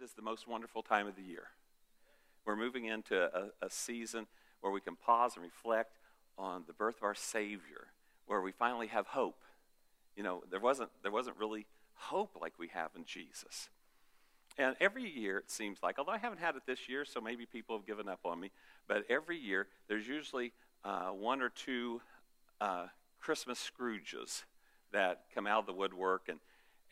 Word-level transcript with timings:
it 0.00 0.04
is 0.04 0.12
the 0.12 0.22
most 0.22 0.48
wonderful 0.48 0.82
time 0.82 1.06
of 1.06 1.14
the 1.14 1.22
year. 1.22 1.48
We're 2.46 2.56
moving 2.56 2.86
into 2.86 3.22
a, 3.22 3.66
a 3.66 3.68
season 3.68 4.26
where 4.60 4.72
we 4.72 4.80
can 4.80 4.96
pause 4.96 5.32
and 5.34 5.44
reflect 5.44 5.98
on 6.38 6.64
the 6.66 6.72
birth 6.72 6.96
of 6.98 7.02
our 7.02 7.14
Savior, 7.14 7.88
where 8.26 8.40
we 8.40 8.50
finally 8.50 8.86
have 8.86 9.08
hope. 9.08 9.42
You 10.16 10.22
know, 10.22 10.42
there 10.50 10.60
wasn't, 10.60 10.90
there 11.02 11.12
wasn't 11.12 11.36
really 11.36 11.66
hope 11.94 12.38
like 12.40 12.54
we 12.58 12.68
have 12.68 12.90
in 12.96 13.04
Jesus. 13.04 13.68
And 14.56 14.74
every 14.80 15.08
year, 15.08 15.38
it 15.38 15.50
seems 15.50 15.78
like, 15.82 15.98
although 15.98 16.12
I 16.12 16.18
haven't 16.18 16.40
had 16.40 16.56
it 16.56 16.62
this 16.66 16.88
year, 16.88 17.04
so 17.04 17.20
maybe 17.20 17.44
people 17.44 17.76
have 17.76 17.86
given 17.86 18.08
up 18.08 18.20
on 18.24 18.40
me, 18.40 18.50
but 18.88 19.04
every 19.10 19.36
year 19.36 19.66
there's 19.86 20.06
usually 20.08 20.52
uh, 20.82 21.08
one 21.08 21.42
or 21.42 21.50
two 21.50 22.00
uh, 22.60 22.86
Christmas 23.20 23.58
Scrooges 23.58 24.44
that 24.92 25.24
come 25.34 25.46
out 25.46 25.60
of 25.60 25.66
the 25.66 25.74
woodwork. 25.74 26.28
And, 26.28 26.38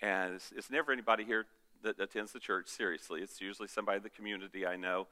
and 0.02 0.34
it's, 0.34 0.52
it's 0.54 0.70
never 0.70 0.92
anybody 0.92 1.24
here 1.24 1.46
that 1.82 2.00
attends 2.00 2.32
the 2.32 2.40
church, 2.40 2.68
seriously. 2.68 3.20
It's 3.22 3.40
usually 3.40 3.68
somebody 3.68 3.96
in 3.96 4.02
the 4.02 4.10
community 4.10 4.66
I 4.66 4.76
know. 4.76 5.06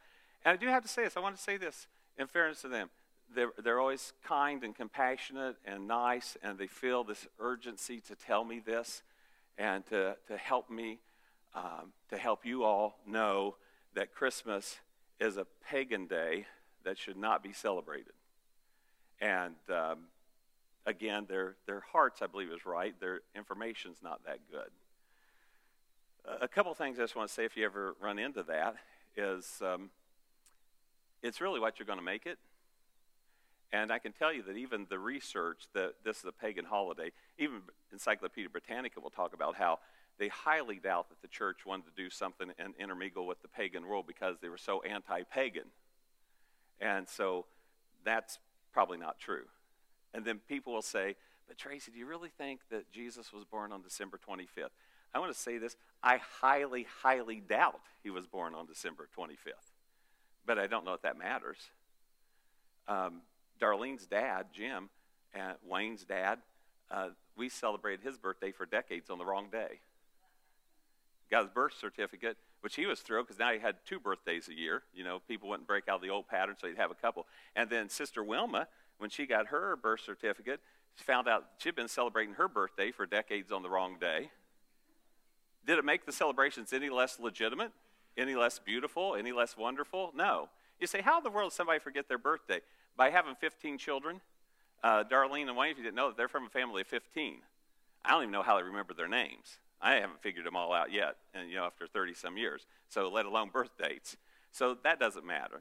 And 0.45 0.53
I 0.53 0.57
do 0.57 0.67
have 0.69 0.83
to 0.83 0.89
say 0.89 1.05
this. 1.05 1.17
I 1.17 1.21
want 1.21 1.37
to 1.37 1.43
say 1.43 1.57
this 1.57 1.87
in 2.19 2.27
fairness 2.27 2.63
to 2.63 2.69
them. 2.69 2.91
They're, 3.35 3.51
they're 3.63 3.81
always 3.81 4.13
kind 4.25 4.63
and 4.63 4.75
compassionate 4.75 5.57
and 5.65 5.89
nice, 5.89 6.37
and 6.43 6.59
they 6.59 6.69
feel 6.69 7.03
this 7.03 7.27
urgency 7.41 8.01
to 8.03 8.15
tell 8.15 8.45
me 8.45 8.61
this 8.61 9.03
and 9.59 9.85
to, 9.87 10.17
to 10.29 10.37
help 10.37 10.71
me, 10.71 11.01
um, 11.55 11.93
to 12.11 12.17
help 12.17 12.45
you 12.45 12.63
all 12.63 12.99
know 13.07 13.57
that 13.95 14.15
Christmas 14.15 14.77
is 15.19 15.37
a 15.37 15.47
pagan 15.69 16.07
day 16.07 16.47
that 16.85 16.99
should 16.99 17.17
not 17.17 17.43
be 17.43 17.53
celebrated. 17.53 18.13
And 19.21 19.55
um, 19.71 20.05
again, 20.85 21.27
their, 21.29 21.57
their 21.67 21.83
hearts, 21.93 22.23
I 22.23 22.27
believe, 22.27 22.53
is 22.53 22.65
right. 22.65 22.95
Their 23.01 23.21
information's 23.35 23.99
not 24.03 24.25
that 24.25 24.39
good. 24.51 24.71
A 26.29 26.49
couple 26.49 26.75
things 26.75 26.99
I 26.99 27.03
just 27.03 27.15
want 27.15 27.29
to 27.29 27.35
say 27.35 27.45
if 27.45 27.57
you 27.57 27.65
ever 27.65 27.95
run 28.01 28.19
into 28.19 28.43
that 28.45 28.75
is 29.17 29.63
um, 29.65 29.91
it's 31.23 31.41
really 31.41 31.61
what 31.61 31.79
you're 31.79 31.87
going 31.87 32.01
to 32.01 32.05
make 32.05 32.27
it. 32.27 32.39
And 33.73 33.93
I 33.93 34.01
can 34.01 34.11
tell 34.11 34.33
you 34.33 34.43
that 34.43 34.57
even 34.57 34.87
the 34.91 34.99
research 34.99 35.67
that 35.75 35.95
this 36.05 36.19
is 36.19 36.25
a 36.25 36.33
pagan 36.33 36.65
holiday, 36.65 37.13
even 37.39 37.63
Encyclopedia 37.93 38.51
Britannica 38.51 39.01
will 39.01 39.11
talk 39.11 39.35
about 39.35 39.55
how 39.55 39.79
they 40.19 40.27
highly 40.27 40.81
doubt 40.81 41.11
that 41.11 41.23
the 41.23 41.29
church 41.29 41.65
wanted 41.65 41.85
to 41.87 42.03
do 42.03 42.11
something 42.11 42.51
and 42.59 42.75
intermingle 42.77 43.25
with 43.25 43.41
the 43.43 43.49
pagan 43.49 43.87
world 43.87 44.07
because 44.09 44.37
they 44.43 44.49
were 44.49 44.59
so 44.59 44.83
anti 44.83 45.23
pagan. 45.23 45.67
And 46.81 47.09
so 47.09 47.47
that's 48.05 48.41
probably 48.73 48.99
not 48.99 49.21
true. 49.21 49.45
And 50.13 50.25
then 50.25 50.41
people 50.49 50.73
will 50.73 50.83
say, 50.83 51.15
But 51.47 51.57
Tracy, 51.57 51.93
do 51.93 51.99
you 51.99 52.07
really 52.07 52.31
think 52.37 52.61
that 52.71 52.91
Jesus 52.91 53.33
was 53.33 53.45
born 53.45 53.71
on 53.71 53.83
December 53.83 54.19
25th? 54.19 54.71
I 55.17 55.19
want 55.19 55.33
to 55.33 55.39
say 55.39 55.57
this 55.57 55.77
I 56.03 56.19
highly, 56.41 56.87
highly 57.03 57.41
doubt 57.41 57.81
he 58.03 58.11
was 58.11 58.27
born 58.27 58.55
on 58.55 58.67
December 58.67 59.09
25th. 59.19 59.73
But 60.45 60.59
I 60.59 60.67
don't 60.67 60.85
know 60.85 60.93
if 60.93 61.03
that 61.03 61.19
matters. 61.19 61.57
Um, 62.87 63.23
Darlene's 63.59 64.07
dad, 64.07 64.49
Jim, 64.53 64.91
and 65.33 65.55
Wayne's 65.67 66.05
dad, 66.05 66.41
uh, 66.91 67.09
we 67.35 67.49
celebrated 67.49 68.05
his 68.05 68.19
birthday 68.19 68.53
for 68.53 68.67
decades 68.67 69.09
on 69.09 69.19
the 69.19 69.25
wrong 69.25 69.49
day. 69.51 69.81
Got 71.31 71.45
his 71.45 71.51
birth 71.51 71.73
certificate, 71.81 72.37
which 72.61 72.77
he 72.77 72.85
was 72.85 73.01
thrilled 73.01 73.27
because 73.27 73.39
now 73.39 73.53
he 73.53 73.59
had 73.59 73.77
two 73.87 73.99
birthdays 73.99 74.49
a 74.49 74.55
year. 74.55 74.83
You 74.95 75.03
know, 75.03 75.21
people 75.27 75.49
wouldn't 75.49 75.67
break 75.67 75.89
out 75.89 76.03
the 76.03 76.11
old 76.11 76.29
pattern, 76.29 76.57
so 76.61 76.69
he'd 76.69 76.77
have 76.77 76.91
a 76.91 76.95
couple. 76.95 77.27
And 77.57 77.71
then 77.71 77.89
Sister 77.89 78.23
Wilma, 78.23 78.69
when 78.99 79.09
she 79.09 79.25
got 79.25 79.47
her 79.47 79.77
birth 79.77 80.01
certificate, 80.05 80.61
she 80.95 81.05
found 81.05 81.27
out 81.27 81.47
she'd 81.59 81.75
been 81.75 81.89
celebrating 81.89 82.35
her 82.35 82.49
birthday 82.49 82.93
for 82.93 83.07
decades 83.07 83.51
on 83.51 83.63
the 83.63 83.71
wrong 83.71 83.97
day. 83.99 84.31
Did 85.67 85.79
it 85.79 85.85
make 85.85 86.07
the 86.07 86.13
celebrations 86.13 86.73
any 86.73 86.89
less 86.89 87.19
legitimate, 87.19 87.73
any 88.17 88.35
less 88.35 88.59
beautiful, 88.59 89.15
any 89.15 89.33
less 89.33 89.57
wonderful? 89.57 90.13
No. 90.15 90.49
You 90.81 90.87
say, 90.87 91.01
how 91.01 91.19
in 91.19 91.25
the 91.25 91.31
world 91.31 91.51
does 91.51 91.57
somebody 91.57 91.81
forget 91.81 92.09
their 92.09 92.19
birthday? 92.19 92.61
By 92.97 93.11
having 93.11 93.35
15 93.35 93.79
children. 93.79 94.21
Uh, 94.83 95.05
Darlene 95.05 95.49
and 95.49 95.57
Wayne, 95.57 95.73
if 95.73 95.79
you 95.79 95.85
didn't 95.85 95.97
know, 95.97 96.13
they're 96.17 96.29
from 96.29 96.47
a 96.47 96.51
family 96.51 96.83
of 96.83 96.87
15. 96.87 97.39
I 98.05 98.11
don't 98.11 98.23
even 98.23 98.33
know 98.33 98.43
how 98.43 98.57
they 98.57 98.63
remember 98.63 98.95
their 98.95 99.09
names. 99.09 99.59
I 99.81 99.95
haven't 99.95 100.23
figured 100.23 100.47
them 100.47 100.57
all 100.57 100.73
out 100.73 100.93
yet, 100.93 101.17
and 101.35 101.51
you 101.51 101.57
know, 101.57 101.65
after 101.65 101.87
30 101.87 102.15
some 102.15 102.37
years. 102.37 102.67
So, 102.89 103.09
let 103.09 103.27
alone 103.27 103.51
birth 103.53 103.77
dates. 103.79 104.17
So 104.57 104.75
that 104.85 104.99
doesn't 104.99 105.27
matter. 105.27 105.61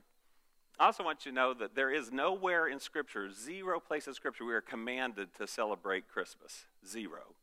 I 0.79 0.85
also 0.85 1.03
want 1.03 1.25
you 1.25 1.31
to 1.31 1.35
know 1.35 1.53
that 1.53 1.75
there 1.75 1.91
is 1.91 2.13
nowhere 2.13 2.67
in 2.67 2.79
Scripture, 2.79 3.29
zero 3.29 3.79
place 3.81 4.07
in 4.07 4.13
Scripture, 4.13 4.45
we 4.45 4.53
are 4.53 4.61
commanded 4.61 5.33
to 5.37 5.47
celebrate 5.47 6.07
Christmas. 6.07 6.63
Zero. 6.87 7.35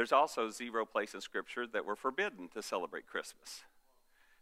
There's 0.00 0.12
also 0.12 0.48
zero 0.48 0.86
place 0.86 1.12
in 1.12 1.20
Scripture 1.20 1.66
that 1.66 1.84
we're 1.84 1.94
forbidden 1.94 2.48
to 2.54 2.62
celebrate 2.62 3.06
Christmas. 3.06 3.64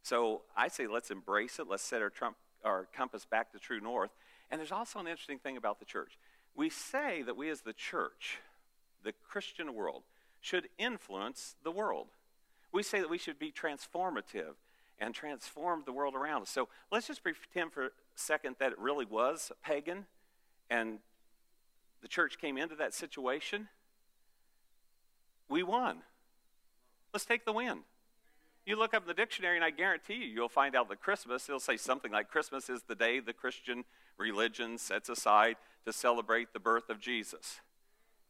So 0.04 0.42
I 0.56 0.68
say 0.68 0.86
let's 0.86 1.10
embrace 1.10 1.58
it. 1.58 1.66
Let's 1.68 1.82
set 1.82 2.00
our, 2.00 2.10
trump, 2.10 2.36
our 2.62 2.86
compass 2.94 3.24
back 3.24 3.50
to 3.50 3.58
true 3.58 3.80
north. 3.80 4.12
And 4.52 4.60
there's 4.60 4.70
also 4.70 5.00
an 5.00 5.08
interesting 5.08 5.40
thing 5.40 5.56
about 5.56 5.80
the 5.80 5.84
church. 5.84 6.16
We 6.54 6.70
say 6.70 7.22
that 7.22 7.36
we, 7.36 7.50
as 7.50 7.62
the 7.62 7.72
church, 7.72 8.38
the 9.02 9.12
Christian 9.28 9.74
world, 9.74 10.04
should 10.40 10.68
influence 10.78 11.56
the 11.64 11.72
world. 11.72 12.06
We 12.70 12.84
say 12.84 13.00
that 13.00 13.10
we 13.10 13.18
should 13.18 13.40
be 13.40 13.50
transformative 13.50 14.54
and 15.00 15.12
transform 15.12 15.82
the 15.84 15.92
world 15.92 16.14
around 16.14 16.42
us. 16.42 16.50
So 16.50 16.68
let's 16.92 17.08
just 17.08 17.24
pretend 17.24 17.72
for 17.72 17.86
a 17.86 17.90
second 18.14 18.54
that 18.60 18.70
it 18.70 18.78
really 18.78 19.06
was 19.06 19.50
pagan 19.64 20.06
and 20.70 21.00
the 22.00 22.06
church 22.06 22.38
came 22.38 22.56
into 22.56 22.76
that 22.76 22.94
situation 22.94 23.66
we 25.48 25.62
won. 25.62 25.98
Let's 27.12 27.24
take 27.24 27.44
the 27.44 27.52
win. 27.52 27.80
You 28.66 28.76
look 28.76 28.92
up 28.92 29.02
in 29.02 29.08
the 29.08 29.14
dictionary, 29.14 29.56
and 29.56 29.64
I 29.64 29.70
guarantee 29.70 30.14
you, 30.14 30.26
you'll 30.26 30.48
find 30.48 30.76
out 30.76 30.90
that 30.90 31.00
Christmas, 31.00 31.48
it'll 31.48 31.58
say 31.58 31.78
something 31.78 32.12
like 32.12 32.28
Christmas 32.28 32.68
is 32.68 32.82
the 32.82 32.94
day 32.94 33.18
the 33.18 33.32
Christian 33.32 33.84
religion 34.18 34.76
sets 34.76 35.08
aside 35.08 35.56
to 35.86 35.92
celebrate 35.92 36.52
the 36.52 36.60
birth 36.60 36.90
of 36.90 37.00
Jesus. 37.00 37.60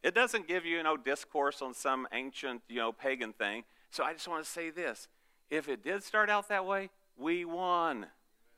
It 0.01 0.15
doesn't 0.15 0.47
give 0.47 0.65
you, 0.65 0.77
you 0.77 0.83
know, 0.83 0.95
discourse 0.95 1.61
on 1.61 1.73
some 1.73 2.07
ancient, 2.13 2.61
you 2.69 2.77
know, 2.77 2.93
pagan 2.93 3.33
thing. 3.33 3.63
So 3.91 4.05
I 4.05 4.13
just 4.13 4.29
want 4.29 4.45
to 4.45 4.49
say 4.49 4.69
this. 4.69 5.09
If 5.49 5.67
it 5.67 5.83
did 5.83 6.03
start 6.03 6.29
out 6.29 6.47
that 6.47 6.65
way, 6.65 6.89
we 7.17 7.43
won. 7.43 8.05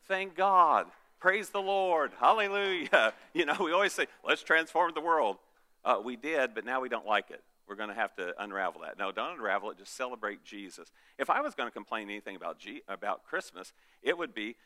Thank 0.08 0.36
God. 0.36 0.86
Praise 1.20 1.50
the 1.50 1.62
Lord. 1.62 2.12
Hallelujah. 2.20 3.14
You 3.34 3.46
know, 3.46 3.56
we 3.60 3.72
always 3.72 3.94
say, 3.94 4.08
let's 4.26 4.44
transform 4.44 4.92
the 4.94 5.02
world. 5.02 5.38
Uh, 5.86 6.02
we 6.04 6.18
did, 6.18 6.54
but 6.54 6.66
now 6.66 6.82
we 6.82 6.90
don't 6.90 7.08
like 7.08 7.32
it 7.32 7.42
we're 7.72 7.78
going 7.78 7.88
to 7.88 7.96
have 7.96 8.14
to 8.16 8.34
unravel 8.38 8.82
that. 8.82 9.00
No, 9.00 9.14
don't 9.14 9.38
unravel 9.38 9.72
it. 9.72 9.78
Just 9.78 9.96
celebrate 9.96 10.44
Jesus. 10.44 10.92
If 11.18 11.30
I 11.30 11.40
was 11.40 11.56
going 11.56 11.68
to 11.68 11.74
complain 11.74 12.09
anything 12.09 12.36
about, 12.36 12.59
G- 12.59 12.82
about 12.90 13.24
Christmas, 13.24 13.72
it 14.04 14.18
would 14.18 14.34
be 14.34 14.58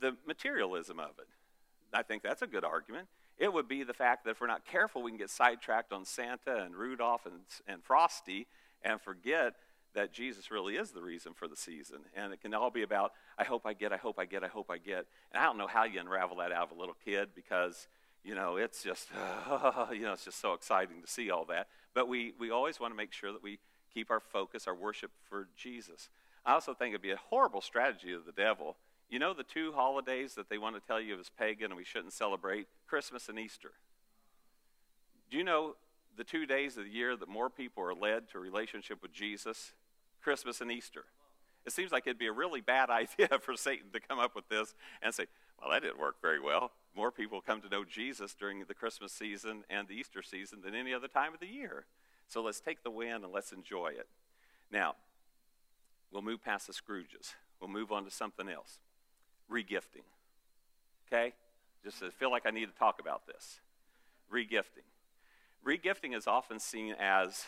the 0.00 0.16
materialism 0.28 1.00
of 1.00 1.10
it. 1.18 1.26
I 1.92 2.04
think 2.04 2.22
that's 2.22 2.40
a 2.40 2.46
good 2.46 2.64
argument. 2.64 3.08
It 3.36 3.52
would 3.52 3.66
be 3.66 3.82
the 3.82 3.92
fact 3.92 4.24
that 4.24 4.30
if 4.30 4.40
we're 4.40 4.46
not 4.46 4.64
careful, 4.64 5.02
we 5.02 5.10
can 5.10 5.18
get 5.18 5.28
sidetracked 5.28 5.92
on 5.92 6.04
Santa 6.04 6.62
and 6.62 6.76
Rudolph 6.76 7.26
and, 7.26 7.40
and 7.66 7.82
Frosty 7.82 8.46
and 8.84 9.00
forget 9.00 9.54
that 9.94 10.12
Jesus 10.12 10.52
really 10.52 10.76
is 10.76 10.92
the 10.92 11.02
reason 11.02 11.32
for 11.34 11.48
the 11.48 11.56
season. 11.56 11.98
And 12.14 12.32
it 12.32 12.40
can 12.40 12.54
all 12.54 12.70
be 12.70 12.82
about, 12.82 13.10
I 13.36 13.42
hope 13.42 13.62
I 13.66 13.72
get, 13.72 13.92
I 13.92 13.96
hope 13.96 14.20
I 14.20 14.24
get, 14.24 14.44
I 14.44 14.48
hope 14.48 14.70
I 14.70 14.78
get. 14.78 15.06
And 15.32 15.42
I 15.42 15.46
don't 15.46 15.58
know 15.58 15.66
how 15.66 15.82
you 15.82 15.98
unravel 15.98 16.36
that 16.36 16.52
out 16.52 16.70
of 16.70 16.76
a 16.76 16.80
little 16.80 16.96
kid 17.04 17.30
because, 17.34 17.88
you 18.22 18.36
know, 18.36 18.54
it's 18.54 18.84
just, 18.84 19.08
uh, 19.50 19.86
you 19.92 20.02
know, 20.02 20.12
it's 20.12 20.24
just 20.24 20.40
so 20.40 20.52
exciting 20.52 21.02
to 21.02 21.08
see 21.08 21.28
all 21.28 21.44
that. 21.46 21.66
But 21.94 22.08
we, 22.08 22.32
we 22.38 22.50
always 22.50 22.80
want 22.80 22.92
to 22.92 22.96
make 22.96 23.12
sure 23.12 23.32
that 23.32 23.42
we 23.42 23.58
keep 23.92 24.10
our 24.10 24.20
focus, 24.20 24.66
our 24.66 24.74
worship 24.74 25.10
for 25.28 25.48
Jesus. 25.56 26.08
I 26.44 26.54
also 26.54 26.74
think 26.74 26.90
it'd 26.90 27.02
be 27.02 27.10
a 27.10 27.16
horrible 27.16 27.60
strategy 27.60 28.12
of 28.12 28.24
the 28.24 28.32
devil. 28.32 28.76
You 29.10 29.18
know 29.18 29.34
the 29.34 29.42
two 29.42 29.72
holidays 29.72 30.34
that 30.34 30.48
they 30.48 30.58
want 30.58 30.74
to 30.74 30.80
tell 30.80 31.00
you 31.00 31.18
is 31.18 31.30
pagan 31.38 31.66
and 31.66 31.76
we 31.76 31.84
shouldn't 31.84 32.12
celebrate? 32.12 32.66
Christmas 32.86 33.28
and 33.28 33.38
Easter. 33.38 33.72
Do 35.30 35.36
you 35.36 35.44
know 35.44 35.76
the 36.16 36.24
two 36.24 36.46
days 36.46 36.76
of 36.76 36.84
the 36.84 36.90
year 36.90 37.16
that 37.16 37.28
more 37.28 37.50
people 37.50 37.82
are 37.82 37.94
led 37.94 38.28
to 38.30 38.38
a 38.38 38.40
relationship 38.40 39.02
with 39.02 39.12
Jesus? 39.12 39.72
Christmas 40.22 40.60
and 40.60 40.70
Easter. 40.70 41.04
It 41.64 41.72
seems 41.72 41.92
like 41.92 42.06
it'd 42.06 42.18
be 42.18 42.26
a 42.26 42.32
really 42.32 42.60
bad 42.60 42.90
idea 42.90 43.28
for 43.40 43.56
Satan 43.56 43.90
to 43.92 44.00
come 44.00 44.18
up 44.18 44.34
with 44.34 44.48
this 44.48 44.74
and 45.02 45.14
say, 45.14 45.26
well, 45.62 45.72
that 45.72 45.82
didn't 45.82 46.00
work 46.00 46.16
very 46.20 46.40
well. 46.40 46.72
More 46.94 47.10
people 47.10 47.40
come 47.40 47.62
to 47.62 47.68
know 47.68 47.84
Jesus 47.84 48.34
during 48.34 48.64
the 48.64 48.74
Christmas 48.74 49.12
season 49.12 49.64
and 49.70 49.88
the 49.88 49.94
Easter 49.94 50.22
season 50.22 50.60
than 50.62 50.74
any 50.74 50.92
other 50.92 51.08
time 51.08 51.32
of 51.32 51.40
the 51.40 51.46
year. 51.46 51.86
So 52.28 52.42
let's 52.42 52.60
take 52.60 52.82
the 52.82 52.90
win 52.90 53.24
and 53.24 53.32
let's 53.32 53.52
enjoy 53.52 53.88
it. 53.88 54.08
Now, 54.70 54.96
we'll 56.10 56.22
move 56.22 56.42
past 56.42 56.66
the 56.66 56.72
Scrooges. 56.72 57.34
We'll 57.60 57.70
move 57.70 57.92
on 57.92 58.04
to 58.04 58.10
something 58.10 58.48
else 58.48 58.78
regifting. 59.50 60.04
Okay? 61.06 61.34
Just 61.84 62.02
I 62.02 62.10
feel 62.10 62.30
like 62.30 62.46
I 62.46 62.50
need 62.50 62.66
to 62.66 62.78
talk 62.78 63.00
about 63.00 63.26
this. 63.26 63.60
Regifting. 64.32 64.86
Regifting 65.66 66.16
is 66.16 66.26
often 66.26 66.58
seen 66.58 66.94
as 66.98 67.44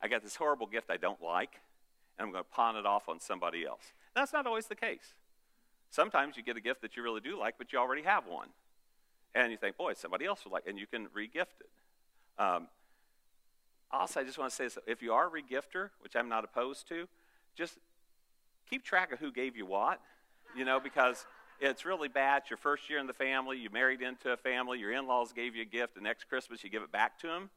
I 0.00 0.08
got 0.08 0.22
this 0.22 0.36
horrible 0.36 0.66
gift 0.66 0.90
I 0.90 0.96
don't 0.96 1.22
like, 1.22 1.60
and 2.18 2.26
I'm 2.26 2.32
going 2.32 2.44
to 2.44 2.50
pawn 2.50 2.76
it 2.76 2.86
off 2.86 3.08
on 3.08 3.20
somebody 3.20 3.64
else. 3.64 3.92
That's 4.14 4.32
not 4.32 4.46
always 4.46 4.66
the 4.66 4.74
case. 4.74 5.14
Sometimes 5.92 6.38
you 6.38 6.42
get 6.42 6.56
a 6.56 6.60
gift 6.60 6.80
that 6.80 6.96
you 6.96 7.02
really 7.02 7.20
do 7.20 7.38
like, 7.38 7.56
but 7.58 7.70
you 7.70 7.78
already 7.78 8.02
have 8.02 8.26
one. 8.26 8.48
And 9.34 9.52
you 9.52 9.58
think, 9.58 9.76
boy, 9.76 9.92
somebody 9.92 10.24
else 10.24 10.42
would 10.44 10.52
like, 10.52 10.66
and 10.66 10.78
you 10.78 10.86
can 10.86 11.06
regift 11.08 11.60
it. 11.60 12.42
Um, 12.42 12.68
also, 13.90 14.20
I 14.20 14.24
just 14.24 14.38
want 14.38 14.50
to 14.50 14.56
say 14.56 14.64
this 14.64 14.78
if 14.86 15.02
you 15.02 15.12
are 15.12 15.26
a 15.26 15.30
regifter, 15.30 15.90
which 16.00 16.16
I'm 16.16 16.30
not 16.30 16.44
opposed 16.44 16.88
to, 16.88 17.06
just 17.54 17.76
keep 18.70 18.82
track 18.82 19.12
of 19.12 19.18
who 19.18 19.30
gave 19.30 19.54
you 19.54 19.66
what, 19.66 20.00
you 20.56 20.64
know, 20.64 20.80
because 20.80 21.26
it's 21.60 21.84
really 21.84 22.08
bad. 22.08 22.42
It's 22.42 22.50
your 22.50 22.56
first 22.56 22.88
year 22.88 22.98
in 22.98 23.06
the 23.06 23.12
family. 23.12 23.58
You 23.58 23.68
married 23.70 24.00
into 24.00 24.32
a 24.32 24.36
family. 24.38 24.78
Your 24.78 24.92
in 24.92 25.06
laws 25.06 25.34
gave 25.34 25.54
you 25.54 25.60
a 25.60 25.66
gift, 25.66 25.96
and 25.96 26.04
next 26.04 26.24
Christmas 26.24 26.64
you 26.64 26.70
give 26.70 26.82
it 26.82 26.90
back 26.90 27.18
to 27.20 27.26
them. 27.26 27.50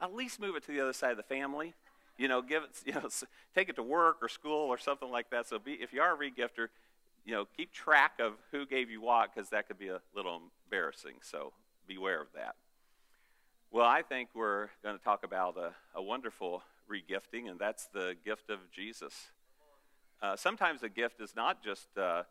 At 0.00 0.14
least 0.14 0.40
move 0.40 0.56
it 0.56 0.64
to 0.64 0.72
the 0.72 0.80
other 0.80 0.94
side 0.94 1.10
of 1.10 1.18
the 1.18 1.22
family. 1.22 1.74
You 2.16 2.28
know, 2.28 2.40
give 2.40 2.62
it, 2.62 2.70
you 2.86 2.94
know, 2.94 3.10
take 3.54 3.68
it 3.68 3.76
to 3.76 3.82
work 3.82 4.18
or 4.22 4.30
school 4.30 4.68
or 4.68 4.78
something 4.78 5.10
like 5.10 5.28
that. 5.30 5.46
So 5.48 5.58
be, 5.58 5.72
if 5.74 5.92
you 5.92 6.00
are 6.00 6.14
a 6.14 6.16
regifter, 6.16 6.68
you 7.24 7.32
know, 7.32 7.46
keep 7.56 7.72
track 7.72 8.12
of 8.20 8.34
who 8.50 8.66
gave 8.66 8.90
you 8.90 9.00
what 9.00 9.34
because 9.34 9.50
that 9.50 9.66
could 9.66 9.78
be 9.78 9.88
a 9.88 10.00
little 10.14 10.42
embarrassing. 10.66 11.14
So 11.22 11.52
beware 11.86 12.20
of 12.20 12.28
that. 12.34 12.56
Well, 13.70 13.86
I 13.86 14.02
think 14.02 14.28
we're 14.34 14.68
going 14.82 14.96
to 14.96 15.02
talk 15.02 15.24
about 15.24 15.56
a, 15.56 15.72
a 15.94 16.02
wonderful 16.02 16.62
regifting, 16.88 17.50
and 17.50 17.58
that's 17.58 17.86
the 17.86 18.14
gift 18.24 18.50
of 18.50 18.70
Jesus. 18.70 19.30
Uh, 20.22 20.36
sometimes 20.36 20.82
a 20.82 20.88
gift 20.88 21.20
is 21.20 21.34
not 21.34 21.62
just 21.62 21.88
uh, 21.98 22.22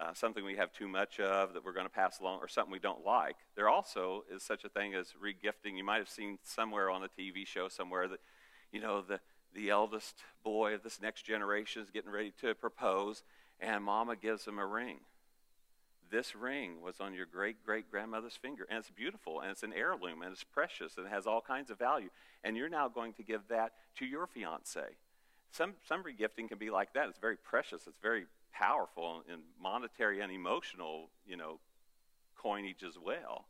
uh, 0.00 0.12
something 0.12 0.44
we 0.44 0.56
have 0.56 0.72
too 0.72 0.88
much 0.88 1.20
of 1.20 1.54
that 1.54 1.64
we're 1.64 1.72
going 1.72 1.86
to 1.86 1.92
pass 1.92 2.20
along 2.20 2.40
or 2.40 2.48
something 2.48 2.72
we 2.72 2.78
don't 2.78 3.04
like. 3.04 3.36
There 3.56 3.68
also 3.68 4.24
is 4.34 4.42
such 4.42 4.64
a 4.64 4.68
thing 4.68 4.94
as 4.94 5.14
regifting. 5.22 5.76
You 5.76 5.84
might 5.84 5.98
have 5.98 6.08
seen 6.08 6.38
somewhere 6.42 6.90
on 6.90 7.02
a 7.02 7.08
TV 7.08 7.46
show 7.46 7.68
somewhere 7.68 8.08
that, 8.08 8.20
you 8.72 8.80
know, 8.80 9.00
the, 9.00 9.20
the 9.54 9.70
eldest 9.70 10.16
boy 10.44 10.74
of 10.74 10.82
this 10.82 11.00
next 11.00 11.22
generation 11.22 11.82
is 11.82 11.90
getting 11.90 12.10
ready 12.10 12.32
to 12.40 12.54
propose, 12.54 13.22
and 13.62 13.84
mama 13.84 14.16
gives 14.16 14.44
him 14.44 14.58
a 14.58 14.66
ring. 14.66 14.98
This 16.10 16.36
ring 16.36 16.82
was 16.82 17.00
on 17.00 17.14
your 17.14 17.24
great 17.24 17.64
great 17.64 17.90
grandmother's 17.90 18.36
finger, 18.36 18.66
and 18.68 18.80
it's 18.80 18.90
beautiful, 18.90 19.40
and 19.40 19.50
it's 19.50 19.62
an 19.62 19.72
heirloom, 19.72 20.20
and 20.20 20.32
it's 20.32 20.44
precious, 20.44 20.98
and 20.98 21.06
it 21.06 21.10
has 21.10 21.26
all 21.26 21.40
kinds 21.40 21.70
of 21.70 21.78
value. 21.78 22.10
And 22.44 22.56
you're 22.56 22.68
now 22.68 22.88
going 22.88 23.14
to 23.14 23.22
give 23.22 23.48
that 23.48 23.72
to 23.96 24.04
your 24.04 24.26
fiance. 24.26 24.82
Some, 25.52 25.74
some 25.86 26.02
regifting 26.02 26.48
can 26.48 26.58
be 26.58 26.70
like 26.70 26.92
that. 26.94 27.08
It's 27.08 27.18
very 27.18 27.36
precious, 27.36 27.86
it's 27.86 27.98
very 28.02 28.26
powerful 28.52 29.22
in 29.26 29.40
monetary 29.60 30.20
and 30.20 30.30
emotional, 30.30 31.08
you 31.26 31.36
know, 31.36 31.60
coinage 32.36 32.82
as 32.82 32.98
well. 32.98 33.46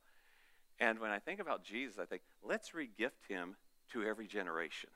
And 0.78 1.00
when 1.00 1.10
I 1.10 1.18
think 1.18 1.40
about 1.40 1.64
Jesus, 1.64 1.98
I 1.98 2.04
think, 2.04 2.22
let's 2.42 2.70
regift 2.70 3.28
him 3.28 3.56
to 3.92 4.04
every 4.04 4.26
generation. 4.26 4.90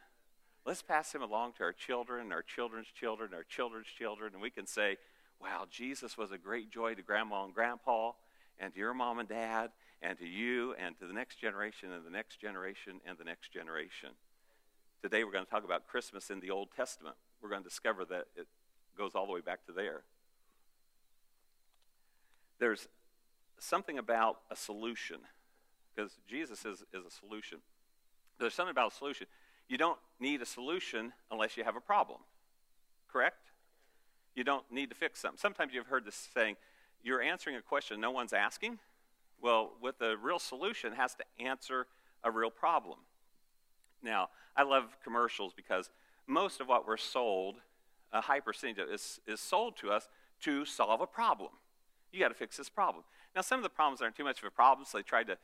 Let's 0.67 0.83
pass 0.83 1.15
him 1.15 1.23
along 1.23 1.53
to 1.59 1.63
our 1.63 1.73
children, 1.73 2.33
our 2.33 2.43
children's 2.43 2.89
children, 2.89 3.31
our 3.33 3.45
children's 3.45 3.87
children, 3.87 4.33
and 4.33 4.43
we 4.43 4.51
can 4.51 4.67
say, 4.67 4.97
wow, 5.41 5.65
Jesus 5.71 6.19
was 6.19 6.33
a 6.33 6.39
great 6.39 6.73
joy 6.73 6.95
to 6.95 7.03
grandma 7.03 7.45
and 7.45 7.55
grandpa, 7.55 8.11
and 8.59 8.73
to 8.73 8.79
your 8.81 8.93
mom 8.93 9.21
and 9.21 9.29
dad, 9.29 9.71
and 10.03 10.19
to 10.19 10.27
you, 10.27 10.75
and 10.75 10.99
to 10.99 11.07
the 11.07 11.13
next 11.13 11.37
generation, 11.37 11.93
and 11.93 12.05
the 12.05 12.11
next 12.11 12.41
generation, 12.41 13.01
and 13.07 13.17
the 13.17 13.23
next 13.23 13.53
generation. 13.53 14.11
Today 15.03 15.23
we're 15.23 15.31
going 15.31 15.45
to 15.45 15.51
talk 15.51 15.65
about 15.65 15.87
Christmas 15.87 16.31
in 16.31 16.41
the 16.41 16.51
Old 16.51 16.71
Testament. 16.75 17.15
We're 17.41 17.51
going 17.51 17.63
to 17.63 17.69
discover 17.69 18.05
that 18.07 18.25
it 18.35 18.49
goes 18.99 19.15
all 19.15 19.27
the 19.27 19.33
way 19.33 19.43
back 19.43 19.65
to 19.67 19.73
there. 19.73 20.03
There's 22.59 22.89
something 23.61 23.99
about 23.99 24.39
a 24.51 24.57
solution, 24.57 25.19
because 25.95 26.19
Jesus 26.27 26.65
is, 26.65 26.83
is 26.93 27.05
a 27.07 27.11
solution. 27.11 27.59
There's 28.41 28.55
something 28.55 28.73
about 28.73 28.93
a 28.93 28.97
solution. 28.97 29.29
You 29.69 29.79
don't 29.79 29.99
need 30.21 30.43
a 30.43 30.47
solution 30.47 31.13
unless 31.31 31.57
you 31.57 31.65
have 31.65 31.77
a 31.77 31.81
problem, 31.81 32.21
correct? 33.11 33.51
You 34.35 34.45
don't 34.45 34.71
need 34.71 34.91
to 34.91 34.95
fix 34.95 35.21
something. 35.21 35.39
Sometimes 35.39 35.73
you've 35.75 35.87
heard 35.87 36.05
this 36.05 36.29
saying, 36.35 36.57
you're 37.03 37.23
answering 37.23 37.57
a 37.57 37.63
question 37.63 38.01
no 38.01 38.11
one's 38.11 38.33
asking. 38.33 38.79
Well, 39.41 39.73
with 39.81 40.01
a 40.01 40.17
real 40.17 40.39
solution, 40.39 40.93
has 40.93 41.15
to 41.17 41.25
answer 41.39 41.87
a 42.25 42.31
real 42.31 42.51
problem. 42.51 42.99
Now, 44.03 44.29
I 44.57 44.63
love 44.63 44.97
commercials 45.05 45.53
because 45.55 45.91
most 46.27 46.61
of 46.61 46.69
what 46.69 46.87
we're 46.87 46.97
sold 46.97 47.57
a 48.13 48.21
high 48.21 48.41
percentage 48.41 48.89
is, 48.89 49.21
is 49.27 49.41
sold 49.41 49.77
to 49.79 49.91
us 49.91 50.09
to 50.41 50.65
solve 50.65 51.01
a 51.01 51.07
problem. 51.07 51.51
You 52.13 52.21
got 52.21 52.29
to 52.29 52.35
fix 52.35 52.57
this 52.57 52.69
problem. 52.69 53.05
Now, 53.35 53.43
some 53.43 53.59
of 53.59 53.63
the 53.63 53.69
problems 53.69 54.01
aren't 54.01 54.17
too 54.17 54.25
much 54.25 54.39
of 54.39 54.45
a 54.45 54.51
problem, 54.51 54.87
so 54.89 54.99
they 54.99 55.03
tried 55.03 55.27
to 55.27 55.37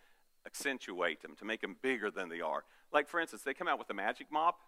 accentuate 0.46 1.22
them 1.22 1.34
to 1.38 1.44
make 1.44 1.60
them 1.60 1.76
bigger 1.82 2.10
than 2.10 2.28
they 2.28 2.40
are. 2.40 2.64
Like, 2.92 3.08
for 3.08 3.20
instance, 3.20 3.42
they 3.42 3.54
come 3.54 3.68
out 3.68 3.78
with 3.78 3.90
a 3.90 3.94
magic 3.94 4.26
mop. 4.30 4.58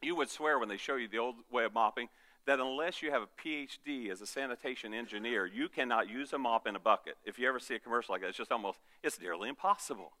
You 0.00 0.14
would 0.16 0.30
swear 0.30 0.58
when 0.58 0.68
they 0.68 0.76
show 0.76 0.96
you 0.96 1.08
the 1.08 1.18
old 1.18 1.36
way 1.50 1.64
of 1.64 1.74
mopping 1.74 2.08
that 2.48 2.60
unless 2.60 3.02
you 3.02 3.10
have 3.10 3.22
a 3.22 3.28
PhD 3.46 4.10
as 4.10 4.22
a 4.22 4.26
sanitation 4.26 4.94
engineer, 4.94 5.44
you 5.44 5.68
cannot 5.68 6.08
use 6.08 6.32
a 6.32 6.38
mop 6.38 6.66
in 6.66 6.76
a 6.76 6.78
bucket. 6.78 7.16
If 7.26 7.38
you 7.38 7.46
ever 7.46 7.60
see 7.60 7.74
a 7.74 7.78
commercial 7.78 8.14
like 8.14 8.22
that, 8.22 8.28
it's 8.28 8.38
just 8.38 8.50
almost, 8.50 8.78
it's 9.02 9.20
nearly 9.20 9.50
impossible. 9.50 10.12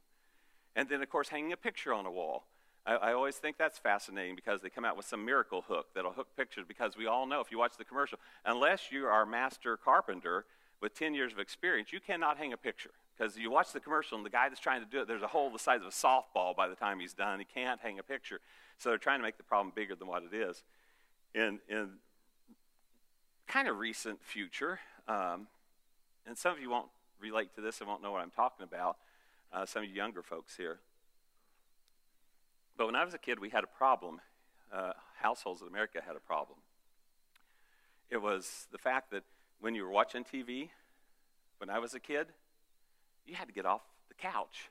And 0.76 0.88
then, 0.90 1.00
of 1.00 1.08
course, 1.08 1.30
hanging 1.30 1.52
a 1.52 1.56
picture 1.56 1.94
on 1.94 2.04
a 2.04 2.10
wall. 2.10 2.44
I, 2.84 2.96
I, 2.96 3.12
always 3.14 3.36
think 3.36 3.56
that's 3.56 3.78
fascinating 3.78 4.36
because 4.36 4.60
they 4.60 4.68
come 4.68 4.84
out 4.84 4.96
with 4.96 5.06
some 5.06 5.24
miracle 5.24 5.64
hook 5.66 5.86
that'll 5.94 6.12
hook 6.12 6.28
pictures 6.36 6.64
because 6.68 6.96
we 6.96 7.06
all 7.06 7.26
know 7.26 7.40
if 7.40 7.50
you 7.50 7.58
watch 7.58 7.78
the 7.78 7.84
commercial, 7.84 8.18
unless 8.44 8.92
you 8.92 9.06
are 9.06 9.22
a 9.22 9.26
master 9.26 9.78
carpenter 9.78 10.44
with 10.82 10.94
10 10.94 11.14
years 11.14 11.32
of 11.32 11.38
experience, 11.38 11.94
you 11.94 12.00
cannot 12.00 12.36
hang 12.36 12.52
a 12.52 12.58
picture. 12.58 12.92
Because 13.18 13.36
you 13.36 13.50
watch 13.50 13.72
the 13.72 13.80
commercial 13.80 14.16
and 14.16 14.24
the 14.24 14.30
guy 14.30 14.48
that's 14.48 14.60
trying 14.60 14.80
to 14.80 14.86
do 14.86 15.00
it, 15.00 15.08
there's 15.08 15.22
a 15.22 15.26
hole 15.28 15.50
the 15.50 15.58
size 15.58 15.80
of 15.80 15.88
a 15.88 15.90
softball 15.90 16.54
by 16.54 16.68
the 16.68 16.76
time 16.76 17.00
he's 17.00 17.14
done. 17.14 17.40
He 17.40 17.44
can't 17.44 17.80
hang 17.80 17.98
a 17.98 18.02
picture. 18.02 18.40
So 18.78 18.90
they're 18.90 18.98
trying 18.98 19.18
to 19.18 19.24
make 19.24 19.36
the 19.36 19.42
problem 19.42 19.72
bigger 19.74 19.96
than 19.96 20.06
what 20.06 20.22
it 20.22 20.34
is. 20.34 20.62
In, 21.34 21.58
in 21.68 21.90
kind 23.48 23.66
of 23.66 23.78
recent 23.78 24.22
future, 24.22 24.78
um, 25.08 25.48
and 26.26 26.38
some 26.38 26.52
of 26.52 26.60
you 26.60 26.70
won't 26.70 26.88
relate 27.20 27.54
to 27.56 27.60
this 27.60 27.80
and 27.80 27.88
won't 27.88 28.02
know 28.02 28.12
what 28.12 28.22
I'm 28.22 28.30
talking 28.30 28.62
about, 28.62 28.98
uh, 29.52 29.66
some 29.66 29.82
of 29.82 29.88
you 29.88 29.94
younger 29.94 30.22
folks 30.22 30.56
here. 30.56 30.78
But 32.76 32.86
when 32.86 32.94
I 32.94 33.04
was 33.04 33.14
a 33.14 33.18
kid, 33.18 33.40
we 33.40 33.50
had 33.50 33.64
a 33.64 33.68
problem. 33.68 34.20
Uh, 34.72 34.92
households 35.20 35.60
in 35.60 35.66
America 35.66 36.00
had 36.06 36.14
a 36.14 36.20
problem. 36.20 36.58
It 38.10 38.18
was 38.18 38.68
the 38.70 38.78
fact 38.78 39.10
that 39.10 39.24
when 39.60 39.74
you 39.74 39.82
were 39.82 39.90
watching 39.90 40.22
TV, 40.22 40.68
when 41.58 41.68
I 41.68 41.80
was 41.80 41.94
a 41.94 42.00
kid, 42.00 42.28
you 43.28 43.36
had 43.36 43.48
to 43.48 43.54
get 43.54 43.66
off 43.66 43.82
the 44.08 44.14
couch 44.14 44.70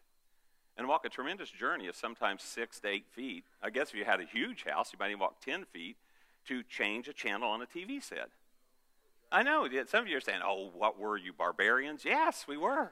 and 0.78 0.88
walk 0.88 1.06
a 1.06 1.10
tremendous 1.10 1.50
journey 1.50 1.88
of 1.88 1.96
sometimes 1.96 2.44
six 2.44 2.80
to 2.82 2.88
eight 2.88 3.06
feet. 3.12 3.44
I 3.62 3.70
guess 3.70 3.90
if 3.90 3.96
you 3.96 4.06
had 4.06 4.20
a 4.20 4.26
huge 4.26 4.64
house, 4.64 4.92
you 4.94 5.00
might 5.00 5.10
even 5.10 5.20
walk 5.20 5.42
10 5.42 5.66
feet 5.66 5.98
to 6.48 6.64
change 6.64 7.08
a 7.08 7.14
channel 7.14 7.50
on 7.50 7.62
a 7.62 7.66
TV 7.66 8.02
set. 8.02 8.30
I 9.32 9.44
know, 9.44 9.68
some 9.88 10.04
of 10.04 10.08
you 10.08 10.18
are 10.18 10.22
saying, 10.22 10.40
oh, 10.46 10.70
what 10.74 11.00
were 11.00 11.18
you, 11.18 11.34
barbarians? 11.34 12.06
Yes, 12.06 12.46
we 12.48 12.58
were. 12.58 12.92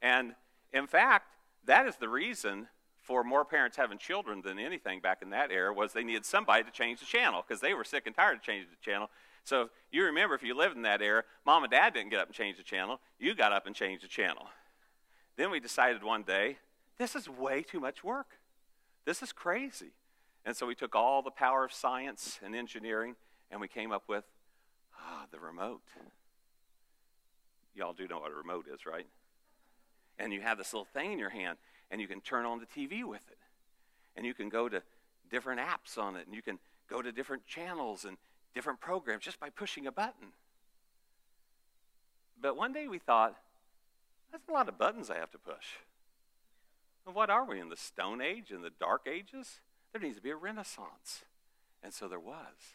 And 0.00 0.34
in 0.72 0.86
fact, 0.86 1.26
that 1.66 1.86
is 1.86 1.96
the 1.96 2.08
reason 2.08 2.68
for 3.02 3.24
more 3.24 3.44
parents 3.44 3.76
having 3.76 3.98
children 3.98 4.42
than 4.42 4.58
anything 4.58 5.00
back 5.00 5.22
in 5.22 5.30
that 5.30 5.50
era 5.50 5.72
was 5.72 5.92
they 5.92 6.04
needed 6.04 6.24
somebody 6.24 6.62
to 6.62 6.70
change 6.70 7.00
the 7.00 7.06
channel 7.06 7.42
because 7.46 7.60
they 7.60 7.74
were 7.74 7.84
sick 7.84 8.06
and 8.06 8.14
tired 8.14 8.36
of 8.36 8.42
changing 8.42 8.68
the 8.70 8.84
channel. 8.84 9.10
So 9.48 9.70
you 9.90 10.04
remember 10.04 10.34
if 10.34 10.42
you 10.42 10.54
lived 10.54 10.76
in 10.76 10.82
that 10.82 11.00
era, 11.00 11.24
mom 11.46 11.64
and 11.64 11.70
dad 11.70 11.94
didn't 11.94 12.10
get 12.10 12.20
up 12.20 12.26
and 12.26 12.34
change 12.34 12.58
the 12.58 12.62
channel. 12.62 13.00
You 13.18 13.34
got 13.34 13.50
up 13.50 13.66
and 13.66 13.74
changed 13.74 14.04
the 14.04 14.08
channel. 14.08 14.46
Then 15.38 15.50
we 15.50 15.58
decided 15.58 16.02
one 16.02 16.22
day, 16.22 16.58
this 16.98 17.16
is 17.16 17.30
way 17.30 17.62
too 17.62 17.80
much 17.80 18.04
work. 18.04 18.26
This 19.06 19.22
is 19.22 19.32
crazy. 19.32 19.92
And 20.44 20.54
so 20.54 20.66
we 20.66 20.74
took 20.74 20.94
all 20.94 21.22
the 21.22 21.30
power 21.30 21.64
of 21.64 21.72
science 21.72 22.38
and 22.44 22.54
engineering 22.54 23.16
and 23.50 23.58
we 23.58 23.68
came 23.68 23.90
up 23.90 24.02
with 24.06 24.24
ah, 25.00 25.24
the 25.32 25.40
remote. 25.40 25.80
Y'all 27.74 27.94
do 27.94 28.06
know 28.06 28.18
what 28.18 28.32
a 28.32 28.34
remote 28.34 28.66
is, 28.70 28.84
right? 28.84 29.06
And 30.18 30.30
you 30.30 30.42
have 30.42 30.58
this 30.58 30.74
little 30.74 30.88
thing 30.92 31.12
in 31.12 31.18
your 31.18 31.30
hand 31.30 31.56
and 31.90 32.02
you 32.02 32.06
can 32.06 32.20
turn 32.20 32.44
on 32.44 32.60
the 32.60 32.66
TV 32.66 33.02
with 33.02 33.22
it. 33.30 33.38
And 34.14 34.26
you 34.26 34.34
can 34.34 34.50
go 34.50 34.68
to 34.68 34.82
different 35.30 35.58
apps 35.58 35.96
on 35.96 36.16
it, 36.16 36.26
and 36.26 36.34
you 36.34 36.42
can 36.42 36.58
go 36.90 37.00
to 37.00 37.12
different 37.12 37.46
channels 37.46 38.04
and 38.04 38.16
different 38.58 38.80
programs 38.80 39.22
just 39.22 39.38
by 39.38 39.50
pushing 39.50 39.86
a 39.86 39.92
button. 39.92 40.32
But 42.42 42.56
one 42.56 42.72
day 42.72 42.88
we 42.88 42.98
thought, 42.98 43.36
that's 44.32 44.48
a 44.48 44.52
lot 44.52 44.68
of 44.68 44.76
buttons 44.76 45.10
I 45.10 45.18
have 45.18 45.30
to 45.30 45.38
push. 45.38 45.76
what 47.04 47.30
are 47.30 47.44
we 47.44 47.60
in 47.60 47.68
the 47.68 47.76
Stone 47.76 48.20
Age, 48.20 48.50
in 48.50 48.62
the 48.62 48.72
Dark 48.80 49.06
Ages? 49.06 49.60
There 49.92 50.02
needs 50.02 50.16
to 50.16 50.22
be 50.22 50.30
a 50.30 50.36
renaissance. 50.36 51.22
And 51.84 51.94
so 51.94 52.08
there 52.08 52.18
was. 52.18 52.74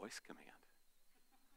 Voice 0.00 0.20
command. 0.24 0.46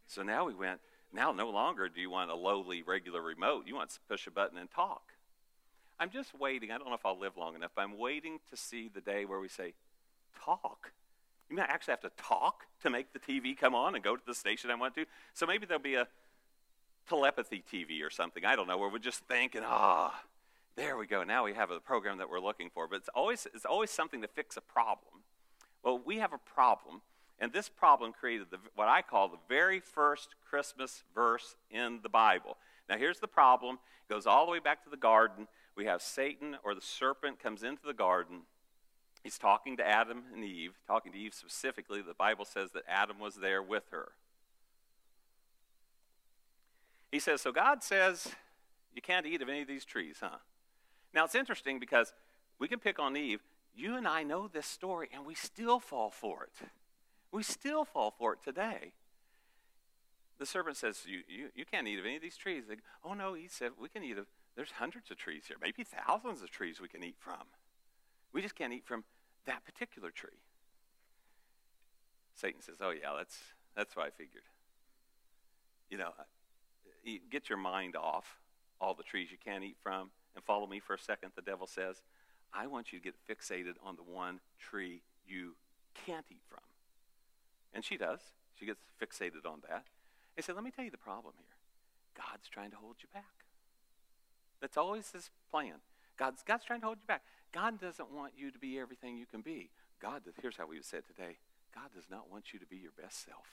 So 0.08 0.24
now 0.24 0.46
we 0.46 0.56
went, 0.56 0.80
now 1.14 1.32
no 1.34 1.52
longer 1.52 1.88
do 1.88 2.02
you 2.02 2.10
want 2.10 2.32
a 2.32 2.36
lowly 2.36 2.82
regular 2.82 3.22
remote. 3.22 3.66
You 3.68 3.76
want 3.76 3.92
to 3.92 4.00
push 4.10 4.26
a 4.26 4.32
button 4.32 4.58
and 4.58 4.72
talk. 4.72 5.14
I'm 6.00 6.10
just 6.10 6.34
waiting. 6.34 6.72
I 6.72 6.80
don't 6.80 6.90
know 6.90 6.96
if 6.96 7.06
I'll 7.06 7.20
live 7.20 7.38
long 7.38 7.54
enough, 7.54 7.74
but 7.76 7.84
I'm 7.84 8.00
waiting 8.00 8.40
to 8.50 8.58
see 8.58 8.90
the 8.92 9.02
day 9.02 9.24
where 9.24 9.40
we 9.40 9.50
say, 9.50 9.76
talk. 10.44 10.94
You 11.50 11.56
might 11.56 11.70
actually 11.70 11.92
have 11.94 12.02
to 12.02 12.12
talk 12.18 12.66
to 12.82 12.90
make 12.90 13.14
the 13.14 13.20
TV 13.20 13.58
come 13.58 13.76
on 13.76 13.96
and 13.96 14.04
go 14.04 14.16
to 14.16 14.26
the 14.26 14.34
station 14.34 14.72
I 14.72 14.76
want 14.76 14.96
to. 14.96 15.06
So 15.34 15.46
maybe 15.46 15.66
there'll 15.66 15.82
be 15.82 15.96
a 15.96 16.08
telepathy 17.08 17.64
TV 17.72 18.04
or 18.04 18.10
something. 18.10 18.46
I 18.46 18.56
don't 18.56 18.68
know, 18.68 18.78
where 18.78 18.90
we're 18.90 18.98
just 18.98 19.22
thinking, 19.28 19.62
ah, 19.64 20.14
oh, 20.14 20.28
there 20.76 20.98
we 20.98 21.06
go. 21.06 21.24
Now 21.24 21.46
we 21.46 21.54
have 21.54 21.72
a 21.72 21.80
program 21.80 22.18
that 22.18 22.30
we're 22.30 22.40
looking 22.40 22.70
for. 22.74 22.88
But 22.88 22.98
it's 22.98 23.10
always, 23.14 23.48
it's 23.54 23.66
always 23.66 23.92
something 23.92 24.22
to 24.22 24.28
fix 24.28 24.58
a 24.58 24.62
problem. 24.62 25.22
Well, 25.84 26.02
we 26.04 26.18
have 26.18 26.34
a 26.34 26.40
problem, 26.40 27.02
and 27.38 27.54
this 27.54 27.70
problem 27.70 28.12
created 28.12 28.48
the, 28.50 28.58
what 28.74 28.88
I 28.88 29.04
call 29.04 29.28
the 29.28 29.38
very 29.48 29.80
first 29.80 30.30
Christmas 30.50 31.04
verse 31.14 31.56
in 31.70 32.00
the 32.02 32.10
Bible. 32.10 32.58
Now, 32.90 32.98
here's 32.98 33.20
the 33.20 33.28
problem. 33.28 33.78
It 34.10 34.14
goes 34.14 34.26
all 34.26 34.48
the 34.48 34.52
way 34.52 34.60
back 34.60 34.84
to 34.84 34.90
the 34.90 34.98
garden 34.98 35.48
we 35.76 35.86
have 35.86 36.02
Satan 36.02 36.58
or 36.64 36.74
the 36.74 36.82
serpent 36.82 37.40
comes 37.40 37.62
into 37.62 37.82
the 37.86 37.94
garden 37.94 38.42
He's 39.26 39.40
talking 39.40 39.76
to 39.78 39.88
Adam 39.88 40.22
and 40.36 40.44
Eve, 40.44 40.74
talking 40.86 41.12
to 41.12 41.18
Eve 41.18 41.34
specifically. 41.34 42.04
The 42.04 42.14
Bible 42.14 42.46
says 42.46 42.74
that 42.74 42.84
Adam 42.88 43.18
was 43.18 43.38
there 43.38 43.64
with 43.64 43.86
her. 43.90 44.10
He 47.12 47.18
says, 47.18 47.42
So 47.42 47.52
God 47.52 47.82
says, 47.82 48.28
you 48.94 49.02
can't 49.02 49.26
eat 49.26 49.42
of 49.42 49.50
any 49.50 49.64
of 49.64 49.68
these 49.68 49.84
trees, 49.84 50.18
huh? 50.22 50.38
Now 51.12 51.26
it's 51.26 51.34
interesting 51.34 51.80
because 51.80 52.14
we 52.60 52.68
can 52.68 52.78
pick 52.78 53.00
on 53.00 53.18
Eve. 53.18 53.40
You 53.76 53.98
and 53.98 54.08
I 54.08 54.22
know 54.22 54.48
this 54.48 54.68
story, 54.68 55.10
and 55.12 55.26
we 55.26 55.34
still 55.34 55.80
fall 55.80 56.12
for 56.12 56.44
it. 56.44 56.68
We 57.32 57.42
still 57.42 57.84
fall 57.84 58.14
for 58.16 58.34
it 58.34 58.44
today. 58.44 58.94
The 60.38 60.46
serpent 60.46 60.78
says, 60.78 61.02
You, 61.08 61.22
you, 61.28 61.48
you 61.56 61.66
can't 61.66 61.88
eat 61.88 61.98
of 61.98 62.06
any 62.06 62.18
of 62.18 62.22
these 62.22 62.38
trees. 62.38 62.66
They, 62.70 62.76
oh, 63.04 63.16
no, 63.16 63.34
he 63.34 63.48
said, 63.48 63.72
We 63.82 63.90
can 63.90 64.04
eat 64.04 64.20
of, 64.20 64.28
there's 64.56 64.74
hundreds 64.74 65.10
of 65.10 65.18
trees 65.18 65.46
here, 65.48 65.58
maybe 65.60 65.84
thousands 65.84 66.44
of 66.44 66.52
trees 66.52 66.80
we 66.80 66.88
can 66.88 67.04
eat 67.04 67.16
from. 67.18 67.42
We 68.32 68.44
just 68.44 68.54
can't 68.54 68.72
eat 68.72 68.86
from 68.86 69.04
that 69.46 69.66
particular 69.66 70.12
tree. 70.12 70.42
Satan 72.36 72.62
says, 72.62 72.76
Oh, 72.82 72.92
yeah, 72.92 73.14
that's, 73.18 73.38
that's 73.76 73.96
what 73.96 74.06
I 74.06 74.10
figured. 74.10 74.44
You 75.90 75.98
know, 75.98 76.12
uh, 76.20 77.12
get 77.32 77.50
your 77.50 77.58
mind 77.58 77.96
off 77.96 78.40
all 78.82 78.94
the 78.94 79.04
trees 79.04 79.30
you 79.32 79.38
can't 79.44 79.64
eat 79.64 79.78
from 79.82 80.10
and 80.36 80.44
follow 80.44 80.68
me 80.68 80.80
for 80.80 80.94
a 80.94 81.00
second, 81.00 81.32
the 81.36 81.42
devil 81.42 81.68
says. 81.68 82.02
I 82.54 82.68
want 82.68 82.92
you 82.92 83.00
to 83.00 83.04
get 83.04 83.16
fixated 83.28 83.74
on 83.84 83.96
the 83.96 84.04
one 84.04 84.40
tree 84.60 85.02
you 85.28 85.56
can't 86.06 86.26
eat 86.30 86.44
from. 86.48 86.64
And 87.74 87.84
she 87.84 87.98
does. 87.98 88.20
She 88.58 88.66
gets 88.66 88.82
fixated 89.02 89.46
on 89.46 89.62
that. 89.70 89.86
He 90.36 90.42
said, 90.42 90.56
Let 90.56 90.64
me 90.64 90.72
tell 90.72 90.86
you 90.86 90.92
the 90.92 90.98
problem 90.98 91.34
here. 91.38 91.56
God's 92.16 92.48
trying 92.48 92.72
to 92.72 92.78
hold 92.78 92.96
you 93.02 93.10
back. 93.14 93.46
That's 94.62 94.78
always 94.78 95.12
his 95.12 95.30
plan. 95.52 95.76
God's, 96.18 96.44
God's 96.44 96.64
trying 96.64 96.80
to 96.80 96.86
hold 96.86 96.98
you 97.02 97.08
back. 97.08 97.24
God 97.56 97.80
doesn't 97.80 98.12
want 98.12 98.34
you 98.38 98.52
to 98.52 98.60
be 98.60 98.78
everything 98.78 99.16
you 99.16 99.26
can 99.26 99.40
be. 99.40 99.70
God, 100.02 100.24
here's 100.42 100.58
how 100.58 100.68
we 100.68 100.76
would 100.76 100.84
say 100.84 100.98
it 100.98 101.08
today 101.08 101.38
God 101.74 101.90
does 101.96 102.04
not 102.12 102.30
want 102.30 102.52
you 102.52 102.60
to 102.60 102.66
be 102.66 102.76
your 102.76 102.92
best 103.02 103.26
self. 103.26 103.48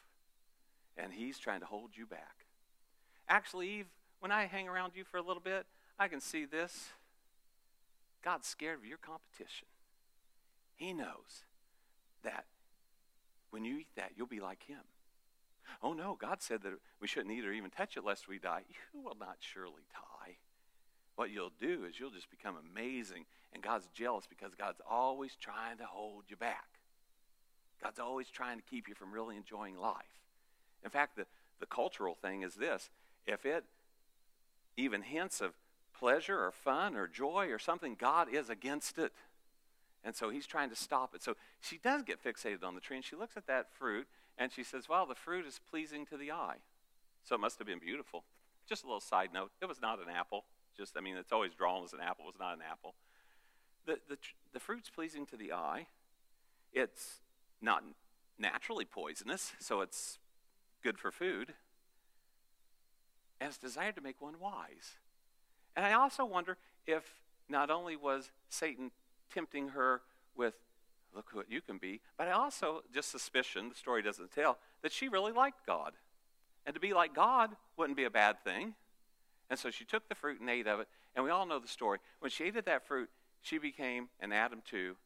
And 0.98 1.12
he's 1.12 1.38
trying 1.38 1.60
to 1.60 1.66
hold 1.66 1.90
you 1.94 2.04
back. 2.04 2.46
Actually, 3.28 3.68
Eve, 3.68 3.86
when 4.18 4.32
I 4.32 4.46
hang 4.46 4.68
around 4.68 4.92
you 4.96 5.04
for 5.04 5.18
a 5.18 5.22
little 5.22 5.40
bit, 5.40 5.66
I 6.00 6.08
can 6.08 6.20
see 6.20 6.44
this. 6.44 6.88
God's 8.24 8.48
scared 8.48 8.80
of 8.80 8.84
your 8.84 8.98
competition. 8.98 9.68
He 10.74 10.92
knows 10.92 11.44
that 12.24 12.44
when 13.50 13.64
you 13.64 13.78
eat 13.78 13.88
that, 13.94 14.12
you'll 14.16 14.26
be 14.26 14.40
like 14.40 14.64
him. 14.66 14.82
Oh 15.80 15.92
no, 15.92 16.16
God 16.20 16.42
said 16.42 16.62
that 16.62 16.72
we 17.00 17.06
shouldn't 17.06 17.32
eat 17.32 17.44
or 17.44 17.52
even 17.52 17.70
touch 17.70 17.96
it 17.96 18.04
lest 18.04 18.26
we 18.26 18.40
die. 18.40 18.62
You 18.92 19.00
will 19.00 19.16
not 19.18 19.36
surely 19.38 19.84
die. 19.92 20.38
What 21.16 21.30
you'll 21.30 21.52
do 21.60 21.84
is 21.84 21.98
you'll 22.00 22.10
just 22.10 22.30
become 22.30 22.56
amazing, 22.56 23.26
and 23.52 23.62
God's 23.62 23.88
jealous 23.94 24.26
because 24.26 24.54
God's 24.54 24.80
always 24.88 25.36
trying 25.36 25.78
to 25.78 25.84
hold 25.84 26.24
you 26.28 26.36
back. 26.36 26.78
God's 27.82 27.98
always 27.98 28.30
trying 28.30 28.58
to 28.58 28.64
keep 28.64 28.88
you 28.88 28.94
from 28.94 29.12
really 29.12 29.36
enjoying 29.36 29.76
life. 29.76 30.20
In 30.84 30.90
fact, 30.90 31.16
the, 31.16 31.26
the 31.60 31.66
cultural 31.66 32.14
thing 32.14 32.42
is 32.42 32.54
this 32.54 32.90
if 33.26 33.44
it 33.44 33.64
even 34.76 35.02
hints 35.02 35.40
of 35.40 35.52
pleasure 35.92 36.38
or 36.38 36.50
fun 36.50 36.96
or 36.96 37.06
joy 37.06 37.48
or 37.50 37.58
something, 37.58 37.96
God 37.98 38.28
is 38.32 38.48
against 38.48 38.98
it. 38.98 39.12
And 40.04 40.16
so 40.16 40.30
he's 40.30 40.46
trying 40.46 40.70
to 40.70 40.76
stop 40.76 41.14
it. 41.14 41.22
So 41.22 41.36
she 41.60 41.78
does 41.78 42.02
get 42.02 42.22
fixated 42.22 42.64
on 42.64 42.74
the 42.74 42.80
tree, 42.80 42.96
and 42.96 43.04
she 43.04 43.14
looks 43.14 43.36
at 43.36 43.46
that 43.46 43.72
fruit, 43.72 44.08
and 44.36 44.50
she 44.50 44.64
says, 44.64 44.88
Well, 44.88 45.06
the 45.06 45.14
fruit 45.14 45.46
is 45.46 45.60
pleasing 45.70 46.06
to 46.06 46.16
the 46.16 46.32
eye. 46.32 46.56
So 47.22 47.36
it 47.36 47.40
must 47.40 47.58
have 47.58 47.66
been 47.66 47.78
beautiful. 47.78 48.24
Just 48.68 48.82
a 48.82 48.86
little 48.86 49.00
side 49.00 49.30
note 49.32 49.52
it 49.60 49.68
was 49.68 49.80
not 49.80 50.00
an 50.00 50.08
apple. 50.12 50.44
Just, 50.76 50.96
I 50.96 51.00
mean, 51.00 51.16
it's 51.16 51.32
always 51.32 51.52
drawn 51.54 51.84
as 51.84 51.92
an 51.92 52.00
apple. 52.00 52.24
It 52.24 52.34
was 52.34 52.40
not 52.40 52.54
an 52.54 52.62
apple. 52.68 52.94
The, 53.86 53.98
the, 54.08 54.16
the 54.52 54.60
fruit's 54.60 54.90
pleasing 54.90 55.26
to 55.26 55.36
the 55.36 55.52
eye. 55.52 55.86
It's 56.72 57.20
not 57.60 57.82
naturally 58.38 58.84
poisonous, 58.84 59.52
so 59.58 59.80
it's 59.80 60.18
good 60.82 60.98
for 60.98 61.10
food. 61.10 61.54
And 63.40 63.48
it's 63.48 63.58
desired 63.58 63.96
to 63.96 64.00
make 64.00 64.20
one 64.20 64.38
wise. 64.40 64.96
And 65.76 65.84
I 65.84 65.92
also 65.92 66.24
wonder 66.24 66.56
if 66.86 67.02
not 67.48 67.70
only 67.70 67.96
was 67.96 68.30
Satan 68.48 68.90
tempting 69.32 69.68
her 69.70 70.02
with, 70.36 70.54
look 71.14 71.26
what 71.32 71.50
you 71.50 71.60
can 71.60 71.78
be, 71.78 72.00
but 72.16 72.28
I 72.28 72.32
also, 72.32 72.82
just 72.94 73.10
suspicion, 73.10 73.68
the 73.68 73.74
story 73.74 74.02
doesn't 74.02 74.32
tell, 74.32 74.58
that 74.82 74.92
she 74.92 75.08
really 75.08 75.32
liked 75.32 75.66
God. 75.66 75.92
And 76.64 76.74
to 76.74 76.80
be 76.80 76.94
like 76.94 77.14
God 77.14 77.50
wouldn't 77.76 77.96
be 77.96 78.04
a 78.04 78.10
bad 78.10 78.42
thing. 78.44 78.74
And 79.52 79.58
so 79.58 79.70
she 79.70 79.84
took 79.84 80.08
the 80.08 80.14
fruit 80.14 80.40
and 80.40 80.48
ate 80.48 80.66
of 80.66 80.80
it. 80.80 80.88
And 81.14 81.22
we 81.22 81.30
all 81.30 81.44
know 81.44 81.58
the 81.58 81.68
story. 81.68 81.98
When 82.20 82.30
she 82.30 82.44
ate 82.44 82.56
of 82.56 82.64
that 82.64 82.86
fruit, 82.86 83.10
she 83.42 83.58
became, 83.58 84.08
an 84.18 84.32
Adam 84.32 84.62
too, 84.64 84.96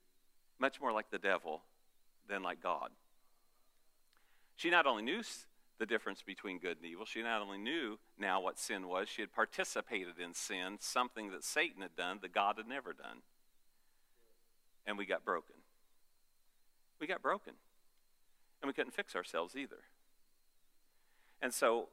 much 0.61 0.81
more 0.81 0.93
like 0.93 1.11
the 1.11 1.19
devil 1.19 1.63
than 2.29 2.45
like 2.45 2.63
God. 2.63 2.91
She 4.55 4.71
not 4.71 4.87
only 4.87 5.03
knew 5.03 5.23
the 5.81 5.85
difference 5.85 6.23
between 6.23 6.61
good 6.61 6.77
and 6.77 6.87
evil. 6.87 7.05
She 7.05 7.23
not 7.23 7.43
only 7.43 7.59
knew 7.59 7.99
now 8.17 8.41
what 8.41 8.57
sin 8.57 8.87
was, 8.87 9.09
she 9.09 9.21
had 9.21 9.33
participated 9.33 10.21
in 10.25 10.33
sin, 10.33 10.77
something 10.79 11.33
that 11.33 11.43
Satan 11.43 11.83
had 11.83 11.97
done 11.97 12.21
that 12.23 12.33
God 12.33 12.55
had 12.57 12.69
never 12.69 12.93
done. 12.93 13.23
And 14.87 14.97
we 14.97 15.07
got 15.07 15.25
broken. 15.25 15.57
We 17.01 17.09
got 17.09 17.21
broken. 17.21 17.55
And 18.63 18.69
we 18.69 18.73
couldn't 18.73 18.95
fix 18.95 19.17
ourselves 19.17 19.57
either. 19.57 19.81
And 21.43 21.53
so 21.53 21.89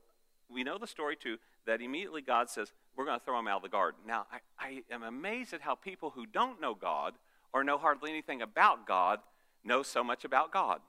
we 0.48 0.64
know 0.64 0.78
the 0.78 0.86
story 0.86 1.16
too 1.16 1.40
that 1.66 1.82
immediately 1.82 2.22
God 2.22 2.50
says, 2.50 2.72
We're 2.96 3.06
going 3.06 3.20
to 3.20 3.26
throw 3.26 3.40
him 3.40 3.48
out 3.48 3.58
of 3.58 3.64
the 3.64 3.70
garden. 3.70 4.02
Now, 4.06 4.26
I, 4.32 4.66
I 4.66 4.94
am 4.94 5.04
amazed 5.04 5.54
at 5.54 5.62
how 5.62 5.76
people 5.76 6.12
who 6.12 6.26
don't 6.26 6.62
know 6.62 6.76
God 6.76 7.14
or 7.54 7.64
know 7.64 7.78
hardly 7.78 8.12
anything 8.12 8.42
about 8.42 8.88
God 8.88 9.20
know 9.64 9.84
so 9.84 10.04
much 10.04 10.26
about 10.26 10.52
God. 10.52 10.82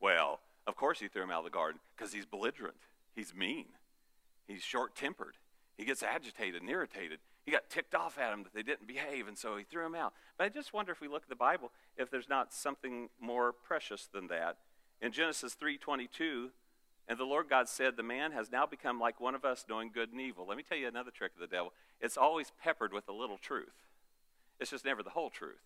Well, 0.00 0.40
of 0.66 0.76
course, 0.76 1.00
he 1.00 1.08
threw 1.08 1.22
him 1.22 1.30
out 1.30 1.38
of 1.38 1.44
the 1.44 1.50
garden 1.50 1.80
because 1.96 2.12
he's 2.12 2.26
belligerent. 2.26 2.76
He's 3.14 3.34
mean. 3.34 3.66
He's 4.46 4.62
short 4.62 4.94
tempered. 4.94 5.36
He 5.76 5.84
gets 5.84 6.02
agitated 6.02 6.60
and 6.60 6.70
irritated. 6.70 7.20
He 7.44 7.52
got 7.52 7.70
ticked 7.70 7.94
off 7.94 8.18
at 8.18 8.32
him 8.32 8.42
that 8.42 8.52
they 8.52 8.62
didn't 8.62 8.86
behave, 8.86 9.26
and 9.26 9.38
so 9.38 9.56
he 9.56 9.64
threw 9.64 9.86
him 9.86 9.94
out. 9.94 10.12
But 10.36 10.44
I 10.44 10.48
just 10.50 10.74
wonder 10.74 10.92
if 10.92 11.00
we 11.00 11.08
look 11.08 11.22
at 11.22 11.28
the 11.28 11.36
Bible, 11.36 11.72
if 11.96 12.10
there's 12.10 12.28
not 12.28 12.52
something 12.52 13.08
more 13.20 13.52
precious 13.52 14.06
than 14.12 14.26
that. 14.26 14.58
In 15.00 15.12
Genesis 15.12 15.54
3:22, 15.54 16.50
and 17.08 17.18
the 17.18 17.24
Lord 17.24 17.48
God 17.48 17.68
said, 17.68 17.96
The 17.96 18.02
man 18.02 18.32
has 18.32 18.52
now 18.52 18.66
become 18.66 19.00
like 19.00 19.18
one 19.18 19.34
of 19.34 19.44
us, 19.44 19.64
knowing 19.68 19.90
good 19.92 20.12
and 20.12 20.20
evil. 20.20 20.46
Let 20.46 20.58
me 20.58 20.62
tell 20.62 20.76
you 20.76 20.86
another 20.86 21.10
trick 21.10 21.32
of 21.34 21.40
the 21.40 21.46
devil. 21.46 21.72
It's 22.00 22.18
always 22.18 22.52
peppered 22.62 22.92
with 22.92 23.08
a 23.08 23.12
little 23.12 23.38
truth. 23.38 23.86
It's 24.60 24.70
just 24.70 24.84
never 24.84 25.02
the 25.02 25.10
whole 25.10 25.30
truth. 25.30 25.62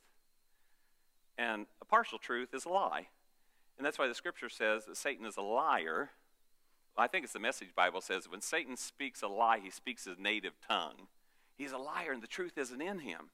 And 1.37 1.67
a 1.81 1.85
partial 1.85 2.19
truth 2.19 2.55
is 2.55 2.65
a 2.65 2.69
lie. 2.69 3.09
And 3.77 3.85
that's 3.85 3.99
why 3.99 4.07
the 4.07 4.15
scripture 4.15 4.49
says 4.49 4.85
that 4.85 4.97
Satan 4.97 5.27
is 5.27 5.37
a 5.37 5.43
liar. 5.43 6.11
I 6.97 7.09
think 7.09 7.25
it's 7.25 7.33
the 7.33 7.41
Message 7.41 7.75
Bible 7.75 8.01
says 8.01 8.29
when 8.29 8.41
Satan 8.41 8.77
speaks 8.77 9.23
a 9.23 9.29
lie, 9.29 9.59
he 9.59 9.71
speaks 9.71 10.05
his 10.05 10.19
native 10.19 10.53
tongue. 10.67 11.09
He's 11.57 11.73
a 11.73 11.79
liar, 11.79 12.13
and 12.13 12.23
the 12.23 12.29
truth 12.29 12.57
isn't 12.57 12.81
in 12.81 13.01
him. 13.01 13.31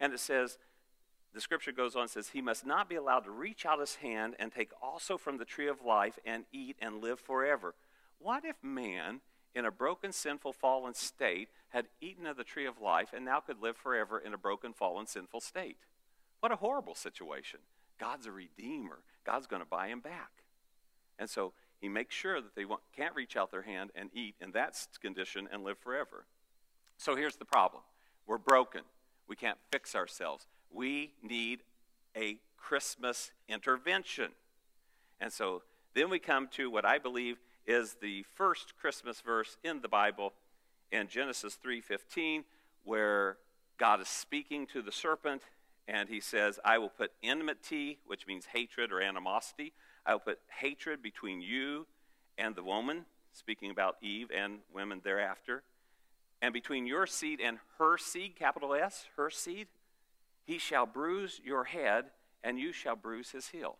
And 0.00 0.12
it 0.12 0.20
says, 0.20 0.58
the 1.34 1.40
scripture 1.40 1.72
goes 1.72 1.94
on 1.94 2.02
and 2.02 2.10
says, 2.10 2.28
He 2.28 2.40
must 2.40 2.64
not 2.64 2.88
be 2.88 2.94
allowed 2.94 3.20
to 3.20 3.30
reach 3.30 3.66
out 3.66 3.80
his 3.80 3.96
hand 3.96 4.34
and 4.38 4.52
take 4.52 4.70
also 4.80 5.18
from 5.18 5.38
the 5.38 5.44
tree 5.44 5.68
of 5.68 5.84
life 5.84 6.18
and 6.24 6.44
eat 6.52 6.76
and 6.80 7.02
live 7.02 7.20
forever. 7.20 7.74
What 8.18 8.44
if 8.44 8.56
man, 8.62 9.20
in 9.54 9.64
a 9.64 9.70
broken, 9.70 10.12
sinful, 10.12 10.54
fallen 10.54 10.94
state, 10.94 11.48
had 11.70 11.86
eaten 12.00 12.26
of 12.26 12.36
the 12.36 12.44
tree 12.44 12.66
of 12.66 12.80
life 12.80 13.10
and 13.14 13.24
now 13.24 13.40
could 13.40 13.60
live 13.60 13.76
forever 13.76 14.18
in 14.18 14.32
a 14.32 14.38
broken, 14.38 14.72
fallen, 14.72 15.06
sinful 15.06 15.40
state? 15.40 15.76
What 16.40 16.52
a 16.52 16.56
horrible 16.56 16.94
situation. 16.94 17.60
God's 17.98 18.26
a 18.26 18.32
redeemer. 18.32 19.00
God's 19.24 19.46
going 19.46 19.62
to 19.62 19.68
buy 19.68 19.88
him 19.88 20.00
back. 20.00 20.30
And 21.18 21.28
so 21.28 21.52
he 21.80 21.88
makes 21.88 22.14
sure 22.14 22.40
that 22.40 22.54
they 22.54 22.64
can't 22.96 23.14
reach 23.14 23.36
out 23.36 23.50
their 23.50 23.62
hand 23.62 23.90
and 23.94 24.10
eat 24.14 24.34
in 24.40 24.52
that 24.52 24.74
condition 25.00 25.48
and 25.50 25.64
live 25.64 25.78
forever. 25.78 26.26
So 26.96 27.16
here's 27.16 27.36
the 27.36 27.44
problem 27.44 27.82
we're 28.26 28.38
broken. 28.38 28.82
We 29.28 29.36
can't 29.36 29.58
fix 29.72 29.94
ourselves. 29.94 30.46
We 30.76 31.14
need 31.22 31.60
a 32.14 32.36
Christmas 32.58 33.30
intervention. 33.48 34.32
And 35.18 35.32
so 35.32 35.62
then 35.94 36.10
we 36.10 36.18
come 36.18 36.48
to 36.48 36.70
what 36.70 36.84
I 36.84 36.98
believe 36.98 37.38
is 37.66 37.96
the 38.02 38.24
first 38.34 38.76
Christmas 38.78 39.22
verse 39.22 39.56
in 39.64 39.80
the 39.80 39.88
Bible 39.88 40.34
in 40.92 41.08
Genesis 41.08 41.56
3:15 41.56 42.44
where 42.84 43.38
God 43.78 44.02
is 44.02 44.08
speaking 44.08 44.66
to 44.68 44.82
the 44.82 44.92
serpent 44.92 45.42
and 45.88 46.10
he 46.10 46.20
says, 46.20 46.60
I 46.62 46.76
will 46.76 46.90
put 46.90 47.12
enmity, 47.22 47.98
which 48.04 48.26
means 48.26 48.46
hatred 48.46 48.92
or 48.92 49.00
animosity. 49.00 49.72
I 50.04 50.12
will 50.12 50.20
put 50.20 50.40
hatred 50.60 51.02
between 51.02 51.40
you 51.40 51.86
and 52.36 52.54
the 52.54 52.62
woman, 52.62 53.06
speaking 53.32 53.70
about 53.70 53.96
Eve 54.02 54.30
and 54.30 54.58
women 54.72 55.00
thereafter, 55.02 55.62
and 56.42 56.52
between 56.52 56.86
your 56.86 57.06
seed 57.06 57.40
and 57.40 57.60
her 57.78 57.96
seed, 57.96 58.36
capital 58.36 58.74
S, 58.74 59.06
her 59.16 59.30
seed. 59.30 59.68
He 60.46 60.58
shall 60.58 60.86
bruise 60.86 61.40
your 61.44 61.64
head, 61.64 62.06
and 62.42 62.58
you 62.58 62.72
shall 62.72 62.96
bruise 62.96 63.32
his 63.32 63.48
heel. 63.48 63.76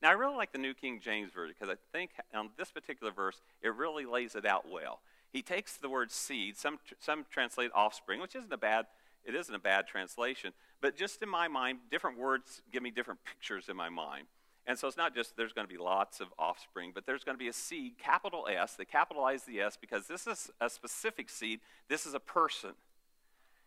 Now, 0.00 0.08
I 0.08 0.12
really 0.12 0.36
like 0.36 0.52
the 0.52 0.58
New 0.58 0.72
King 0.72 1.00
James 1.02 1.32
Version 1.32 1.54
because 1.58 1.74
I 1.74 1.78
think 1.92 2.12
on 2.34 2.50
this 2.56 2.70
particular 2.70 3.12
verse, 3.12 3.42
it 3.60 3.74
really 3.74 4.06
lays 4.06 4.34
it 4.34 4.46
out 4.46 4.70
well. 4.70 5.00
He 5.30 5.42
takes 5.42 5.76
the 5.76 5.90
word 5.90 6.10
seed, 6.10 6.56
some, 6.56 6.78
some 6.98 7.26
translate 7.30 7.70
offspring, 7.74 8.20
which 8.20 8.34
isn't 8.34 8.52
a 8.52 8.56
bad 8.56 8.86
it 9.24 9.34
isn't 9.34 9.54
a 9.54 9.58
bad 9.58 9.86
translation. 9.86 10.52
But 10.80 10.96
just 10.96 11.22
in 11.22 11.28
my 11.28 11.48
mind, 11.48 11.80
different 11.90 12.18
words 12.18 12.62
give 12.72 12.82
me 12.82 12.90
different 12.90 13.20
pictures 13.24 13.68
in 13.68 13.76
my 13.76 13.90
mind. 13.90 14.26
And 14.66 14.78
so 14.78 14.86
it's 14.88 14.96
not 14.96 15.14
just 15.14 15.36
there's 15.36 15.52
going 15.52 15.66
to 15.66 15.72
be 15.72 15.78
lots 15.78 16.20
of 16.20 16.28
offspring, 16.38 16.92
but 16.94 17.06
there's 17.06 17.24
going 17.24 17.36
to 17.36 17.38
be 17.38 17.48
a 17.48 17.52
seed, 17.52 17.98
capital 17.98 18.46
S. 18.50 18.76
They 18.76 18.84
capitalize 18.84 19.44
the 19.44 19.60
S 19.60 19.76
because 19.78 20.06
this 20.06 20.26
is 20.26 20.50
a 20.60 20.70
specific 20.70 21.28
seed. 21.28 21.60
This 21.88 22.06
is 22.06 22.14
a 22.14 22.20
person. 22.20 22.70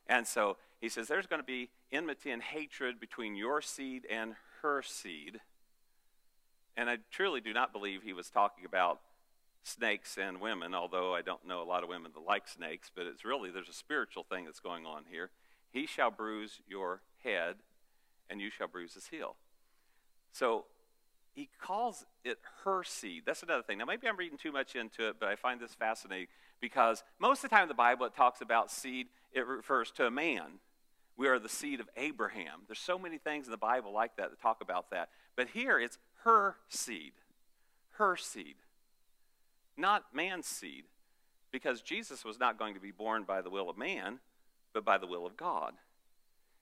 And 0.07 0.25
so 0.27 0.57
he 0.83 0.89
says 0.89 1.07
there's 1.07 1.27
going 1.27 1.39
to 1.39 1.45
be 1.45 1.69
enmity 1.93 2.29
and 2.29 2.43
hatred 2.43 2.99
between 2.99 3.37
your 3.37 3.61
seed 3.61 4.05
and 4.11 4.33
her 4.61 4.81
seed. 4.81 5.39
And 6.75 6.89
I 6.89 6.97
truly 7.09 7.39
do 7.39 7.53
not 7.53 7.71
believe 7.71 8.03
he 8.03 8.11
was 8.11 8.29
talking 8.29 8.65
about 8.65 8.99
snakes 9.63 10.17
and 10.21 10.41
women, 10.41 10.75
although 10.75 11.15
I 11.15 11.21
don't 11.21 11.47
know 11.47 11.61
a 11.61 11.63
lot 11.63 11.83
of 11.83 11.89
women 11.89 12.11
that 12.13 12.19
like 12.19 12.49
snakes, 12.49 12.91
but 12.93 13.07
it's 13.07 13.23
really, 13.23 13.49
there's 13.49 13.69
a 13.69 13.73
spiritual 13.73 14.25
thing 14.29 14.43
that's 14.43 14.59
going 14.59 14.85
on 14.85 15.05
here. 15.09 15.29
He 15.71 15.85
shall 15.85 16.11
bruise 16.11 16.59
your 16.67 16.99
head, 17.23 17.55
and 18.29 18.41
you 18.41 18.49
shall 18.49 18.67
bruise 18.67 18.95
his 18.95 19.07
heel. 19.07 19.37
So 20.33 20.65
he 21.33 21.47
calls 21.61 22.05
it 22.25 22.39
her 22.65 22.83
seed. 22.83 23.23
That's 23.25 23.41
another 23.41 23.63
thing. 23.63 23.77
Now, 23.77 23.85
maybe 23.85 24.05
I'm 24.05 24.17
reading 24.17 24.37
too 24.37 24.51
much 24.51 24.75
into 24.75 25.07
it, 25.07 25.15
but 25.17 25.29
I 25.29 25.37
find 25.37 25.61
this 25.61 25.75
fascinating 25.75 26.27
because 26.59 27.05
most 27.19 27.41
of 27.41 27.49
the 27.49 27.55
time 27.55 27.63
in 27.63 27.69
the 27.69 27.73
Bible 27.73 28.05
it 28.05 28.13
talks 28.17 28.41
about 28.41 28.69
seed, 28.69 29.07
it 29.31 29.47
refers 29.47 29.89
to 29.91 30.07
a 30.07 30.11
man. 30.11 30.59
We 31.15 31.27
are 31.27 31.39
the 31.39 31.49
seed 31.49 31.79
of 31.79 31.89
Abraham. 31.95 32.61
There's 32.67 32.79
so 32.79 32.97
many 32.97 33.17
things 33.17 33.45
in 33.45 33.51
the 33.51 33.57
Bible 33.57 33.93
like 33.93 34.15
that 34.17 34.31
that 34.31 34.41
talk 34.41 34.61
about 34.61 34.89
that. 34.91 35.09
But 35.35 35.49
here 35.49 35.79
it's 35.79 35.97
her 36.23 36.55
seed. 36.69 37.13
Her 37.91 38.17
seed. 38.17 38.55
Not 39.77 40.05
man's 40.13 40.47
seed. 40.47 40.85
Because 41.51 41.81
Jesus 41.81 42.25
was 42.25 42.39
not 42.39 42.57
going 42.57 42.73
to 42.73 42.79
be 42.79 42.91
born 42.91 43.23
by 43.23 43.41
the 43.41 43.49
will 43.49 43.69
of 43.69 43.77
man, 43.77 44.19
but 44.73 44.83
by 44.83 44.97
the 44.97 45.05
will 45.05 45.25
of 45.25 45.37
God. 45.37 45.73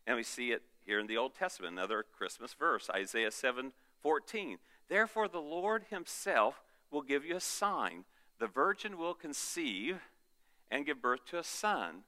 And 0.05 0.17
we 0.17 0.23
see 0.23 0.51
it 0.51 0.63
here 0.85 0.99
in 0.99 1.07
the 1.07 1.17
Old 1.17 1.33
Testament, 1.33 1.73
another 1.73 2.03
Christmas 2.17 2.53
verse, 2.53 2.89
Isaiah 2.89 3.31
7 3.31 3.71
14. 4.01 4.57
Therefore, 4.89 5.27
the 5.27 5.39
Lord 5.39 5.85
himself 5.89 6.61
will 6.89 7.03
give 7.03 7.23
you 7.23 7.35
a 7.35 7.41
sign. 7.41 8.03
The 8.39 8.47
virgin 8.47 8.97
will 8.97 9.13
conceive 9.13 10.01
and 10.69 10.85
give 10.85 11.01
birth 11.01 11.25
to 11.27 11.37
a 11.37 11.43
son, 11.43 12.03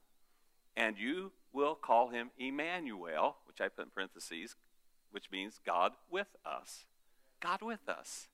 and 0.76 0.98
you 0.98 1.32
will 1.54 1.74
call 1.74 2.08
him 2.08 2.30
Emmanuel, 2.38 3.36
which 3.46 3.60
I 3.60 3.68
put 3.68 3.86
in 3.86 3.90
parentheses, 3.90 4.56
which 5.10 5.30
means 5.30 5.60
God 5.64 5.92
with 6.10 6.36
us. 6.44 6.84
God 7.40 7.62
with 7.62 7.88
us. 7.88 8.28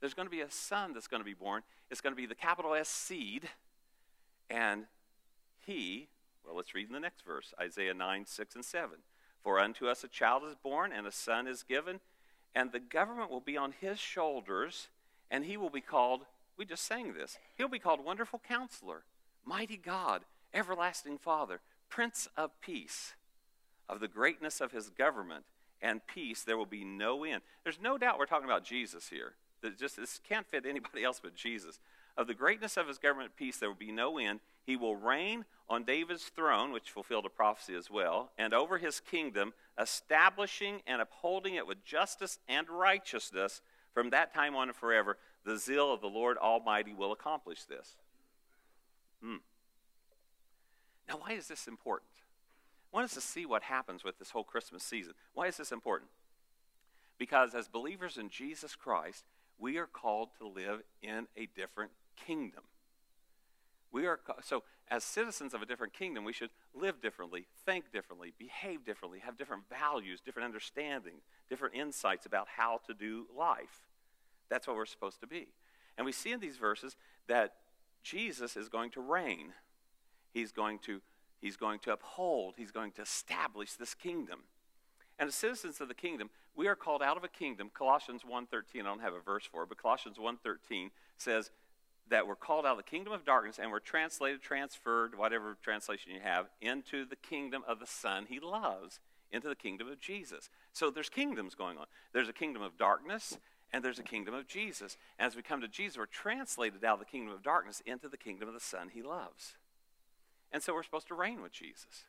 There's 0.00 0.14
going 0.14 0.26
to 0.26 0.30
be 0.30 0.42
a 0.42 0.50
son 0.50 0.92
that's 0.92 1.08
going 1.08 1.22
to 1.22 1.24
be 1.24 1.34
born. 1.34 1.62
It's 1.90 2.00
going 2.00 2.12
to 2.12 2.20
be 2.20 2.26
the 2.26 2.34
capital 2.34 2.74
S 2.74 2.88
seed, 2.88 3.48
and 4.50 4.84
he, 5.66 6.08
well, 6.44 6.54
let's 6.54 6.74
read 6.74 6.86
in 6.86 6.92
the 6.92 7.00
next 7.00 7.24
verse 7.24 7.54
Isaiah 7.60 7.94
9, 7.94 8.26
6, 8.26 8.54
and 8.54 8.64
7. 8.64 8.90
For 9.42 9.58
unto 9.58 9.88
us 9.88 10.04
a 10.04 10.08
child 10.08 10.42
is 10.46 10.54
born, 10.54 10.92
and 10.92 11.06
a 11.06 11.12
son 11.12 11.48
is 11.48 11.62
given 11.62 12.00
and 12.56 12.72
the 12.72 12.80
government 12.80 13.30
will 13.30 13.40
be 13.40 13.58
on 13.58 13.74
his 13.78 13.98
shoulders, 13.98 14.88
and 15.30 15.44
he 15.44 15.58
will 15.58 15.68
be 15.68 15.82
called, 15.82 16.22
we 16.56 16.64
just 16.64 16.84
sang 16.84 17.12
this, 17.12 17.36
he'll 17.54 17.68
be 17.68 17.78
called 17.78 18.02
Wonderful 18.02 18.40
Counselor, 18.48 19.04
Mighty 19.44 19.76
God, 19.76 20.22
Everlasting 20.54 21.18
Father, 21.18 21.60
Prince 21.96 22.28
of 22.36 22.50
Peace. 22.60 23.14
Of 23.88 24.00
the 24.00 24.06
greatness 24.06 24.60
of 24.60 24.70
his 24.70 24.90
government 24.90 25.46
and 25.80 26.06
peace, 26.06 26.42
there 26.42 26.58
will 26.58 26.66
be 26.66 26.84
no 26.84 27.24
end. 27.24 27.40
There's 27.64 27.80
no 27.80 27.96
doubt 27.96 28.18
we're 28.18 28.26
talking 28.26 28.44
about 28.44 28.64
Jesus 28.64 29.08
here. 29.08 29.32
That 29.62 29.78
just 29.78 29.96
this 29.96 30.20
can't 30.28 30.46
fit 30.46 30.66
anybody 30.68 31.04
else 31.04 31.20
but 31.22 31.34
Jesus. 31.34 31.80
Of 32.14 32.26
the 32.26 32.34
greatness 32.34 32.76
of 32.76 32.86
his 32.86 32.98
government 32.98 33.34
peace, 33.34 33.56
there 33.56 33.70
will 33.70 33.76
be 33.76 33.92
no 33.92 34.18
end. 34.18 34.40
He 34.66 34.76
will 34.76 34.94
reign 34.94 35.46
on 35.70 35.84
David's 35.84 36.24
throne, 36.24 36.70
which 36.70 36.90
fulfilled 36.90 37.24
a 37.24 37.30
prophecy 37.30 37.74
as 37.74 37.90
well, 37.90 38.30
and 38.36 38.52
over 38.52 38.76
his 38.76 39.00
kingdom 39.00 39.54
establishing 39.80 40.82
and 40.86 41.00
upholding 41.00 41.54
it 41.54 41.66
with 41.66 41.82
justice 41.82 42.40
and 42.46 42.68
righteousness 42.68 43.62
from 43.94 44.10
that 44.10 44.34
time 44.34 44.54
on 44.54 44.68
and 44.68 44.76
forever. 44.76 45.16
The 45.46 45.56
zeal 45.56 45.90
of 45.90 46.02
the 46.02 46.08
Lord 46.08 46.36
Almighty 46.36 46.92
will 46.92 47.12
accomplish 47.12 47.64
this. 47.64 47.96
Hmm. 49.22 49.36
Now, 51.08 51.18
why 51.18 51.32
is 51.32 51.48
this 51.48 51.66
important? 51.66 52.10
I 52.92 52.96
want 52.96 53.04
us 53.04 53.14
to 53.14 53.20
see 53.20 53.46
what 53.46 53.62
happens 53.62 54.04
with 54.04 54.18
this 54.18 54.30
whole 54.30 54.44
Christmas 54.44 54.82
season. 54.82 55.14
Why 55.34 55.46
is 55.46 55.56
this 55.56 55.72
important? 55.72 56.10
Because 57.18 57.54
as 57.54 57.68
believers 57.68 58.16
in 58.16 58.28
Jesus 58.28 58.74
Christ, 58.74 59.24
we 59.58 59.78
are 59.78 59.86
called 59.86 60.30
to 60.38 60.46
live 60.46 60.82
in 61.02 61.26
a 61.36 61.48
different 61.54 61.92
kingdom. 62.16 62.64
We 63.92 64.06
are 64.06 64.20
so 64.42 64.64
as 64.88 65.02
citizens 65.02 65.52
of 65.52 65.62
a 65.62 65.66
different 65.66 65.92
kingdom, 65.92 66.24
we 66.24 66.32
should 66.32 66.50
live 66.74 67.00
differently, 67.00 67.46
think 67.64 67.92
differently, 67.92 68.32
behave 68.38 68.84
differently, 68.84 69.18
have 69.20 69.36
different 69.36 69.64
values, 69.68 70.20
different 70.20 70.46
understanding, 70.46 71.14
different 71.48 71.74
insights 71.74 72.24
about 72.26 72.46
how 72.56 72.80
to 72.86 72.94
do 72.94 73.26
life. 73.36 73.86
That's 74.48 74.66
what 74.66 74.76
we're 74.76 74.86
supposed 74.86 75.20
to 75.20 75.26
be. 75.26 75.48
And 75.98 76.04
we 76.04 76.12
see 76.12 76.30
in 76.30 76.40
these 76.40 76.56
verses 76.56 76.96
that 77.26 77.54
Jesus 78.02 78.56
is 78.56 78.68
going 78.68 78.90
to 78.92 79.00
reign. 79.00 79.54
He's 80.36 80.52
going 80.52 80.80
to 80.80 81.00
he's 81.40 81.56
going 81.56 81.78
to 81.78 81.92
uphold, 81.92 82.56
he's 82.58 82.70
going 82.70 82.92
to 82.92 83.02
establish 83.02 83.72
this 83.72 83.94
kingdom. 83.94 84.40
And 85.18 85.28
as 85.28 85.34
citizens 85.34 85.80
of 85.80 85.88
the 85.88 85.94
kingdom, 85.94 86.28
we 86.54 86.68
are 86.68 86.76
called 86.76 87.02
out 87.02 87.16
of 87.16 87.24
a 87.24 87.28
kingdom. 87.28 87.70
Colossians 87.72 88.20
1:13, 88.22 88.80
I 88.80 88.82
don't 88.82 89.00
have 89.00 89.14
a 89.14 89.20
verse 89.20 89.46
for 89.50 89.62
it, 89.62 89.70
but 89.70 89.78
Colossians 89.78 90.18
1:13 90.18 90.90
says 91.16 91.52
that 92.08 92.26
we're 92.26 92.36
called 92.36 92.66
out 92.66 92.72
of 92.72 92.76
the 92.76 92.82
kingdom 92.82 93.14
of 93.14 93.24
darkness 93.24 93.58
and 93.58 93.70
we're 93.70 93.80
translated, 93.80 94.42
transferred, 94.42 95.16
whatever 95.16 95.56
translation 95.62 96.12
you 96.12 96.20
have, 96.20 96.48
into 96.60 97.06
the 97.06 97.16
kingdom 97.16 97.64
of 97.66 97.80
the 97.80 97.86
Son 97.86 98.26
he 98.28 98.38
loves, 98.38 99.00
into 99.30 99.48
the 99.48 99.56
kingdom 99.56 99.88
of 99.88 99.98
Jesus. 99.98 100.50
So 100.74 100.90
there's 100.90 101.08
kingdoms 101.08 101.54
going 101.54 101.78
on. 101.78 101.86
There's 102.12 102.28
a 102.28 102.34
kingdom 102.34 102.60
of 102.60 102.76
darkness 102.76 103.38
and 103.72 103.82
there's 103.82 103.98
a 103.98 104.02
kingdom 104.02 104.34
of 104.34 104.46
Jesus. 104.46 104.98
And 105.18 105.26
As 105.26 105.34
we 105.34 105.40
come 105.40 105.62
to 105.62 105.68
Jesus, 105.68 105.96
we're 105.96 106.04
translated 106.04 106.84
out 106.84 106.94
of 106.94 106.98
the 106.98 107.06
kingdom 107.06 107.32
of 107.32 107.42
darkness 107.42 107.80
into 107.86 108.10
the 108.10 108.18
kingdom 108.18 108.48
of 108.48 108.54
the 108.54 108.60
Son 108.60 108.90
he 108.92 109.00
loves. 109.00 109.56
And 110.56 110.62
so 110.62 110.72
we're 110.72 110.84
supposed 110.84 111.08
to 111.08 111.14
reign 111.14 111.42
with 111.42 111.52
Jesus. 111.52 112.06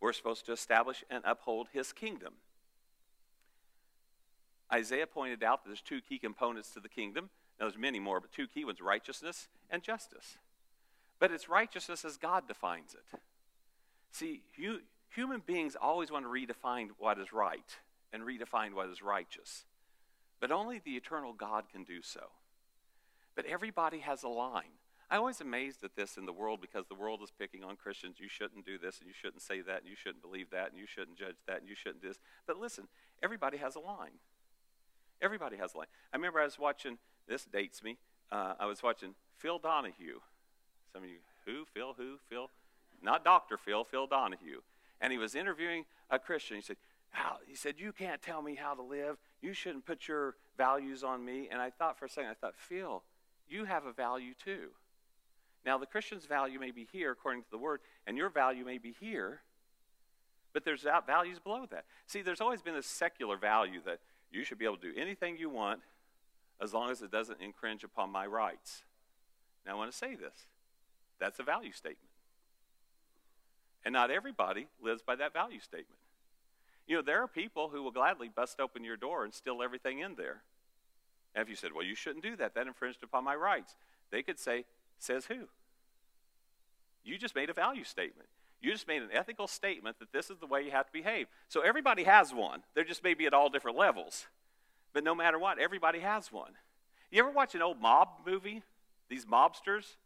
We're 0.00 0.12
supposed 0.12 0.46
to 0.46 0.52
establish 0.52 1.02
and 1.10 1.24
uphold 1.26 1.66
his 1.72 1.92
kingdom. 1.92 2.34
Isaiah 4.72 5.08
pointed 5.08 5.42
out 5.42 5.64
that 5.64 5.70
there's 5.70 5.80
two 5.80 6.00
key 6.00 6.20
components 6.20 6.70
to 6.70 6.78
the 6.78 6.88
kingdom 6.88 7.30
now, 7.58 7.66
there's 7.66 7.76
many 7.76 7.98
more, 7.98 8.20
but 8.20 8.30
two 8.30 8.46
key 8.46 8.64
ones 8.64 8.80
righteousness 8.80 9.48
and 9.70 9.82
justice. 9.82 10.38
But 11.18 11.30
it's 11.30 11.48
righteousness 11.48 12.04
as 12.04 12.16
God 12.16 12.48
defines 12.48 12.94
it. 12.94 13.18
See, 14.12 14.42
human 15.10 15.42
beings 15.44 15.76
always 15.80 16.12
want 16.12 16.24
to 16.24 16.28
redefine 16.28 16.90
what 16.98 17.18
is 17.18 17.32
right 17.32 17.76
and 18.12 18.22
redefine 18.22 18.74
what 18.74 18.88
is 18.88 19.02
righteous. 19.02 19.64
But 20.40 20.52
only 20.52 20.80
the 20.84 20.92
eternal 20.92 21.32
God 21.32 21.64
can 21.72 21.82
do 21.84 22.02
so. 22.02 22.28
But 23.34 23.46
everybody 23.46 23.98
has 23.98 24.22
a 24.22 24.28
line. 24.28 24.78
I'm 25.14 25.20
always 25.20 25.40
amazed 25.40 25.84
at 25.84 25.94
this 25.94 26.16
in 26.16 26.26
the 26.26 26.32
world 26.32 26.60
because 26.60 26.86
the 26.88 26.96
world 26.96 27.20
is 27.22 27.30
picking 27.30 27.62
on 27.62 27.76
Christians. 27.76 28.16
You 28.18 28.28
shouldn't 28.28 28.66
do 28.66 28.78
this, 28.78 28.98
and 28.98 29.06
you 29.06 29.14
shouldn't 29.14 29.42
say 29.42 29.60
that, 29.60 29.82
and 29.82 29.88
you 29.88 29.94
shouldn't 29.94 30.22
believe 30.22 30.50
that, 30.50 30.72
and 30.72 30.76
you 30.76 30.88
shouldn't 30.88 31.16
judge 31.16 31.36
that, 31.46 31.60
and 31.60 31.68
you 31.68 31.76
shouldn't 31.76 32.02
do 32.02 32.08
this. 32.08 32.18
But 32.48 32.58
listen, 32.58 32.88
everybody 33.22 33.56
has 33.58 33.76
a 33.76 33.78
line. 33.78 34.18
Everybody 35.22 35.56
has 35.56 35.72
a 35.74 35.78
line. 35.78 35.86
I 36.12 36.16
remember 36.16 36.40
I 36.40 36.44
was 36.44 36.58
watching 36.58 36.98
this 37.28 37.44
dates 37.44 37.80
me. 37.80 37.96
Uh, 38.32 38.54
I 38.58 38.66
was 38.66 38.82
watching 38.82 39.14
Phil 39.36 39.60
Donahue. 39.60 40.18
Some 40.92 41.04
of 41.04 41.08
you, 41.08 41.18
who? 41.46 41.64
Phil, 41.72 41.94
who? 41.96 42.16
Phil? 42.28 42.50
Not 43.00 43.24
Dr. 43.24 43.56
Phil, 43.56 43.84
Phil 43.84 44.08
Donahue. 44.08 44.62
And 45.00 45.12
he 45.12 45.18
was 45.18 45.36
interviewing 45.36 45.84
a 46.10 46.18
Christian. 46.18 46.56
He 46.56 46.62
said, 46.62 46.76
how, 47.10 47.36
he 47.46 47.54
said, 47.54 47.76
You 47.78 47.92
can't 47.92 48.20
tell 48.20 48.42
me 48.42 48.56
how 48.56 48.74
to 48.74 48.82
live. 48.82 49.18
You 49.40 49.52
shouldn't 49.52 49.86
put 49.86 50.08
your 50.08 50.34
values 50.58 51.04
on 51.04 51.24
me. 51.24 51.46
And 51.52 51.62
I 51.62 51.70
thought 51.70 52.00
for 52.00 52.06
a 52.06 52.10
second, 52.10 52.30
I 52.30 52.34
thought, 52.34 52.56
Phil, 52.56 53.04
you 53.48 53.66
have 53.66 53.86
a 53.86 53.92
value 53.92 54.34
too. 54.44 54.70
Now, 55.64 55.78
the 55.78 55.86
Christian's 55.86 56.26
value 56.26 56.58
may 56.58 56.70
be 56.70 56.86
here 56.92 57.10
according 57.10 57.42
to 57.42 57.50
the 57.50 57.58
word, 57.58 57.80
and 58.06 58.16
your 58.16 58.28
value 58.28 58.64
may 58.64 58.78
be 58.78 58.94
here, 59.00 59.40
but 60.52 60.64
there's 60.64 60.86
values 61.06 61.38
below 61.38 61.66
that. 61.70 61.84
See, 62.06 62.22
there's 62.22 62.40
always 62.40 62.62
been 62.62 62.74
this 62.74 62.86
secular 62.86 63.36
value 63.36 63.80
that 63.86 64.00
you 64.30 64.44
should 64.44 64.58
be 64.58 64.64
able 64.64 64.76
to 64.76 64.92
do 64.92 65.00
anything 65.00 65.36
you 65.38 65.48
want 65.48 65.80
as 66.60 66.74
long 66.74 66.90
as 66.90 67.02
it 67.02 67.10
doesn't 67.10 67.40
infringe 67.40 67.82
upon 67.82 68.10
my 68.10 68.26
rights. 68.26 68.82
Now, 69.66 69.72
I 69.72 69.74
want 69.76 69.90
to 69.90 69.96
say 69.96 70.14
this 70.14 70.46
that's 71.18 71.38
a 71.38 71.42
value 71.42 71.72
statement. 71.72 72.10
And 73.84 73.92
not 73.92 74.10
everybody 74.10 74.66
lives 74.82 75.02
by 75.02 75.16
that 75.16 75.32
value 75.32 75.60
statement. 75.60 75.98
You 76.86 76.96
know, 76.96 77.02
there 77.02 77.22
are 77.22 77.28
people 77.28 77.68
who 77.68 77.82
will 77.82 77.90
gladly 77.90 78.28
bust 78.28 78.60
open 78.60 78.84
your 78.84 78.96
door 78.96 79.24
and 79.24 79.32
steal 79.32 79.62
everything 79.62 80.00
in 80.00 80.14
there. 80.16 80.42
And 81.34 81.42
if 81.42 81.48
you 81.48 81.56
said, 81.56 81.72
well, 81.72 81.84
you 81.84 81.94
shouldn't 81.94 82.24
do 82.24 82.36
that, 82.36 82.54
that 82.54 82.66
infringed 82.66 83.02
upon 83.02 83.24
my 83.24 83.34
rights, 83.34 83.76
they 84.10 84.22
could 84.22 84.38
say, 84.38 84.64
says 85.04 85.26
who? 85.26 85.48
You 87.04 87.18
just 87.18 87.34
made 87.34 87.50
a 87.50 87.54
value 87.54 87.84
statement. 87.84 88.28
You 88.60 88.72
just 88.72 88.88
made 88.88 89.02
an 89.02 89.10
ethical 89.12 89.46
statement 89.46 89.98
that 89.98 90.12
this 90.12 90.30
is 90.30 90.38
the 90.38 90.46
way 90.46 90.62
you 90.62 90.70
have 90.70 90.86
to 90.86 90.92
behave. 90.92 91.26
So 91.48 91.60
everybody 91.60 92.04
has 92.04 92.32
one. 92.32 92.62
They're 92.74 92.82
just 92.84 93.04
maybe 93.04 93.26
at 93.26 93.34
all 93.34 93.50
different 93.50 93.76
levels. 93.76 94.26
But 94.94 95.04
no 95.04 95.14
matter 95.14 95.38
what, 95.38 95.58
everybody 95.58 96.00
has 96.00 96.32
one. 96.32 96.52
You 97.10 97.20
ever 97.20 97.30
watch 97.30 97.54
an 97.54 97.62
old 97.62 97.80
mob 97.80 98.08
movie? 98.26 98.62
These 99.10 99.26
mobsters? 99.26 99.96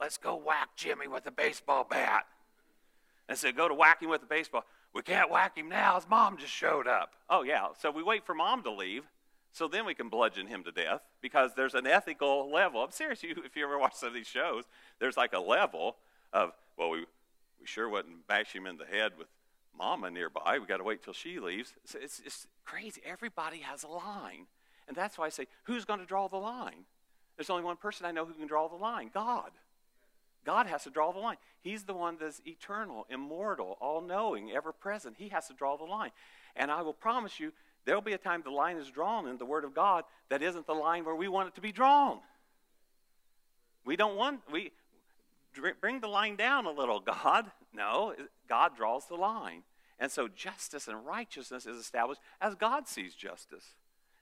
Let's 0.00 0.18
go 0.18 0.36
whack 0.36 0.70
Jimmy 0.76 1.08
with 1.08 1.26
a 1.26 1.32
baseball 1.32 1.84
bat. 1.88 2.26
And 3.28 3.36
so 3.36 3.50
go 3.50 3.66
to 3.66 3.74
whack 3.74 4.02
him 4.02 4.10
with 4.10 4.22
a 4.22 4.26
baseball. 4.26 4.64
We 4.94 5.02
can't 5.02 5.30
whack 5.30 5.58
him 5.58 5.68
now. 5.68 5.96
His 5.96 6.08
mom 6.08 6.38
just 6.38 6.52
showed 6.52 6.86
up. 6.86 7.14
Oh, 7.28 7.42
yeah. 7.42 7.66
So 7.78 7.90
we 7.90 8.02
wait 8.02 8.24
for 8.24 8.34
mom 8.34 8.62
to 8.62 8.70
leave. 8.70 9.02
So 9.56 9.68
then 9.68 9.86
we 9.86 9.94
can 9.94 10.10
bludgeon 10.10 10.48
him 10.48 10.64
to 10.64 10.70
death 10.70 11.00
because 11.22 11.52
there's 11.56 11.72
an 11.72 11.86
ethical 11.86 12.52
level. 12.52 12.84
I'm 12.84 12.90
serious. 12.90 13.22
You, 13.22 13.36
if 13.42 13.56
you 13.56 13.64
ever 13.64 13.78
watch 13.78 13.94
some 13.94 14.08
of 14.08 14.14
these 14.14 14.26
shows, 14.26 14.64
there's 14.98 15.16
like 15.16 15.32
a 15.32 15.40
level 15.40 15.96
of, 16.30 16.52
well, 16.76 16.90
we, 16.90 17.06
we 17.58 17.64
sure 17.66 17.88
wouldn't 17.88 18.26
bash 18.26 18.54
him 18.54 18.66
in 18.66 18.76
the 18.76 18.84
head 18.84 19.12
with 19.16 19.28
mama 19.74 20.10
nearby. 20.10 20.58
We 20.60 20.66
got 20.66 20.76
to 20.76 20.84
wait 20.84 21.02
till 21.02 21.14
she 21.14 21.40
leaves. 21.40 21.72
It's, 21.82 22.20
it's 22.22 22.46
crazy. 22.66 23.00
Everybody 23.02 23.60
has 23.60 23.82
a 23.82 23.88
line. 23.88 24.44
And 24.88 24.94
that's 24.94 25.16
why 25.16 25.24
I 25.24 25.30
say, 25.30 25.46
who's 25.62 25.86
going 25.86 26.00
to 26.00 26.06
draw 26.06 26.28
the 26.28 26.36
line? 26.36 26.84
There's 27.38 27.48
only 27.48 27.64
one 27.64 27.78
person 27.78 28.04
I 28.04 28.12
know 28.12 28.26
who 28.26 28.34
can 28.34 28.46
draw 28.46 28.68
the 28.68 28.76
line 28.76 29.10
God. 29.14 29.52
God 30.44 30.66
has 30.66 30.84
to 30.84 30.90
draw 30.90 31.12
the 31.12 31.18
line. 31.18 31.38
He's 31.62 31.84
the 31.84 31.94
one 31.94 32.18
that's 32.20 32.42
eternal, 32.44 33.06
immortal, 33.08 33.78
all 33.80 34.02
knowing, 34.02 34.52
ever 34.52 34.72
present. 34.72 35.16
He 35.18 35.30
has 35.30 35.48
to 35.48 35.54
draw 35.54 35.78
the 35.78 35.84
line. 35.84 36.10
And 36.54 36.70
I 36.70 36.82
will 36.82 36.92
promise 36.92 37.40
you, 37.40 37.52
there'll 37.86 38.02
be 38.02 38.12
a 38.12 38.18
time 38.18 38.42
the 38.44 38.50
line 38.50 38.76
is 38.76 38.90
drawn 38.90 39.26
in 39.26 39.38
the 39.38 39.46
Word 39.46 39.64
of 39.64 39.74
God 39.74 40.04
that 40.28 40.42
isn't 40.42 40.66
the 40.66 40.74
line 40.74 41.04
where 41.04 41.14
we 41.14 41.28
want 41.28 41.48
it 41.48 41.54
to 41.54 41.60
be 41.60 41.72
drawn. 41.72 42.18
We 43.86 43.96
don't 43.96 44.16
want, 44.16 44.40
we 44.52 44.72
bring 45.80 46.00
the 46.00 46.08
line 46.08 46.36
down 46.36 46.66
a 46.66 46.70
little, 46.70 47.00
God. 47.00 47.50
No, 47.72 48.14
God 48.48 48.76
draws 48.76 49.06
the 49.06 49.14
line. 49.14 49.62
And 49.98 50.10
so 50.10 50.28
justice 50.28 50.88
and 50.88 51.06
righteousness 51.06 51.64
is 51.64 51.78
established 51.78 52.20
as 52.40 52.54
God 52.54 52.86
sees 52.88 53.14
justice, 53.14 53.74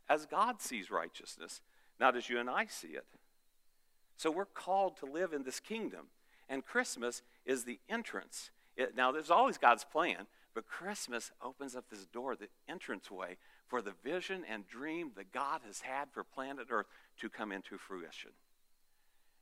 as 0.08 0.26
God 0.26 0.60
sees 0.60 0.90
righteousness, 0.90 1.60
not 1.98 2.16
as 2.16 2.28
you 2.28 2.38
and 2.38 2.48
I 2.48 2.66
see 2.66 2.88
it. 2.88 3.06
So 4.16 4.30
we're 4.30 4.44
called 4.44 4.96
to 4.98 5.06
live 5.06 5.32
in 5.32 5.42
this 5.42 5.58
kingdom. 5.58 6.06
And 6.48 6.64
Christmas 6.64 7.22
is 7.44 7.64
the 7.64 7.80
entrance. 7.88 8.50
It, 8.76 8.94
now, 8.96 9.10
there's 9.10 9.30
always 9.30 9.58
God's 9.58 9.84
plan, 9.84 10.26
but 10.54 10.68
Christmas 10.68 11.32
opens 11.42 11.74
up 11.74 11.86
this 11.90 12.06
door, 12.06 12.36
the 12.36 12.48
entranceway 12.68 13.36
for 13.68 13.82
the 13.82 13.94
vision 14.02 14.44
and 14.48 14.66
dream 14.66 15.12
that 15.16 15.32
God 15.32 15.60
has 15.66 15.80
had 15.80 16.08
for 16.12 16.24
planet 16.24 16.68
Earth 16.70 16.86
to 17.20 17.28
come 17.28 17.52
into 17.52 17.78
fruition. 17.78 18.30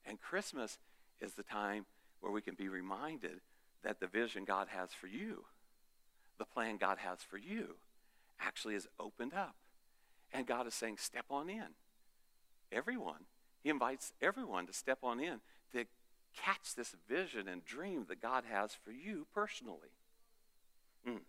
And 0.07 0.21
Christmas 0.21 0.79
is 1.21 1.35
the 1.35 1.43
time 1.43 1.87
where 2.21 2.33
we 2.33 2.43
can 2.43 2.55
be 2.55 2.69
reminded 2.69 3.41
that 3.83 4.01
the 4.01 4.07
vision 4.07 4.45
God 4.45 4.69
has 4.71 4.91
for 4.93 5.07
you, 5.07 5.45
the 6.39 6.45
plan 6.45 6.77
God 6.77 6.99
has 6.99 7.19
for 7.23 7.37
you, 7.37 7.77
actually 8.41 8.75
is 8.75 8.89
opened 8.99 9.35
up. 9.35 9.57
And 10.33 10.47
God 10.47 10.67
is 10.67 10.75
saying, 10.75 10.97
step 10.99 11.27
on 11.31 11.49
in. 11.49 11.75
Everyone. 12.71 13.25
He 13.63 13.71
invites 13.71 14.13
everyone 14.21 14.67
to 14.67 14.73
step 14.73 14.99
on 15.03 15.21
in 15.21 15.41
to 15.73 15.85
catch 16.37 16.75
this 16.75 16.95
vision 17.09 17.49
and 17.49 17.65
dream 17.65 18.07
that 18.09 18.23
God 18.23 18.45
has 18.51 18.73
for 18.75 18.91
you 18.91 19.27
personally. 19.35 19.91
Mm. 21.07 21.21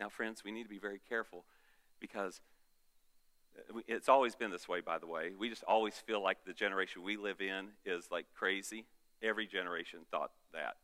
Now, 0.00 0.08
friends, 0.08 0.42
we 0.42 0.50
need 0.50 0.62
to 0.62 0.68
be 0.70 0.78
very 0.78 1.00
careful 1.10 1.44
because 2.00 2.40
uh, 3.56 3.80
it's 3.86 4.08
always 4.08 4.34
been 4.34 4.50
this 4.50 4.66
way, 4.66 4.80
by 4.80 4.98
the 4.98 5.06
way. 5.06 5.32
We 5.38 5.50
just 5.50 5.62
always 5.64 5.94
feel 5.94 6.22
like 6.22 6.38
the 6.46 6.54
generation 6.54 7.02
we 7.02 7.18
live 7.18 7.42
in 7.42 7.68
is 7.84 8.08
like 8.10 8.24
crazy. 8.34 8.86
Every 9.22 9.46
generation 9.46 10.00
thought 10.10 10.30
that. 10.54 10.76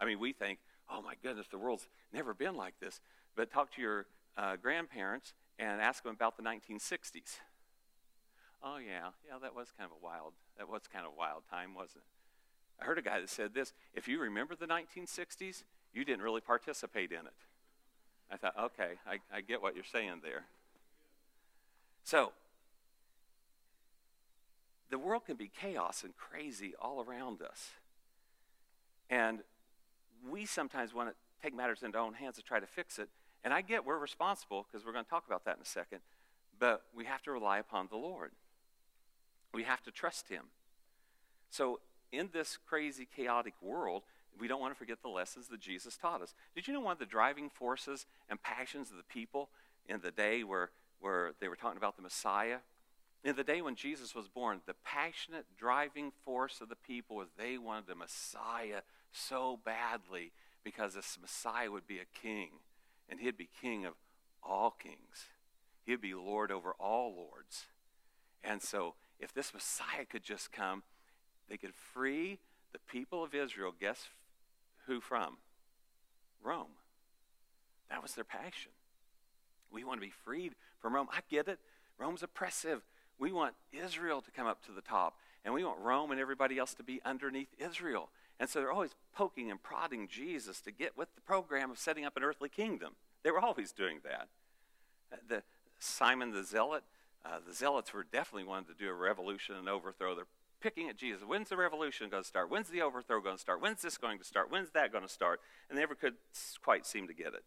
I 0.00 0.06
mean, 0.06 0.18
we 0.18 0.32
think, 0.32 0.58
oh 0.90 1.02
my 1.02 1.14
goodness, 1.22 1.46
the 1.50 1.58
world's 1.58 1.86
never 2.14 2.32
been 2.32 2.56
like 2.56 2.74
this. 2.80 3.00
But 3.36 3.52
talk 3.52 3.74
to 3.74 3.82
your 3.82 4.06
uh, 4.38 4.56
grandparents 4.56 5.34
and 5.58 5.82
ask 5.82 6.02
them 6.02 6.14
about 6.14 6.38
the 6.38 6.42
1960s. 6.42 7.38
Oh 8.62 8.78
yeah, 8.78 9.08
yeah, 9.28 9.38
that 9.42 9.54
was 9.54 9.68
kind 9.76 9.90
of 9.90 9.98
a 10.00 10.02
wild. 10.02 10.32
That 10.56 10.70
was 10.70 10.82
kind 10.90 11.04
of 11.04 11.12
a 11.12 11.14
wild 11.14 11.42
time, 11.50 11.74
wasn't 11.74 11.98
it? 11.98 12.82
I 12.82 12.86
heard 12.86 12.98
a 12.98 13.02
guy 13.02 13.20
that 13.20 13.28
said 13.28 13.52
this: 13.52 13.74
if 13.92 14.08
you 14.08 14.18
remember 14.18 14.56
the 14.56 14.66
1960s, 14.66 15.64
you 15.92 16.04
didn't 16.06 16.22
really 16.22 16.40
participate 16.40 17.12
in 17.12 17.26
it. 17.26 17.34
I 18.30 18.36
thought, 18.36 18.54
okay, 18.58 18.92
I, 19.06 19.18
I 19.34 19.40
get 19.40 19.62
what 19.62 19.74
you're 19.74 19.84
saying 19.84 20.20
there. 20.22 20.44
So, 22.04 22.32
the 24.90 24.98
world 24.98 25.24
can 25.26 25.36
be 25.36 25.50
chaos 25.60 26.04
and 26.04 26.16
crazy 26.16 26.74
all 26.80 27.02
around 27.02 27.42
us. 27.42 27.70
And 29.10 29.40
we 30.30 30.46
sometimes 30.46 30.94
want 30.94 31.10
to 31.10 31.14
take 31.42 31.54
matters 31.54 31.82
into 31.82 31.98
our 31.98 32.04
own 32.04 32.14
hands 32.14 32.36
to 32.36 32.42
try 32.42 32.60
to 32.60 32.66
fix 32.66 32.98
it. 32.98 33.08
And 33.42 33.52
I 33.52 33.60
get 33.60 33.84
we're 33.84 33.98
responsible 33.98 34.66
because 34.66 34.86
we're 34.86 34.92
going 34.92 35.04
to 35.04 35.10
talk 35.10 35.24
about 35.26 35.44
that 35.44 35.56
in 35.56 35.62
a 35.62 35.66
second. 35.66 36.00
But 36.58 36.82
we 36.94 37.04
have 37.04 37.22
to 37.22 37.32
rely 37.32 37.58
upon 37.58 37.88
the 37.88 37.96
Lord. 37.96 38.30
We 39.52 39.64
have 39.64 39.82
to 39.82 39.90
trust 39.90 40.28
Him. 40.28 40.44
So, 41.50 41.80
in 42.12 42.30
this 42.32 42.58
crazy, 42.64 43.06
chaotic 43.16 43.54
world, 43.60 44.02
we 44.38 44.48
don't 44.48 44.60
want 44.60 44.72
to 44.72 44.78
forget 44.78 45.02
the 45.02 45.08
lessons 45.08 45.48
that 45.48 45.60
Jesus 45.60 45.96
taught 45.96 46.22
us. 46.22 46.34
Did 46.54 46.66
you 46.66 46.74
know 46.74 46.80
one 46.80 46.92
of 46.92 46.98
the 46.98 47.06
driving 47.06 47.50
forces 47.50 48.06
and 48.28 48.42
passions 48.42 48.90
of 48.90 48.96
the 48.96 49.02
people 49.04 49.50
in 49.86 50.00
the 50.00 50.10
day 50.10 50.42
where, 50.44 50.70
where 51.00 51.32
they 51.40 51.48
were 51.48 51.56
talking 51.56 51.78
about 51.78 51.96
the 51.96 52.02
Messiah? 52.02 52.58
In 53.22 53.36
the 53.36 53.44
day 53.44 53.62
when 53.62 53.74
Jesus 53.74 54.14
was 54.14 54.28
born, 54.28 54.60
the 54.66 54.74
passionate 54.84 55.46
driving 55.56 56.12
force 56.24 56.60
of 56.60 56.68
the 56.68 56.76
people 56.76 57.16
was 57.16 57.28
they 57.38 57.56
wanted 57.56 57.90
a 57.90 57.94
Messiah 57.94 58.82
so 59.12 59.58
badly 59.64 60.32
because 60.62 60.94
this 60.94 61.18
Messiah 61.20 61.70
would 61.70 61.86
be 61.86 61.98
a 61.98 62.20
king, 62.20 62.48
and 63.08 63.20
he'd 63.20 63.36
be 63.36 63.48
king 63.60 63.86
of 63.86 63.94
all 64.42 64.70
kings. 64.70 65.28
He'd 65.84 66.00
be 66.00 66.14
Lord 66.14 66.50
over 66.50 66.72
all 66.78 67.14
lords. 67.14 67.66
And 68.42 68.62
so, 68.62 68.94
if 69.18 69.32
this 69.32 69.54
Messiah 69.54 70.04
could 70.08 70.22
just 70.22 70.52
come, 70.52 70.82
they 71.48 71.56
could 71.56 71.74
free 71.74 72.40
the 72.72 72.78
people 72.78 73.22
of 73.22 73.34
Israel. 73.34 73.72
Guess 73.78 74.08
who 74.86 75.00
from? 75.00 75.38
Rome. 76.42 76.76
That 77.90 78.02
was 78.02 78.14
their 78.14 78.24
passion. 78.24 78.72
We 79.70 79.84
want 79.84 80.00
to 80.00 80.06
be 80.06 80.12
freed 80.24 80.54
from 80.80 80.94
Rome. 80.94 81.08
I 81.12 81.20
get 81.30 81.48
it. 81.48 81.58
Rome's 81.98 82.22
oppressive. 82.22 82.82
We 83.18 83.32
want 83.32 83.54
Israel 83.72 84.20
to 84.22 84.30
come 84.30 84.46
up 84.46 84.64
to 84.66 84.72
the 84.72 84.80
top, 84.80 85.16
and 85.44 85.54
we 85.54 85.64
want 85.64 85.78
Rome 85.80 86.10
and 86.10 86.20
everybody 86.20 86.58
else 86.58 86.74
to 86.74 86.82
be 86.82 87.00
underneath 87.04 87.54
Israel. 87.58 88.10
And 88.40 88.48
so 88.48 88.58
they're 88.58 88.72
always 88.72 88.94
poking 89.14 89.50
and 89.50 89.62
prodding 89.62 90.08
Jesus 90.08 90.60
to 90.62 90.72
get 90.72 90.96
with 90.96 91.14
the 91.14 91.20
program 91.20 91.70
of 91.70 91.78
setting 91.78 92.04
up 92.04 92.16
an 92.16 92.24
earthly 92.24 92.48
kingdom. 92.48 92.94
They 93.22 93.30
were 93.30 93.40
always 93.40 93.72
doing 93.72 94.00
that. 94.04 94.28
Uh, 95.12 95.16
the 95.28 95.42
Simon 95.78 96.32
the 96.32 96.44
Zealot, 96.44 96.82
uh, 97.24 97.38
the 97.46 97.54
Zealots 97.54 97.92
were 97.92 98.04
definitely 98.04 98.48
wanting 98.48 98.74
to 98.74 98.78
do 98.78 98.90
a 98.90 98.94
revolution 98.94 99.54
and 99.54 99.68
overthrow. 99.68 100.14
They're 100.14 100.24
picking 100.64 100.88
at 100.88 100.96
Jesus. 100.96 101.22
When's 101.26 101.50
the 101.50 101.58
revolution 101.58 102.08
going 102.08 102.22
to 102.22 102.26
start? 102.26 102.50
When's 102.50 102.70
the 102.70 102.80
overthrow 102.80 103.20
going 103.20 103.36
to 103.36 103.40
start? 103.40 103.60
When's 103.60 103.82
this 103.82 103.98
going 103.98 104.18
to 104.18 104.24
start? 104.24 104.50
When's 104.50 104.70
that 104.70 104.90
going 104.90 105.04
to 105.04 105.12
start? 105.12 105.40
And 105.68 105.76
they 105.76 105.82
never 105.82 105.94
could 105.94 106.14
quite 106.62 106.86
seem 106.86 107.06
to 107.06 107.12
get 107.12 107.28
it. 107.28 107.44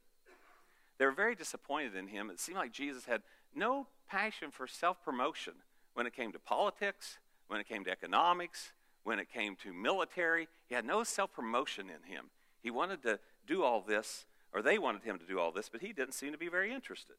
They 1.00 1.06
were 1.06 1.12
very 1.12 1.34
disappointed 1.34 1.96
in 1.96 2.10
him. 2.10 2.30
It 2.30 2.40
seemed 2.40 2.60
like 2.60 2.72
Jesus 2.72 3.06
had 3.06 3.24
no 3.56 3.88
passion 4.08 4.52
for 4.52 4.68
self 4.68 5.04
promotion 5.04 5.54
when 5.96 6.06
it 6.06 6.14
came 6.16 6.32
to 6.32 6.38
politics, 6.40 7.18
when 7.48 7.60
it 7.60 7.68
came 7.68 7.84
to 7.86 7.92
economics, 7.92 8.72
when 9.04 9.18
it 9.18 9.34
came 9.34 9.56
to 9.64 9.74
military. 9.74 10.48
He 10.68 10.76
had 10.76 10.86
no 10.86 11.04
self 11.04 11.34
promotion 11.34 11.88
in 11.88 12.12
him. 12.14 12.26
He 12.62 12.70
wanted 12.70 13.02
to 13.02 13.20
do 13.48 13.64
all 13.64 13.82
this, 13.82 14.26
or 14.54 14.62
they 14.62 14.78
wanted 14.78 15.02
him 15.02 15.18
to 15.18 15.26
do 15.26 15.40
all 15.40 15.52
this, 15.52 15.70
but 15.70 15.82
he 15.82 15.92
didn't 15.92 16.14
seem 16.14 16.34
to 16.34 16.38
be 16.38 16.50
very 16.50 16.72
interested. 16.72 17.16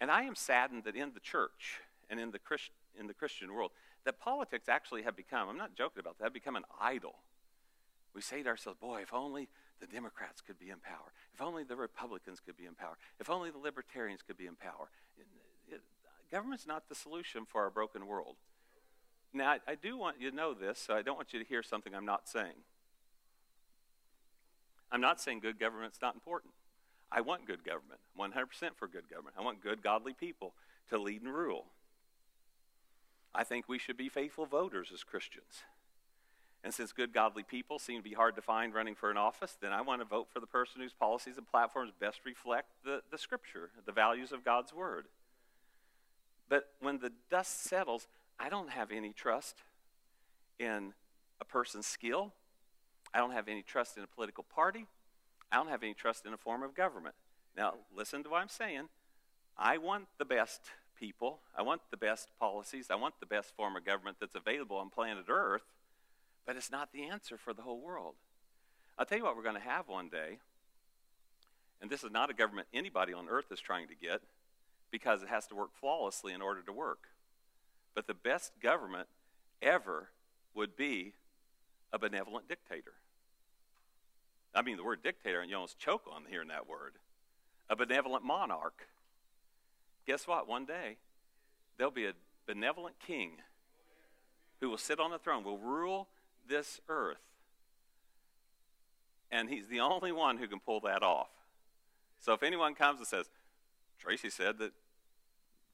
And 0.00 0.12
I 0.12 0.22
am 0.22 0.36
saddened 0.36 0.84
that 0.84 0.94
in 0.94 1.12
the 1.12 1.20
church 1.20 1.80
and 2.08 2.20
in 2.20 2.30
the, 2.30 2.38
Christ, 2.38 2.70
in 2.96 3.08
the 3.08 3.14
Christian 3.14 3.52
world, 3.52 3.72
that 4.04 4.20
politics 4.20 4.68
actually 4.68 5.02
have 5.02 5.16
become, 5.16 5.48
I'm 5.48 5.56
not 5.56 5.74
joking 5.74 6.00
about 6.00 6.18
that, 6.18 6.24
have 6.24 6.34
become 6.34 6.56
an 6.56 6.64
idol. 6.80 7.16
We 8.14 8.20
say 8.20 8.42
to 8.42 8.48
ourselves, 8.48 8.78
boy, 8.78 9.02
if 9.02 9.12
only 9.12 9.48
the 9.80 9.86
Democrats 9.86 10.40
could 10.40 10.58
be 10.58 10.70
in 10.70 10.78
power, 10.78 11.12
if 11.32 11.42
only 11.42 11.64
the 11.64 11.76
Republicans 11.76 12.40
could 12.40 12.56
be 12.56 12.66
in 12.66 12.74
power, 12.74 12.96
if 13.18 13.28
only 13.28 13.50
the 13.50 13.58
Libertarians 13.58 14.22
could 14.22 14.36
be 14.36 14.46
in 14.46 14.54
power. 14.54 14.88
It, 15.18 15.26
it, 15.74 15.80
government's 16.30 16.66
not 16.66 16.88
the 16.88 16.94
solution 16.94 17.44
for 17.46 17.62
our 17.62 17.70
broken 17.70 18.06
world. 18.06 18.36
Now, 19.32 19.50
I, 19.50 19.58
I 19.66 19.74
do 19.74 19.96
want 19.96 20.20
you 20.20 20.30
to 20.30 20.36
know 20.36 20.54
this, 20.54 20.78
so 20.78 20.94
I 20.94 21.02
don't 21.02 21.16
want 21.16 21.32
you 21.32 21.40
to 21.40 21.44
hear 21.44 21.62
something 21.62 21.94
I'm 21.94 22.06
not 22.06 22.28
saying. 22.28 22.62
I'm 24.92 25.00
not 25.00 25.20
saying 25.20 25.40
good 25.40 25.58
government's 25.58 25.98
not 26.00 26.14
important. 26.14 26.52
I 27.10 27.20
want 27.20 27.46
good 27.46 27.64
government, 27.64 28.00
100% 28.18 28.76
for 28.76 28.86
good 28.86 29.08
government. 29.08 29.34
I 29.38 29.42
want 29.42 29.60
good, 29.60 29.82
godly 29.82 30.14
people 30.14 30.54
to 30.90 30.98
lead 30.98 31.22
and 31.22 31.32
rule. 31.34 31.66
I 33.34 33.44
think 33.44 33.68
we 33.68 33.78
should 33.78 33.96
be 33.96 34.08
faithful 34.08 34.46
voters 34.46 34.90
as 34.92 35.02
Christians. 35.02 35.62
And 36.62 36.72
since 36.72 36.92
good, 36.92 37.12
godly 37.12 37.42
people 37.42 37.78
seem 37.78 37.98
to 37.98 38.08
be 38.08 38.14
hard 38.14 38.36
to 38.36 38.42
find 38.42 38.72
running 38.72 38.94
for 38.94 39.10
an 39.10 39.18
office, 39.18 39.58
then 39.60 39.72
I 39.72 39.82
want 39.82 40.00
to 40.00 40.06
vote 40.06 40.28
for 40.32 40.40
the 40.40 40.46
person 40.46 40.80
whose 40.80 40.94
policies 40.94 41.36
and 41.36 41.46
platforms 41.46 41.92
best 41.98 42.20
reflect 42.24 42.70
the, 42.84 43.02
the 43.10 43.18
Scripture, 43.18 43.70
the 43.84 43.92
values 43.92 44.32
of 44.32 44.44
God's 44.44 44.72
Word. 44.72 45.06
But 46.48 46.70
when 46.80 47.00
the 47.00 47.12
dust 47.30 47.64
settles, 47.64 48.06
I 48.40 48.48
don't 48.48 48.70
have 48.70 48.90
any 48.90 49.12
trust 49.12 49.56
in 50.58 50.94
a 51.40 51.44
person's 51.44 51.86
skill. 51.86 52.32
I 53.12 53.18
don't 53.18 53.32
have 53.32 53.48
any 53.48 53.62
trust 53.62 53.96
in 53.98 54.02
a 54.02 54.06
political 54.06 54.44
party. 54.44 54.86
I 55.52 55.56
don't 55.56 55.68
have 55.68 55.82
any 55.82 55.94
trust 55.94 56.24
in 56.24 56.32
a 56.32 56.38
form 56.38 56.62
of 56.62 56.74
government. 56.74 57.14
Now, 57.56 57.74
listen 57.94 58.22
to 58.24 58.30
what 58.30 58.40
I'm 58.40 58.48
saying. 58.48 58.88
I 59.56 59.78
want 59.78 60.06
the 60.18 60.24
best 60.24 60.60
people. 60.98 61.40
I 61.56 61.62
want 61.62 61.82
the 61.90 61.96
best 61.96 62.28
policies. 62.38 62.88
I 62.90 62.94
want 62.94 63.14
the 63.20 63.26
best 63.26 63.54
form 63.56 63.76
of 63.76 63.84
government 63.84 64.18
that's 64.20 64.34
available 64.34 64.76
on 64.76 64.90
planet 64.90 65.26
Earth. 65.28 65.64
But 66.46 66.56
it's 66.56 66.70
not 66.70 66.92
the 66.92 67.04
answer 67.04 67.36
for 67.36 67.52
the 67.52 67.62
whole 67.62 67.80
world. 67.80 68.14
I'll 68.98 69.06
tell 69.06 69.18
you 69.18 69.24
what 69.24 69.36
we're 69.36 69.42
going 69.42 69.54
to 69.56 69.60
have 69.60 69.88
one 69.88 70.08
day. 70.08 70.38
And 71.80 71.90
this 71.90 72.04
is 72.04 72.10
not 72.10 72.30
a 72.30 72.34
government 72.34 72.68
anybody 72.72 73.12
on 73.12 73.28
earth 73.28 73.50
is 73.50 73.60
trying 73.60 73.88
to 73.88 73.94
get 73.94 74.22
because 74.90 75.22
it 75.22 75.28
has 75.28 75.46
to 75.48 75.54
work 75.54 75.70
flawlessly 75.78 76.32
in 76.32 76.40
order 76.40 76.62
to 76.62 76.72
work. 76.72 77.08
But 77.94 78.06
the 78.06 78.14
best 78.14 78.52
government 78.62 79.08
ever 79.60 80.10
would 80.54 80.76
be 80.76 81.14
a 81.92 81.98
benevolent 81.98 82.48
dictator. 82.48 82.94
I 84.54 84.62
mean, 84.62 84.76
the 84.76 84.84
word 84.84 85.02
dictator, 85.02 85.40
and 85.40 85.50
you 85.50 85.56
almost 85.56 85.78
choke 85.78 86.04
on 86.10 86.22
hearing 86.30 86.48
that 86.48 86.68
word. 86.68 86.94
A 87.68 87.76
benevolent 87.76 88.24
monarch. 88.24 88.86
Guess 90.06 90.26
what? 90.26 90.48
One 90.48 90.64
day, 90.64 90.96
there'll 91.76 91.90
be 91.90 92.06
a 92.06 92.12
benevolent 92.46 92.96
king 93.04 93.32
who 94.60 94.70
will 94.70 94.78
sit 94.78 95.00
on 95.00 95.10
the 95.10 95.18
throne, 95.18 95.44
will 95.44 95.58
rule 95.58 96.08
this 96.48 96.80
earth. 96.88 97.18
And 99.30 99.48
he's 99.48 99.68
the 99.68 99.80
only 99.80 100.12
one 100.12 100.38
who 100.38 100.46
can 100.46 100.60
pull 100.60 100.80
that 100.80 101.02
off. 101.02 101.28
So 102.20 102.32
if 102.32 102.42
anyone 102.42 102.74
comes 102.74 102.98
and 102.98 103.06
says, 103.06 103.28
Tracy 103.98 104.30
said 104.30 104.58
that 104.58 104.72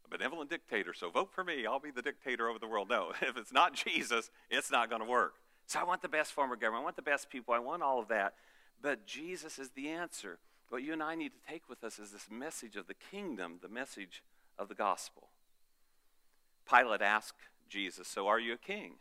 a 0.04 0.08
benevolent 0.08 0.50
dictator, 0.50 0.94
so 0.94 1.10
vote 1.10 1.30
for 1.32 1.44
me, 1.44 1.66
I'll 1.66 1.80
be 1.80 1.90
the 1.90 2.02
dictator 2.02 2.48
over 2.48 2.58
the 2.58 2.66
world. 2.66 2.88
No, 2.88 3.12
if 3.22 3.36
it's 3.36 3.52
not 3.52 3.74
Jesus, 3.74 4.30
it's 4.50 4.70
not 4.70 4.88
going 4.88 5.02
to 5.02 5.08
work. 5.08 5.34
So 5.66 5.78
I 5.78 5.84
want 5.84 6.02
the 6.02 6.08
best 6.08 6.32
form 6.32 6.50
of 6.50 6.58
government, 6.58 6.82
I 6.82 6.84
want 6.84 6.96
the 6.96 7.02
best 7.02 7.30
people, 7.30 7.54
I 7.54 7.58
want 7.58 7.82
all 7.82 8.00
of 8.00 8.08
that. 8.08 8.34
But 8.82 9.06
Jesus 9.06 9.58
is 9.58 9.70
the 9.70 9.88
answer. 9.88 10.38
What 10.70 10.84
you 10.84 10.92
and 10.92 11.02
I 11.02 11.16
need 11.16 11.32
to 11.32 11.52
take 11.52 11.68
with 11.68 11.84
us 11.84 11.98
is 11.98 12.12
this 12.12 12.28
message 12.30 12.76
of 12.76 12.86
the 12.86 12.94
kingdom, 12.94 13.58
the 13.60 13.68
message 13.68 14.22
of 14.56 14.68
the 14.68 14.74
gospel. 14.74 15.28
Pilate 16.68 17.02
asked 17.02 17.48
Jesus, 17.68 18.06
So 18.06 18.28
are 18.28 18.38
you 18.38 18.54
a 18.54 18.56
king? 18.56 18.94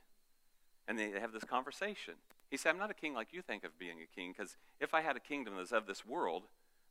And 0.87 0.97
they 0.97 1.11
have 1.11 1.31
this 1.31 1.43
conversation. 1.43 2.15
He 2.49 2.57
said, 2.57 2.71
I'm 2.71 2.79
not 2.79 2.89
a 2.89 2.95
king 2.95 3.13
like 3.13 3.31
you 3.31 3.43
think 3.43 3.63
of 3.63 3.77
being 3.77 3.97
a 4.01 4.15
king, 4.15 4.33
because 4.35 4.57
if 4.79 4.95
I 4.95 5.01
had 5.01 5.15
a 5.15 5.19
kingdom 5.19 5.53
that's 5.57 5.71
of 5.71 5.85
this 5.85 6.03
world, 6.03 6.43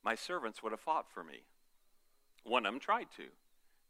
my 0.05 0.15
servants 0.15 0.63
would 0.63 0.71
have 0.71 0.81
fought 0.81 1.11
for 1.13 1.25
me. 1.25 1.43
One 2.45 2.65
of 2.65 2.73
them 2.73 2.81
tried 2.81 3.09
to. 3.17 3.25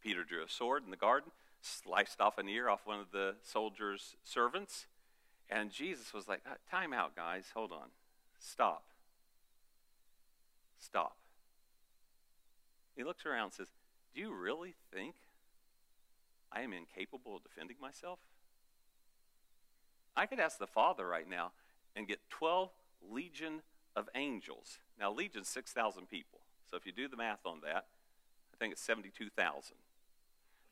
Peter 0.03 0.25
drew 0.25 0.43
a 0.43 0.49
sword 0.49 0.85
in 0.85 0.91
the 0.91 0.97
garden, 0.97 1.33
sliced 1.61 2.21
off 2.21 2.39
an 2.39 2.49
ear 2.49 2.71
off 2.71 2.87
one 2.87 2.99
of 2.99 3.11
the 3.13 3.35
soldiers' 3.43 4.17
servants, 4.25 4.87
and 5.51 5.71
Jesus 5.71 6.15
was 6.15 6.29
like, 6.29 6.41
uh, 6.47 6.55
Time 6.71 6.95
out, 6.95 7.15
guys, 7.15 7.47
hold 7.53 7.73
on. 7.73 7.89
Stop. 8.39 8.85
Stop. 10.79 11.17
He 12.97 13.05
looks 13.05 13.27
around 13.27 13.45
and 13.45 13.53
says, 13.53 13.69
Do 14.15 14.21
you 14.21 14.35
really 14.35 14.75
think 14.93 15.15
I 16.51 16.63
am 16.63 16.73
incapable 16.73 17.37
of 17.37 17.43
defending 17.43 17.77
myself? 17.81 18.19
I 20.17 20.27
could 20.27 20.41
ask 20.41 20.59
the 20.59 20.67
Father 20.67 21.07
right 21.07 21.29
now 21.29 21.53
and 21.95 22.09
get 22.09 22.19
12 22.31 22.71
legion 23.09 23.63
of 23.95 24.09
angels. 24.15 24.79
Now, 24.99 25.13
legion 25.13 25.45
6,000 25.45 26.09
people. 26.09 26.41
So 26.71 26.77
if 26.77 26.87
you 26.87 26.93
do 26.93 27.09
the 27.09 27.17
math 27.17 27.47
on 27.47 27.61
that, 27.65 27.87
I 28.53 28.57
think 28.59 28.73
it's 28.73 28.83
72,000. 28.83 29.77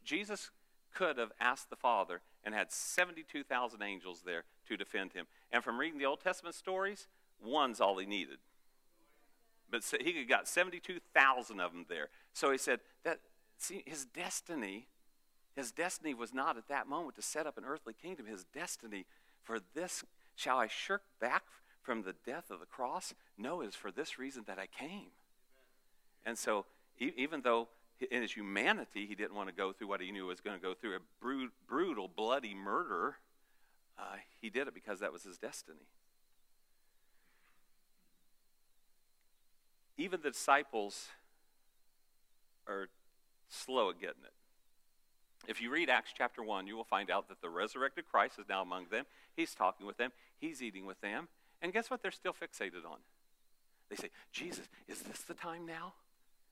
Jesus 0.05 0.51
could 0.93 1.19
have 1.19 1.33
asked 1.41 1.71
the 1.71 1.77
Father 1.77 2.23
and 2.43 2.55
had 2.55 2.73
72,000 2.73 3.83
angels 3.83 4.23
there 4.25 4.45
to 4.69 4.77
defend 4.77 5.13
him. 5.13 5.27
And 5.53 5.63
from 5.63 5.79
reading 5.79 5.99
the 5.99 6.07
Old 6.07 6.21
Testament 6.21 6.55
stories, 6.55 7.07
one's 7.43 7.81
all 7.81 7.99
he 7.99 8.07
needed. 8.07 8.39
But 9.71 9.83
he 10.01 10.25
got 10.25 10.49
72,000 10.49 11.61
of 11.61 11.73
them 11.73 11.87
there. 11.89 12.09
So 12.33 12.53
he 12.53 12.59
said 12.59 12.81
that 13.05 13.19
see 13.59 13.83
his 13.87 14.05
destiny 14.05 14.87
his 15.55 15.73
destiny 15.73 16.13
was 16.13 16.35
not 16.35 16.59
at 16.59 16.69
that 16.69 16.87
moment 16.87 17.17
to 17.17 17.23
set 17.23 17.47
up 17.47 17.57
an 17.57 17.65
earthly 17.67 17.95
kingdom. 17.95 18.27
His 18.27 18.45
destiny 18.45 19.07
for 19.43 19.59
this 19.75 20.05
shall 20.35 20.59
I 20.59 20.67
shirk 20.67 21.03
back 21.19 21.45
from 21.83 22.03
the 22.03 22.15
death 22.27 22.51
of 22.51 22.61
the 22.61 22.67
cross? 22.67 23.15
No, 23.39 23.63
it 23.63 23.69
is 23.69 23.75
for 23.75 23.91
this 23.91 24.19
reason 24.19 24.45
that 24.47 24.59
I 24.59 24.67
came. 24.67 25.09
And 26.27 26.37
so 26.37 26.67
even 26.99 27.41
though 27.41 27.69
in 28.11 28.21
his 28.21 28.33
humanity 28.33 29.07
he 29.07 29.15
didn't 29.15 29.35
want 29.35 29.49
to 29.49 29.55
go 29.55 29.73
through 29.73 29.89
what 29.89 30.03
he 30.03 30.13
knew 30.13 30.27
was 30.27 30.41
going 30.41 30.59
to 30.59 30.63
go 30.63 30.75
through 30.75 30.97
a 30.97 31.01
brutal, 31.67 32.09
bloody 32.15 32.55
murder, 32.55 33.17
uh, 33.99 34.17
he 34.41 34.51
did 34.51 34.69
it 34.69 34.75
because 34.75 35.01
that 35.01 35.13
was 35.13 35.23
his 35.23 35.39
destiny. 35.39 35.87
Even 39.99 40.21
the 40.23 40.31
disciples 40.31 41.09
are 42.67 42.89
slow 43.49 43.91
at 43.91 44.01
getting 44.01 44.25
it. 44.25 44.33
If 45.49 45.63
you 45.63 45.71
read 45.71 45.89
Acts 45.89 46.11
chapter 46.17 46.43
1, 46.43 46.67
you 46.67 46.77
will 46.77 46.85
find 46.85 47.11
out 47.11 47.29
that 47.29 47.41
the 47.41 47.49
resurrected 47.49 48.05
Christ 48.11 48.39
is 48.39 48.47
now 48.49 48.63
among 48.63 48.87
them. 48.91 49.05
He's 49.35 49.55
talking 49.55 49.87
with 49.87 49.97
them, 49.97 50.11
he's 50.39 50.63
eating 50.63 50.87
with 50.87 51.01
them. 51.01 51.29
And 51.63 51.73
guess 51.73 51.91
what 51.91 52.03
they're 52.03 52.11
still 52.11 52.33
fixated 52.33 52.85
on? 52.85 52.99
They 53.89 53.97
say, 53.97 54.11
Jesus, 54.33 54.69
is 54.89 55.03
this 55.03 55.21
the 55.21 55.35
time 55.35 55.65
now 55.65 55.95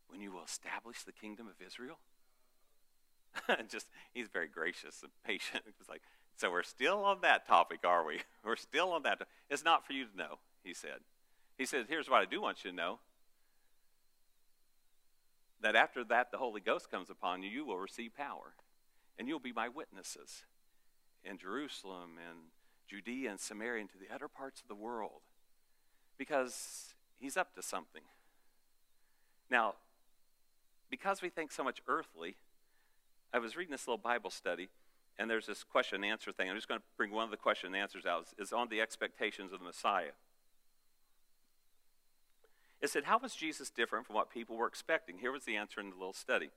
when 0.08 0.20
you 0.20 0.32
will 0.32 0.44
establish 0.44 1.02
the 1.02 1.12
kingdom 1.12 1.48
of 1.48 1.64
Israel? 1.64 1.98
just, 3.68 3.88
he's 4.12 4.28
very 4.28 4.48
gracious 4.48 5.02
and 5.02 5.10
patient. 5.24 5.64
It's 5.80 5.88
like, 5.88 6.02
so 6.36 6.50
we're 6.50 6.62
still 6.62 7.04
on 7.04 7.20
that 7.22 7.46
topic, 7.46 7.80
are 7.84 8.04
we? 8.04 8.20
We're 8.44 8.56
still 8.56 8.90
on 8.92 9.04
that. 9.04 9.22
It's 9.48 9.64
not 9.64 9.86
for 9.86 9.92
you 9.92 10.06
to 10.06 10.16
know, 10.16 10.38
he 10.64 10.74
said. 10.74 10.98
He 11.56 11.64
said, 11.64 11.86
here's 11.88 12.10
what 12.10 12.20
I 12.20 12.24
do 12.24 12.42
want 12.42 12.64
you 12.64 12.70
to 12.70 12.76
know 12.76 12.98
that 15.64 15.74
after 15.74 16.04
that 16.04 16.30
the 16.30 16.36
Holy 16.36 16.60
Ghost 16.60 16.90
comes 16.90 17.08
upon 17.08 17.42
you, 17.42 17.48
you 17.48 17.64
will 17.64 17.78
receive 17.78 18.14
power. 18.14 18.52
And 19.18 19.26
you'll 19.26 19.38
be 19.38 19.52
my 19.52 19.68
witnesses 19.68 20.44
in 21.24 21.38
Jerusalem 21.38 22.18
and 22.18 22.38
Judea 22.86 23.30
and 23.30 23.40
Samaria 23.40 23.80
and 23.80 23.90
to 23.90 23.98
the 23.98 24.14
other 24.14 24.28
parts 24.28 24.60
of 24.60 24.68
the 24.68 24.74
world. 24.74 25.22
Because 26.18 26.94
he's 27.18 27.38
up 27.38 27.54
to 27.54 27.62
something. 27.62 28.02
Now, 29.50 29.74
because 30.90 31.22
we 31.22 31.30
think 31.30 31.50
so 31.50 31.64
much 31.64 31.80
earthly, 31.88 32.36
I 33.32 33.38
was 33.38 33.56
reading 33.56 33.72
this 33.72 33.88
little 33.88 33.96
Bible 33.96 34.30
study, 34.30 34.68
and 35.18 35.30
there's 35.30 35.46
this 35.46 35.64
question 35.64 36.04
and 36.04 36.12
answer 36.12 36.30
thing. 36.30 36.50
I'm 36.50 36.56
just 36.56 36.68
going 36.68 36.80
to 36.80 36.86
bring 36.98 37.10
one 37.10 37.24
of 37.24 37.30
the 37.30 37.36
question 37.38 37.68
and 37.68 37.76
answers 37.76 38.04
out. 38.04 38.26
Is 38.38 38.52
on 38.52 38.68
the 38.68 38.82
expectations 38.82 39.50
of 39.52 39.60
the 39.60 39.64
Messiah. 39.64 40.12
It 42.84 42.90
said, 42.90 43.04
How 43.04 43.16
was 43.16 43.34
Jesus 43.34 43.70
different 43.70 44.06
from 44.06 44.14
what 44.14 44.28
people 44.28 44.58
were 44.58 44.66
expecting? 44.66 45.16
Here 45.16 45.32
was 45.32 45.46
the 45.46 45.56
answer 45.56 45.80
in 45.80 45.88
the 45.88 45.96
little 45.96 46.12
study. 46.12 46.50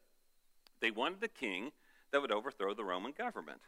They 0.81 0.91
wanted 0.91 1.23
a 1.23 1.29
king 1.29 1.71
that 2.11 2.21
would 2.21 2.33
overthrow 2.33 2.73
the 2.73 2.83
Roman 2.83 3.13
government. 3.13 3.61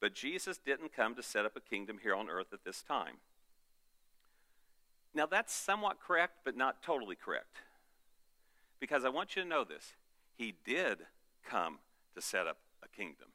But 0.00 0.12
Jesus 0.12 0.58
didn't 0.58 0.92
come 0.92 1.14
to 1.14 1.22
set 1.22 1.46
up 1.46 1.54
a 1.54 1.60
kingdom 1.60 2.00
here 2.02 2.16
on 2.16 2.28
earth 2.28 2.48
at 2.52 2.64
this 2.64 2.82
time. 2.82 3.18
Now, 5.14 5.26
that's 5.26 5.54
somewhat 5.54 6.00
correct, 6.04 6.38
but 6.44 6.56
not 6.56 6.82
totally 6.82 7.14
correct. 7.14 7.58
Because 8.80 9.04
I 9.04 9.08
want 9.08 9.36
you 9.36 9.42
to 9.42 9.48
know 9.48 9.62
this. 9.62 9.92
He 10.36 10.56
did 10.64 10.98
come 11.48 11.78
to 12.16 12.20
set 12.20 12.48
up 12.48 12.56
a 12.82 12.88
kingdom. 12.88 13.28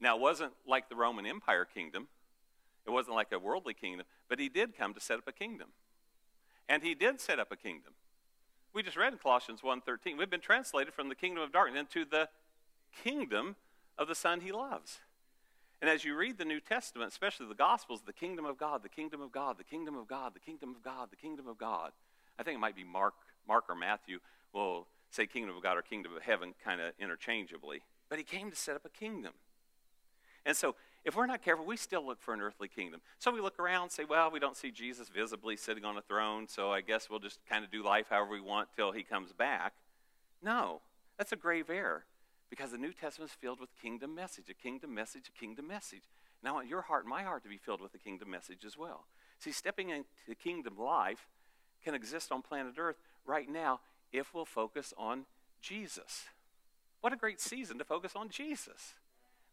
Now, 0.00 0.16
it 0.16 0.22
wasn't 0.22 0.52
like 0.66 0.88
the 0.88 0.96
Roman 0.96 1.26
Empire 1.26 1.66
kingdom, 1.66 2.08
it 2.86 2.90
wasn't 2.90 3.16
like 3.16 3.30
a 3.30 3.38
worldly 3.38 3.74
kingdom, 3.74 4.06
but 4.26 4.38
he 4.38 4.48
did 4.48 4.74
come 4.74 4.94
to 4.94 5.00
set 5.00 5.18
up 5.18 5.28
a 5.28 5.32
kingdom. 5.32 5.68
And 6.68 6.82
he 6.82 6.94
did 6.94 7.20
set 7.20 7.38
up 7.38 7.50
a 7.50 7.56
kingdom. 7.56 7.94
We 8.72 8.82
just 8.82 8.96
read 8.96 9.12
in 9.12 9.18
Colossians 9.18 9.62
1:13. 9.62 10.16
We've 10.16 10.30
been 10.30 10.40
translated 10.40 10.94
from 10.94 11.08
the 11.08 11.14
kingdom 11.14 11.42
of 11.42 11.52
darkness 11.52 11.80
into 11.80 12.04
the 12.04 12.28
kingdom 13.02 13.56
of 13.98 14.08
the 14.08 14.14
Son 14.14 14.40
he 14.40 14.52
loves. 14.52 15.00
And 15.80 15.88
as 15.88 16.04
you 16.04 16.14
read 16.14 16.38
the 16.38 16.44
New 16.44 16.60
Testament, 16.60 17.10
especially 17.10 17.46
the 17.46 17.54
Gospels, 17.54 18.02
the 18.02 18.12
kingdom 18.12 18.44
of 18.44 18.58
God, 18.58 18.82
the 18.82 18.88
kingdom 18.88 19.20
of 19.22 19.32
God, 19.32 19.56
the 19.58 19.64
kingdom 19.64 19.96
of 19.96 20.06
God, 20.06 20.34
the 20.34 20.40
kingdom 20.40 20.70
of 20.70 20.82
God, 20.82 21.10
the 21.10 21.16
kingdom 21.16 21.48
of 21.48 21.56
God. 21.56 21.92
I 22.38 22.42
think 22.42 22.56
it 22.56 22.60
might 22.60 22.76
be 22.76 22.84
Mark, 22.84 23.14
Mark 23.48 23.64
or 23.68 23.74
Matthew 23.74 24.20
will 24.52 24.86
say 25.10 25.26
kingdom 25.26 25.56
of 25.56 25.62
God 25.62 25.76
or 25.76 25.82
kingdom 25.82 26.14
of 26.14 26.22
heaven 26.22 26.54
kind 26.62 26.80
of 26.80 26.92
interchangeably. 26.98 27.82
But 28.08 28.18
he 28.18 28.24
came 28.24 28.50
to 28.50 28.56
set 28.56 28.76
up 28.76 28.84
a 28.84 28.90
kingdom. 28.90 29.32
And 30.44 30.56
so 30.56 30.76
if 31.04 31.16
we're 31.16 31.26
not 31.26 31.42
careful, 31.42 31.64
we 31.64 31.76
still 31.76 32.06
look 32.06 32.20
for 32.20 32.34
an 32.34 32.40
earthly 32.40 32.68
kingdom. 32.68 33.00
So 33.18 33.30
we 33.30 33.40
look 33.40 33.58
around 33.58 33.82
and 33.84 33.92
say, 33.92 34.04
well, 34.04 34.30
we 34.30 34.38
don't 34.38 34.56
see 34.56 34.70
Jesus 34.70 35.08
visibly 35.08 35.56
sitting 35.56 35.84
on 35.84 35.96
a 35.96 36.02
throne, 36.02 36.46
so 36.46 36.70
I 36.70 36.82
guess 36.82 37.08
we'll 37.08 37.20
just 37.20 37.40
kind 37.48 37.64
of 37.64 37.70
do 37.70 37.82
life 37.82 38.06
however 38.10 38.30
we 38.30 38.40
want 38.40 38.68
till 38.76 38.92
he 38.92 39.02
comes 39.02 39.32
back. 39.32 39.72
No, 40.42 40.80
that's 41.16 41.32
a 41.32 41.36
grave 41.36 41.70
error 41.70 42.04
because 42.50 42.72
the 42.72 42.78
New 42.78 42.92
Testament 42.92 43.30
is 43.30 43.36
filled 43.40 43.60
with 43.60 43.70
kingdom 43.80 44.14
message, 44.14 44.50
a 44.50 44.54
kingdom 44.54 44.92
message, 44.92 45.30
a 45.34 45.38
kingdom 45.38 45.68
message. 45.68 46.02
And 46.42 46.48
I 46.48 46.52
want 46.52 46.68
your 46.68 46.82
heart 46.82 47.04
and 47.04 47.10
my 47.10 47.22
heart 47.22 47.42
to 47.44 47.48
be 47.48 47.58
filled 47.58 47.80
with 47.80 47.92
the 47.92 47.98
kingdom 47.98 48.30
message 48.30 48.64
as 48.64 48.76
well. 48.76 49.06
See, 49.38 49.52
stepping 49.52 49.90
into 49.90 50.04
kingdom 50.42 50.76
life 50.78 51.28
can 51.82 51.94
exist 51.94 52.30
on 52.32 52.42
planet 52.42 52.74
Earth 52.78 52.96
right 53.24 53.48
now 53.48 53.80
if 54.12 54.34
we'll 54.34 54.44
focus 54.44 54.92
on 54.98 55.24
Jesus. 55.62 56.24
What 57.00 57.12
a 57.12 57.16
great 57.16 57.40
season 57.40 57.78
to 57.78 57.84
focus 57.84 58.12
on 58.14 58.28
Jesus. 58.28 58.94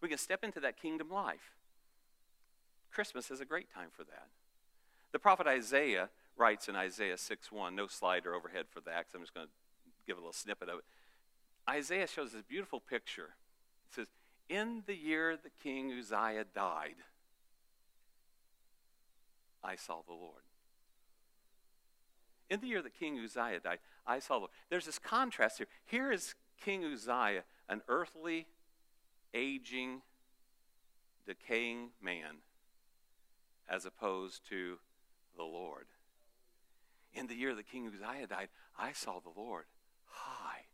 We 0.01 0.10
can 0.10 0.17
step 0.17 0.43
into 0.43 0.60
that 0.60 0.79
kingdom 0.79 1.10
life. 1.10 1.55
Christmas 2.91 3.31
is 3.31 3.41
a 3.41 3.45
great 3.45 3.71
time 3.73 3.89
for 3.91 4.03
that. 4.03 4.27
The 5.12 5.19
prophet 5.19 5.47
Isaiah 5.47 6.10
writes 6.36 6.67
in 6.67 6.75
Isaiah 6.75 7.17
6 7.17 7.51
1, 7.51 7.75
no 7.75 7.88
slide 7.88 8.25
or 8.25 8.33
overhead 8.33 8.65
for 8.69 8.81
that, 8.81 8.99
because 8.99 9.15
I'm 9.15 9.21
just 9.21 9.33
going 9.33 9.47
to 9.47 9.53
give 10.05 10.17
a 10.17 10.19
little 10.19 10.33
snippet 10.33 10.69
of 10.69 10.79
it. 10.79 10.86
Isaiah 11.69 12.07
shows 12.07 12.31
this 12.31 12.43
beautiful 12.43 12.79
picture. 12.79 13.36
It 13.89 13.95
says, 13.95 14.07
In 14.49 14.83
the 14.86 14.95
year 14.95 15.36
the 15.36 15.49
King 15.62 15.91
Uzziah 15.91 16.45
died, 16.55 16.95
I 19.63 19.75
saw 19.75 20.01
the 20.07 20.13
Lord. 20.13 20.43
In 22.49 22.62
the 22.62 22.67
year 22.67 22.81
that 22.81 22.97
King 22.97 23.19
Uzziah 23.19 23.60
died, 23.60 23.79
I 24.05 24.19
saw 24.19 24.36
the 24.36 24.39
Lord. 24.39 24.51
There's 24.69 24.86
this 24.86 24.99
contrast 24.99 25.57
here. 25.57 25.67
Here 25.86 26.12
is 26.12 26.36
King 26.63 26.86
Uzziah, 26.86 27.43
an 27.67 27.81
earthly, 27.89 28.47
aging, 29.38 30.02
decaying 31.26 31.91
man, 32.02 32.38
as 33.69 33.86
opposed 33.86 34.47
to 34.50 34.80
the 35.36 35.43
Lord. 35.43 35.86
In 37.13 37.28
the 37.28 37.36
year 37.36 37.54
that 37.56 37.69
King 37.69 37.88
Uzziah 37.88 38.28
died, 38.28 38.50
I 38.78 38.91
saw 38.91 39.19
the 39.19 39.39
Lord 39.39 39.65
high 40.06 40.65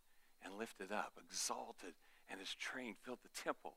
and 0.43 0.58
lifted 0.58 0.91
up, 0.91 1.13
exalted, 1.30 1.93
and 2.30 2.39
his 2.39 2.54
train 2.56 2.95
filled 3.04 3.19
the 3.21 3.41
temple. 3.41 3.76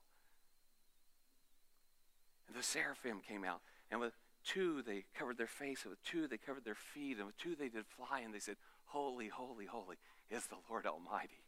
And 2.46 2.56
the 2.56 2.62
seraphim 2.62 3.20
came 3.26 3.44
out, 3.44 3.60
and 3.90 4.00
with 4.00 4.14
two 4.44 4.82
they 4.82 5.04
covered 5.18 5.38
their 5.38 5.46
face, 5.46 5.82
and 5.82 5.90
with 5.90 6.02
two 6.04 6.28
they 6.28 6.38
covered 6.38 6.64
their 6.64 6.76
feet, 6.76 7.16
and 7.16 7.26
with 7.26 7.38
two 7.38 7.56
they 7.56 7.68
did 7.68 7.86
fly, 7.86 8.20
and 8.24 8.32
they 8.32 8.38
said, 8.38 8.56
Holy, 8.86 9.28
holy, 9.28 9.66
holy 9.66 9.96
is 10.30 10.46
the 10.46 10.56
Lord 10.70 10.86
Almighty. 10.86 11.44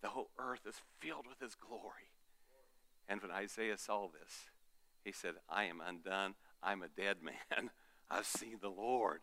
The 0.00 0.08
whole 0.08 0.30
earth 0.38 0.66
is 0.66 0.80
filled 1.00 1.26
with 1.26 1.40
his 1.40 1.54
glory. 1.54 2.08
And 3.08 3.22
when 3.22 3.30
Isaiah 3.30 3.78
saw 3.78 4.08
this, 4.08 4.46
he 5.04 5.12
said, 5.12 5.34
I 5.48 5.64
am 5.64 5.80
undone. 5.84 6.34
I'm 6.62 6.82
a 6.82 6.88
dead 6.88 7.16
man. 7.22 7.70
I've 8.10 8.26
seen 8.26 8.58
the 8.60 8.68
Lord. 8.68 9.20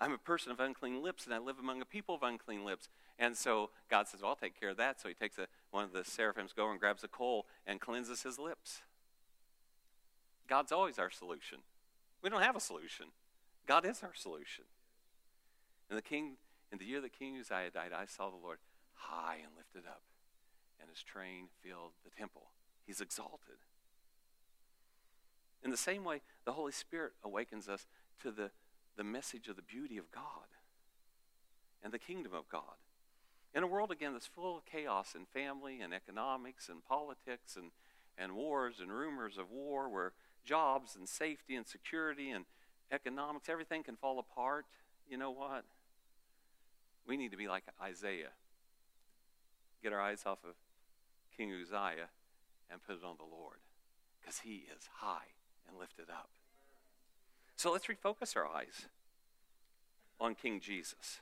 I'm 0.00 0.12
a 0.12 0.18
person 0.18 0.52
of 0.52 0.60
unclean 0.60 1.02
lips, 1.02 1.24
and 1.24 1.34
I 1.34 1.38
live 1.38 1.58
among 1.58 1.80
a 1.80 1.86
people 1.86 2.14
of 2.14 2.22
unclean 2.22 2.64
lips. 2.64 2.88
And 3.18 3.36
so 3.36 3.70
God 3.90 4.06
says, 4.06 4.20
Well, 4.20 4.30
I'll 4.30 4.36
take 4.36 4.58
care 4.58 4.70
of 4.70 4.76
that. 4.76 5.00
So 5.00 5.08
he 5.08 5.14
takes 5.14 5.38
a, 5.38 5.48
one 5.70 5.84
of 5.84 5.92
the 5.92 6.04
seraphims, 6.04 6.52
go 6.52 6.70
and 6.70 6.78
grabs 6.78 7.02
a 7.02 7.08
coal 7.08 7.46
and 7.66 7.80
cleanses 7.80 8.22
his 8.22 8.38
lips. 8.38 8.82
God's 10.48 10.72
always 10.72 10.98
our 10.98 11.10
solution. 11.10 11.58
We 12.22 12.30
don't 12.30 12.42
have 12.42 12.56
a 12.56 12.60
solution. 12.60 13.06
God 13.66 13.84
is 13.84 14.02
our 14.02 14.14
solution. 14.14 14.64
And 15.90 15.98
the 15.98 16.02
king, 16.02 16.36
in 16.72 16.78
the 16.78 16.84
year 16.84 17.00
that 17.00 17.18
King 17.18 17.36
Uzziah 17.38 17.70
died, 17.72 17.92
I 17.94 18.06
saw 18.06 18.30
the 18.30 18.36
Lord 18.36 18.58
high 18.94 19.38
and 19.44 19.52
lifted 19.56 19.88
up, 19.88 20.02
and 20.80 20.88
his 20.90 21.02
train 21.02 21.48
filled 21.62 21.92
the 22.04 22.10
temple. 22.10 22.48
He's 22.88 23.02
exalted. 23.02 23.58
In 25.62 25.70
the 25.70 25.76
same 25.76 26.04
way, 26.04 26.22
the 26.46 26.52
Holy 26.52 26.72
Spirit 26.72 27.12
awakens 27.22 27.68
us 27.68 27.86
to 28.22 28.30
the, 28.30 28.50
the 28.96 29.04
message 29.04 29.46
of 29.46 29.56
the 29.56 29.62
beauty 29.62 29.98
of 29.98 30.10
God 30.10 30.48
and 31.84 31.92
the 31.92 31.98
kingdom 31.98 32.32
of 32.32 32.48
God. 32.48 32.80
In 33.54 33.62
a 33.62 33.66
world, 33.66 33.92
again, 33.92 34.14
that's 34.14 34.26
full 34.26 34.56
of 34.56 34.64
chaos 34.64 35.14
and 35.14 35.28
family 35.28 35.82
and 35.82 35.92
economics 35.92 36.70
and 36.70 36.82
politics 36.82 37.56
and, 37.56 37.72
and 38.16 38.34
wars 38.34 38.76
and 38.80 38.90
rumors 38.90 39.36
of 39.36 39.50
war, 39.50 39.90
where 39.90 40.14
jobs 40.42 40.96
and 40.96 41.06
safety 41.06 41.56
and 41.56 41.68
security 41.68 42.30
and 42.30 42.46
economics, 42.90 43.50
everything 43.50 43.82
can 43.82 43.96
fall 43.96 44.18
apart, 44.18 44.64
you 45.06 45.18
know 45.18 45.30
what? 45.30 45.66
We 47.06 47.18
need 47.18 47.32
to 47.32 47.36
be 47.36 47.48
like 47.48 47.64
Isaiah. 47.82 48.32
Get 49.82 49.92
our 49.92 50.00
eyes 50.00 50.22
off 50.24 50.38
of 50.42 50.54
King 51.36 51.52
Uzziah 51.52 52.08
and 52.70 52.82
put 52.82 52.96
it 52.96 53.04
on 53.04 53.16
the 53.18 53.24
Lord 53.24 53.58
because 54.20 54.40
he 54.40 54.66
is 54.76 54.88
high 55.00 55.32
and 55.68 55.78
lifted 55.78 56.10
up. 56.10 56.28
So 57.56 57.72
let's 57.72 57.86
refocus 57.86 58.36
our 58.36 58.46
eyes 58.46 58.86
on 60.20 60.34
King 60.34 60.60
Jesus 60.60 61.20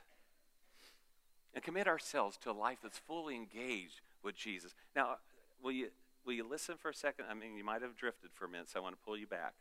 and 1.53 1.63
commit 1.63 1.87
ourselves 1.87 2.37
to 2.37 2.51
a 2.51 2.53
life 2.53 2.79
that's 2.83 2.99
fully 2.99 3.35
engaged 3.35 4.01
with 4.23 4.35
Jesus. 4.35 4.75
Now, 4.95 5.17
will 5.63 5.71
you, 5.71 5.87
will 6.25 6.33
you 6.33 6.47
listen 6.47 6.75
for 6.77 6.89
a 6.89 6.93
second? 6.93 7.25
I 7.29 7.33
mean, 7.33 7.57
you 7.57 7.63
might 7.63 7.81
have 7.81 7.95
drifted 7.95 8.31
for 8.33 8.45
a 8.45 8.49
minute, 8.49 8.69
so 8.69 8.79
I 8.79 8.83
want 8.83 8.95
to 8.95 9.03
pull 9.03 9.17
you 9.17 9.27
back. 9.27 9.53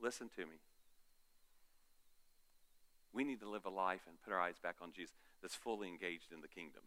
Listen 0.00 0.28
to 0.36 0.42
me. 0.42 0.56
We 3.12 3.24
need 3.24 3.40
to 3.40 3.48
live 3.48 3.64
a 3.64 3.70
life 3.70 4.02
and 4.06 4.16
put 4.22 4.32
our 4.32 4.40
eyes 4.40 4.56
back 4.62 4.76
on 4.82 4.92
Jesus 4.92 5.14
that's 5.42 5.54
fully 5.54 5.88
engaged 5.88 6.32
in 6.32 6.40
the 6.40 6.48
kingdom. 6.48 6.82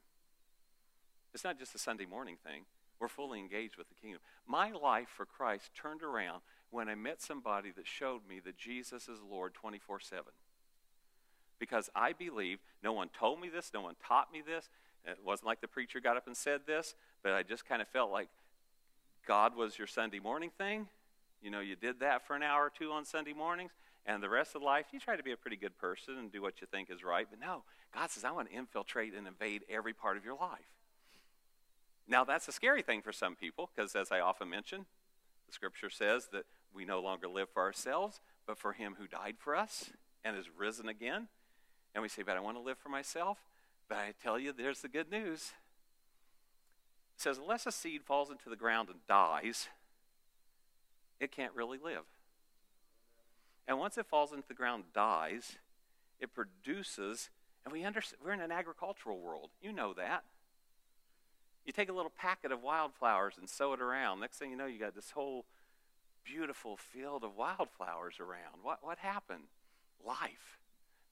It's 1.33 1.43
not 1.43 1.59
just 1.59 1.75
a 1.75 1.79
Sunday 1.79 2.05
morning 2.05 2.37
thing. 2.43 2.63
We're 2.99 3.07
fully 3.07 3.39
engaged 3.39 3.77
with 3.77 3.87
the 3.87 3.95
kingdom. 3.95 4.21
My 4.47 4.71
life 4.71 5.07
for 5.15 5.25
Christ 5.25 5.71
turned 5.73 6.03
around 6.03 6.41
when 6.71 6.89
I 6.89 6.95
met 6.95 7.21
somebody 7.21 7.71
that 7.71 7.87
showed 7.87 8.27
me 8.27 8.39
that 8.45 8.57
Jesus 8.57 9.07
is 9.07 9.19
Lord 9.29 9.53
24 9.53 9.99
7. 9.99 10.25
Because 11.59 11.89
I 11.95 12.13
believe, 12.13 12.59
no 12.83 12.93
one 12.93 13.09
told 13.09 13.41
me 13.41 13.49
this, 13.49 13.71
no 13.73 13.81
one 13.81 13.95
taught 14.05 14.31
me 14.31 14.41
this. 14.45 14.69
It 15.05 15.19
wasn't 15.23 15.47
like 15.47 15.61
the 15.61 15.67
preacher 15.67 15.99
got 15.99 16.17
up 16.17 16.27
and 16.27 16.35
said 16.35 16.61
this, 16.65 16.95
but 17.23 17.33
I 17.33 17.43
just 17.43 17.65
kind 17.65 17.81
of 17.81 17.87
felt 17.87 18.11
like 18.11 18.29
God 19.25 19.55
was 19.55 19.77
your 19.77 19.87
Sunday 19.87 20.19
morning 20.19 20.51
thing. 20.57 20.87
You 21.41 21.51
know, 21.51 21.59
you 21.59 21.75
did 21.75 21.99
that 22.01 22.25
for 22.27 22.35
an 22.35 22.43
hour 22.43 22.65
or 22.65 22.71
two 22.77 22.91
on 22.91 23.05
Sunday 23.05 23.33
mornings, 23.33 23.71
and 24.05 24.21
the 24.23 24.29
rest 24.29 24.55
of 24.55 24.61
life, 24.61 24.87
you 24.91 24.99
try 24.99 25.15
to 25.15 25.23
be 25.23 25.31
a 25.31 25.37
pretty 25.37 25.55
good 25.57 25.77
person 25.77 26.17
and 26.17 26.31
do 26.31 26.41
what 26.41 26.61
you 26.61 26.67
think 26.67 26.89
is 26.89 27.03
right. 27.03 27.27
But 27.29 27.39
no, 27.39 27.63
God 27.93 28.09
says, 28.09 28.23
I 28.23 28.31
want 28.31 28.49
to 28.49 28.55
infiltrate 28.55 29.13
and 29.13 29.27
invade 29.27 29.63
every 29.69 29.93
part 29.93 30.17
of 30.17 30.25
your 30.25 30.35
life. 30.35 30.59
Now, 32.09 32.23
that's 32.23 32.47
a 32.47 32.51
scary 32.51 32.81
thing 32.81 33.03
for 33.03 33.13
some 33.13 33.35
people 33.35 33.69
because, 33.73 33.95
as 33.95 34.11
I 34.11 34.19
often 34.19 34.49
mention, 34.49 34.87
the 35.45 35.53
scripture 35.53 35.91
says 35.91 36.29
that 36.33 36.45
we 36.73 36.83
no 36.83 36.99
longer 36.99 37.27
live 37.27 37.49
for 37.49 37.61
ourselves, 37.61 38.19
but 38.47 38.57
for 38.57 38.73
him 38.73 38.95
who 38.97 39.07
died 39.07 39.35
for 39.37 39.55
us 39.55 39.91
and 40.25 40.35
is 40.35 40.45
risen 40.57 40.89
again. 40.89 41.27
And 41.93 42.01
we 42.01 42.09
say, 42.09 42.23
But 42.23 42.35
I 42.35 42.39
want 42.39 42.57
to 42.57 42.63
live 42.63 42.79
for 42.79 42.89
myself. 42.89 43.37
But 43.87 43.99
I 43.99 44.13
tell 44.21 44.39
you, 44.39 44.51
there's 44.51 44.81
the 44.81 44.89
good 44.89 45.11
news. 45.11 45.53
It 47.15 47.21
says, 47.21 47.37
Unless 47.37 47.67
a 47.67 47.71
seed 47.71 48.01
falls 48.03 48.31
into 48.31 48.49
the 48.49 48.55
ground 48.55 48.89
and 48.89 48.99
dies, 49.07 49.67
it 51.19 51.31
can't 51.31 51.53
really 51.53 51.77
live. 51.77 52.05
And 53.67 53.77
once 53.77 53.99
it 53.99 54.07
falls 54.07 54.33
into 54.33 54.47
the 54.47 54.55
ground 54.55 54.85
dies, 54.95 55.57
it 56.19 56.33
produces, 56.33 57.29
and 57.63 57.71
we 57.71 57.83
understand, 57.83 58.21
we're 58.23 58.33
in 58.33 58.41
an 58.41 58.51
agricultural 58.51 59.19
world. 59.19 59.51
You 59.61 59.71
know 59.71 59.93
that. 59.93 60.23
You 61.69 61.73
take 61.73 61.89
a 61.89 61.93
little 61.93 62.11
packet 62.17 62.51
of 62.51 62.63
wildflowers 62.63 63.35
and 63.37 63.47
sow 63.47 63.73
it 63.73 63.79
around. 63.79 64.21
Next 64.21 64.39
thing 64.39 64.49
you 64.49 64.57
know, 64.57 64.65
you 64.65 64.79
got 64.79 64.95
this 64.95 65.11
whole 65.11 65.45
beautiful 66.25 66.75
field 66.75 67.23
of 67.23 67.37
wildflowers 67.37 68.15
around. 68.19 68.63
What, 68.63 68.79
what 68.81 68.97
happened? 68.97 69.43
Life. 70.03 70.57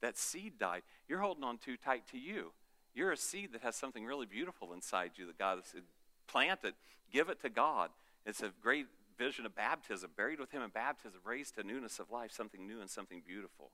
That 0.01 0.17
seed 0.17 0.53
died. 0.57 0.81
You're 1.07 1.19
holding 1.19 1.43
on 1.43 1.59
too 1.59 1.77
tight 1.77 2.07
to 2.07 2.17
you. 2.17 2.53
You're 2.95 3.11
a 3.11 3.17
seed 3.17 3.53
that 3.53 3.61
has 3.61 3.75
something 3.75 4.03
really 4.03 4.25
beautiful 4.25 4.73
inside 4.73 5.11
you 5.17 5.27
that 5.27 5.37
God 5.37 5.59
has 5.59 5.83
planted. 6.25 6.73
Give 7.13 7.29
it 7.29 7.39
to 7.43 7.49
God. 7.49 7.91
It's 8.25 8.41
a 8.41 8.51
great 8.59 8.87
vision 9.15 9.45
of 9.45 9.55
baptism, 9.55 10.09
buried 10.17 10.39
with 10.39 10.49
Him 10.49 10.63
in 10.63 10.71
baptism, 10.71 11.19
raised 11.23 11.53
to 11.57 11.63
newness 11.63 11.99
of 11.99 12.09
life, 12.09 12.31
something 12.31 12.65
new 12.65 12.81
and 12.81 12.89
something 12.89 13.21
beautiful. 13.23 13.69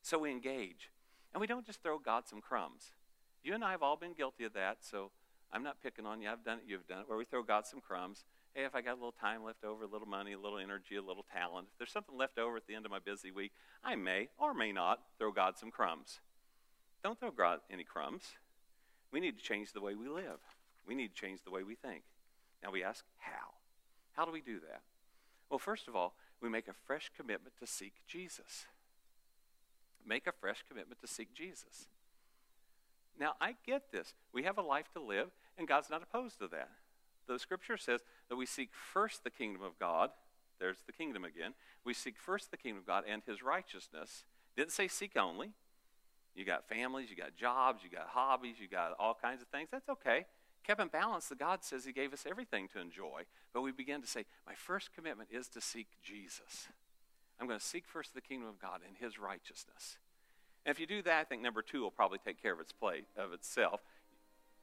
So 0.00 0.20
we 0.20 0.30
engage. 0.30 0.88
And 1.34 1.42
we 1.42 1.46
don't 1.46 1.66
just 1.66 1.82
throw 1.82 1.98
God 1.98 2.26
some 2.26 2.40
crumbs. 2.40 2.94
You 3.44 3.52
and 3.52 3.62
I 3.62 3.72
have 3.72 3.82
all 3.82 3.96
been 3.96 4.14
guilty 4.14 4.44
of 4.44 4.54
that, 4.54 4.78
so 4.80 5.10
I'm 5.52 5.62
not 5.62 5.82
picking 5.82 6.06
on 6.06 6.22
you. 6.22 6.28
I've 6.28 6.44
done 6.44 6.58
it. 6.58 6.64
You've 6.66 6.86
done 6.86 7.00
it. 7.00 7.08
Where 7.08 7.18
we 7.18 7.24
throw 7.24 7.42
God 7.42 7.66
some 7.66 7.80
crumbs. 7.80 8.24
Hey, 8.54 8.64
if 8.64 8.74
I 8.74 8.80
got 8.80 8.92
a 8.92 8.94
little 8.94 9.12
time 9.12 9.44
left 9.44 9.64
over, 9.64 9.84
a 9.84 9.86
little 9.86 10.08
money, 10.08 10.32
a 10.32 10.38
little 10.38 10.58
energy, 10.58 10.96
a 10.96 11.02
little 11.02 11.24
talent, 11.32 11.68
if 11.72 11.78
there's 11.78 11.92
something 11.92 12.16
left 12.16 12.38
over 12.38 12.56
at 12.56 12.66
the 12.66 12.74
end 12.74 12.84
of 12.84 12.90
my 12.90 12.98
busy 12.98 13.30
week, 13.30 13.52
I 13.84 13.94
may 13.96 14.28
or 14.38 14.54
may 14.54 14.72
not 14.72 15.00
throw 15.18 15.32
God 15.32 15.58
some 15.58 15.70
crumbs. 15.70 16.20
Don't 17.02 17.18
throw 17.18 17.30
God 17.30 17.60
any 17.70 17.84
crumbs. 17.84 18.22
We 19.12 19.20
need 19.20 19.38
to 19.38 19.44
change 19.44 19.72
the 19.72 19.80
way 19.80 19.94
we 19.94 20.08
live. 20.08 20.40
We 20.86 20.94
need 20.94 21.14
to 21.14 21.20
change 21.20 21.40
the 21.44 21.50
way 21.50 21.62
we 21.62 21.74
think. 21.74 22.02
Now 22.62 22.70
we 22.70 22.82
ask, 22.82 23.04
how? 23.18 23.54
How 24.12 24.24
do 24.24 24.32
we 24.32 24.40
do 24.40 24.60
that? 24.60 24.82
Well, 25.48 25.58
first 25.58 25.88
of 25.88 25.96
all, 25.96 26.14
we 26.40 26.48
make 26.48 26.68
a 26.68 26.74
fresh 26.86 27.10
commitment 27.16 27.54
to 27.60 27.66
seek 27.66 27.94
Jesus. 28.06 28.66
Make 30.06 30.26
a 30.26 30.32
fresh 30.32 30.64
commitment 30.68 31.00
to 31.00 31.06
seek 31.06 31.34
Jesus. 31.34 31.88
Now, 33.18 33.34
I 33.40 33.54
get 33.66 33.92
this. 33.92 34.14
We 34.32 34.44
have 34.44 34.58
a 34.58 34.62
life 34.62 34.90
to 34.94 35.00
live, 35.00 35.28
and 35.58 35.68
God's 35.68 35.90
not 35.90 36.02
opposed 36.02 36.38
to 36.38 36.48
that. 36.48 36.70
The 37.26 37.38
scripture 37.38 37.76
says 37.76 38.00
that 38.28 38.36
we 38.36 38.46
seek 38.46 38.70
first 38.72 39.24
the 39.24 39.30
kingdom 39.30 39.62
of 39.62 39.78
God. 39.78 40.10
There's 40.58 40.78
the 40.86 40.92
kingdom 40.92 41.24
again. 41.24 41.54
We 41.84 41.94
seek 41.94 42.16
first 42.18 42.50
the 42.50 42.56
kingdom 42.56 42.78
of 42.78 42.86
God 42.86 43.04
and 43.08 43.22
his 43.26 43.42
righteousness. 43.42 44.24
Didn't 44.56 44.72
say 44.72 44.88
seek 44.88 45.16
only. 45.16 45.52
You 46.34 46.44
got 46.44 46.68
families, 46.68 47.10
you 47.10 47.16
got 47.16 47.36
jobs, 47.36 47.82
you 47.82 47.90
got 47.90 48.08
hobbies, 48.08 48.56
you 48.60 48.68
got 48.68 48.94
all 48.98 49.16
kinds 49.20 49.42
of 49.42 49.48
things. 49.48 49.68
That's 49.70 49.88
okay. 49.88 50.26
Kept 50.64 50.80
in 50.80 50.88
balance, 50.88 51.28
the 51.28 51.34
God 51.34 51.64
says 51.64 51.84
he 51.84 51.92
gave 51.92 52.12
us 52.12 52.26
everything 52.28 52.68
to 52.68 52.80
enjoy. 52.80 53.22
But 53.52 53.62
we 53.62 53.72
begin 53.72 54.00
to 54.02 54.06
say, 54.06 54.26
my 54.46 54.54
first 54.54 54.92
commitment 54.94 55.30
is 55.32 55.48
to 55.48 55.60
seek 55.60 55.88
Jesus. 56.02 56.68
I'm 57.40 57.46
going 57.46 57.58
to 57.58 57.64
seek 57.64 57.86
first 57.86 58.14
the 58.14 58.20
kingdom 58.20 58.48
of 58.48 58.60
God 58.60 58.80
and 58.86 58.96
his 58.98 59.18
righteousness. 59.18 59.96
And 60.66 60.72
if 60.72 60.78
you 60.78 60.86
do 60.86 61.02
that, 61.02 61.20
I 61.20 61.24
think 61.24 61.40
number 61.40 61.62
two 61.62 61.80
will 61.80 61.90
probably 61.90 62.18
take 62.18 62.40
care 62.40 62.52
of 62.52 62.60
its 62.60 62.72
plate 62.72 63.06
of 63.16 63.32
itself. 63.32 63.80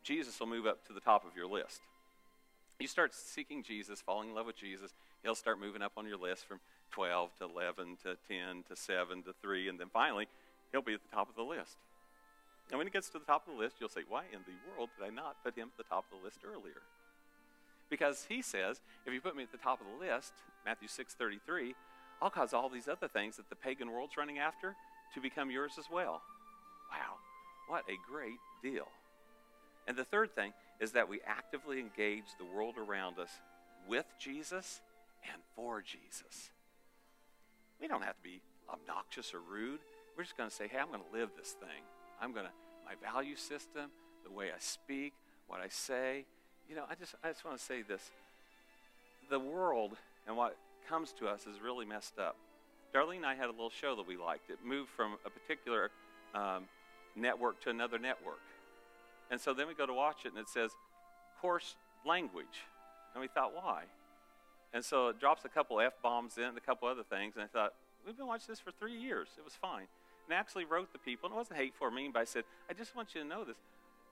Jesus 0.08 0.39
will 0.39 0.47
move 0.47 0.66
up 0.66 0.88
to 0.88 0.93
the 0.93 1.01
top 1.01 1.26
of 1.26 1.36
your 1.36 1.47
list. 1.47 1.82
You 2.80 2.88
start 2.88 3.14
seeking 3.14 3.62
Jesus, 3.62 3.99
falling 3.99 4.30
in 4.30 4.36
love 4.36 4.45
with 4.45 4.55
Jesus, 4.55 4.93
he'll 5.22 5.36
start 5.36 5.60
moving 5.60 5.82
up 5.82 5.91
on 5.97 6.08
your 6.08 6.16
list 6.16 6.47
from 6.47 6.62
12 6.91 7.32
to 7.39 7.43
11 7.43 7.97
to 8.03 8.16
10 8.30 8.64
to 8.70 8.76
7 8.78 9.24
to 9.24 9.34
3, 9.41 9.68
and 9.68 9.78
then 9.78 9.88
finally, 9.91 10.28
he'll 10.72 10.82
be 10.82 10.93
at 10.93 11.01
the 11.01 11.14
top 11.14 11.28
of 11.28 11.36
the 11.36 11.43
list. 11.43 11.76
And 12.72 12.78
when 12.78 12.88
he 12.88 12.91
gets 12.91 13.10
to 13.10 13.20
the 13.20 13.26
top 13.26 13.45
of 13.47 13.53
the 13.53 13.60
list, 13.60 13.76
you'll 13.82 13.89
say, 13.89 14.03
Why 14.08 14.24
in 14.32 14.39
the 14.47 14.55
world 14.72 14.89
did 14.97 15.05
I 15.05 15.14
not 15.14 15.43
put 15.43 15.58
him 15.58 15.72
at 15.74 15.78
the 15.78 15.89
top 15.89 16.05
of 16.10 16.20
the 16.20 16.24
list 16.24 16.39
earlier? 16.45 16.82
Because 17.89 18.28
he 18.30 18.41
says, 18.41 18.80
if 19.05 19.14
you 19.14 19.20
put 19.20 19.36
me 19.36 19.43
at 19.43 19.51
the 19.51 19.58
top 19.58 19.82
of 19.82 19.88
the 19.88 20.05
list, 20.05 20.32
Matthew 20.66 20.88
6 20.88 21.16
33, 21.16 21.76
I'll 22.22 22.30
cause 22.30 22.53
all 22.53 22.70
these 22.70 22.88
other 22.88 23.10
things 23.10 23.36
that 23.36 23.49
the 23.49 23.55
pagan 23.55 23.91
world's 23.91 24.16
running 24.16 24.39
after 24.39 24.74
to 25.14 25.22
become 25.22 25.51
yours 25.51 25.74
as 25.78 25.86
well. 25.91 26.22
Wow, 26.91 27.16
what 27.68 27.84
a 27.89 27.97
great 28.10 28.39
deal. 28.64 28.88
And 29.88 29.96
the 29.98 30.04
third 30.04 30.36
thing 30.36 30.54
is 30.80 30.92
that 30.92 31.10
we 31.10 31.22
actively 31.26 31.80
engage 31.80 32.26
the 32.38 32.46
world 32.46 32.76
around 32.78 33.18
us 33.20 33.30
with 33.88 34.06
Jesus 34.20 34.82
and 35.32 35.42
for 35.56 35.82
Jesus. 35.82 36.52
We 37.82 37.88
don't 37.88 38.04
have 38.04 38.18
to 38.18 38.24
be 38.24 38.42
obnoxious 38.72 39.34
or 39.34 39.40
rude. 39.40 39.80
We're 40.18 40.24
just 40.24 40.38
going 40.38 40.50
to 40.50 40.56
say, 40.56 40.68
hey, 40.68 40.78
I'm 40.80 40.88
going 40.88 41.02
to 41.02 41.18
live 41.18 41.30
this 41.38 41.52
thing. 41.52 41.84
I'm 42.22 42.34
going 42.34 42.46
to, 42.46 42.52
my 42.86 42.94
value 43.12 43.36
system, 43.36 43.90
the 44.26 44.32
way 44.32 44.48
I 44.48 44.60
speak, 44.60 45.14
what 45.48 45.62
I 45.62 45.68
say. 45.70 46.26
You 46.70 46.76
know, 46.76 46.84
I 46.90 46.96
just, 46.96 47.16
I 47.24 47.30
just 47.30 47.46
want 47.46 47.58
to 47.58 47.64
say 47.64 47.82
this. 47.82 48.12
The 49.30 49.40
world 49.40 49.94
and 50.28 50.36
what 50.36 50.58
comes 50.90 51.14
to 51.20 51.28
us 51.28 51.46
is 51.48 51.62
really 51.62 51.86
messed 51.86 52.20
up. 52.20 52.36
Darlene 52.94 53.18
and 53.18 53.26
I 53.26 53.36
had 53.36 53.46
a 53.46 53.52
little 53.52 53.70
show 53.70 53.96
that 53.96 54.08
we 54.08 54.18
liked. 54.18 54.50
It 54.50 54.60
moved 54.66 54.90
from 54.90 55.18
a 55.26 55.30
particular 55.30 55.92
um, 56.34 56.64
network 57.16 57.62
to 57.62 57.70
another 57.70 58.00
network. 58.00 58.40
And 59.30 59.40
so 59.40 59.54
then 59.54 59.68
we 59.68 59.74
go 59.74 59.86
to 59.86 59.94
watch 59.94 60.26
it, 60.26 60.30
and 60.30 60.38
it 60.38 60.50
says 60.50 60.72
coarse 61.42 61.76
language. 62.06 62.66
And 63.14 63.22
we 63.22 63.28
thought, 63.28 63.56
why? 63.56 63.84
And 64.74 64.84
so 64.84 65.10
it 65.10 65.20
drops 65.20 65.46
a 65.46 65.50
couple 65.50 65.80
F 65.80 65.94
bombs 66.02 66.38
in, 66.38 66.44
and 66.44 66.58
a 66.58 66.62
couple 66.62 66.88
other 66.88 67.04
things, 67.04 67.36
and 67.36 67.44
I 67.44 67.48
thought, 67.48 67.74
we've 68.06 68.18
been 68.18 68.28
watching 68.28 68.48
this 68.50 68.60
for 68.60 68.72
three 68.72 68.98
years. 68.98 69.30
It 69.38 69.44
was 69.44 69.54
fine. 69.54 69.88
And 70.28 70.36
I 70.36 70.40
actually 70.40 70.66
wrote 70.66 70.92
the 70.92 71.00
people, 71.00 71.28
and 71.28 71.36
it 71.36 71.38
wasn't 71.38 71.60
hateful 71.60 71.88
or 71.88 71.92
mean, 71.92 72.12
but 72.12 72.20
I 72.20 72.26
said, 72.26 72.44
I 72.70 72.74
just 72.74 72.96
want 72.96 73.16
you 73.16 73.22
to 73.22 73.28
know 73.28 73.44
this. 73.44 73.56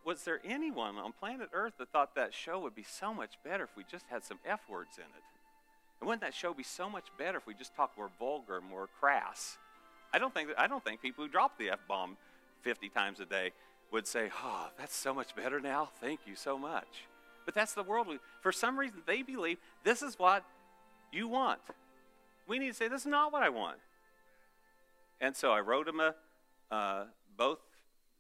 Was 0.05 0.23
there 0.23 0.39
anyone 0.45 0.97
on 0.97 1.13
planet 1.13 1.49
Earth 1.51 1.73
that 1.79 1.89
thought 1.89 2.15
that 2.15 2.33
show 2.33 2.59
would 2.59 2.75
be 2.75 2.85
so 2.87 3.13
much 3.13 3.35
better 3.43 3.63
if 3.63 3.75
we 3.75 3.83
just 3.89 4.05
had 4.09 4.23
some 4.23 4.39
F 4.45 4.61
words 4.69 4.97
in 4.97 5.03
it? 5.03 5.23
And 5.99 6.07
wouldn't 6.07 6.21
that 6.21 6.33
show 6.33 6.53
be 6.53 6.63
so 6.63 6.89
much 6.89 7.07
better 7.17 7.37
if 7.37 7.47
we 7.47 7.53
just 7.53 7.75
talked 7.75 7.97
more 7.97 8.11
vulgar, 8.19 8.61
more 8.61 8.87
crass? 8.99 9.57
I 10.13 10.19
don't 10.19 10.33
think, 10.33 10.49
that, 10.49 10.59
I 10.59 10.67
don't 10.67 10.83
think 10.83 11.01
people 11.01 11.25
who 11.25 11.29
drop 11.29 11.57
the 11.57 11.71
F 11.71 11.79
bomb 11.87 12.17
50 12.61 12.89
times 12.89 13.19
a 13.19 13.25
day 13.25 13.51
would 13.95 14.05
say, 14.05 14.29
Oh, 14.43 14.67
that's 14.77 14.93
so 14.93 15.13
much 15.13 15.35
better 15.35 15.61
now. 15.61 15.89
Thank 16.01 16.19
you 16.27 16.35
so 16.35 16.57
much. 16.57 17.07
But 17.45 17.55
that's 17.55 17.73
the 17.73 17.83
world. 17.83 18.07
For 18.41 18.51
some 18.51 18.77
reason, 18.77 19.01
they 19.07 19.21
believe 19.21 19.57
this 19.85 20.01
is 20.01 20.19
what 20.19 20.43
you 21.13 21.29
want. 21.29 21.61
We 22.45 22.59
need 22.59 22.67
to 22.67 22.73
say, 22.73 22.89
This 22.89 23.01
is 23.01 23.07
not 23.07 23.31
what 23.31 23.41
I 23.41 23.49
want. 23.49 23.77
And 25.21 25.33
so 25.33 25.51
I 25.51 25.61
wrote 25.61 25.85
them 25.85 26.01
a, 26.01 26.13
uh, 26.69 27.05
both 27.37 27.59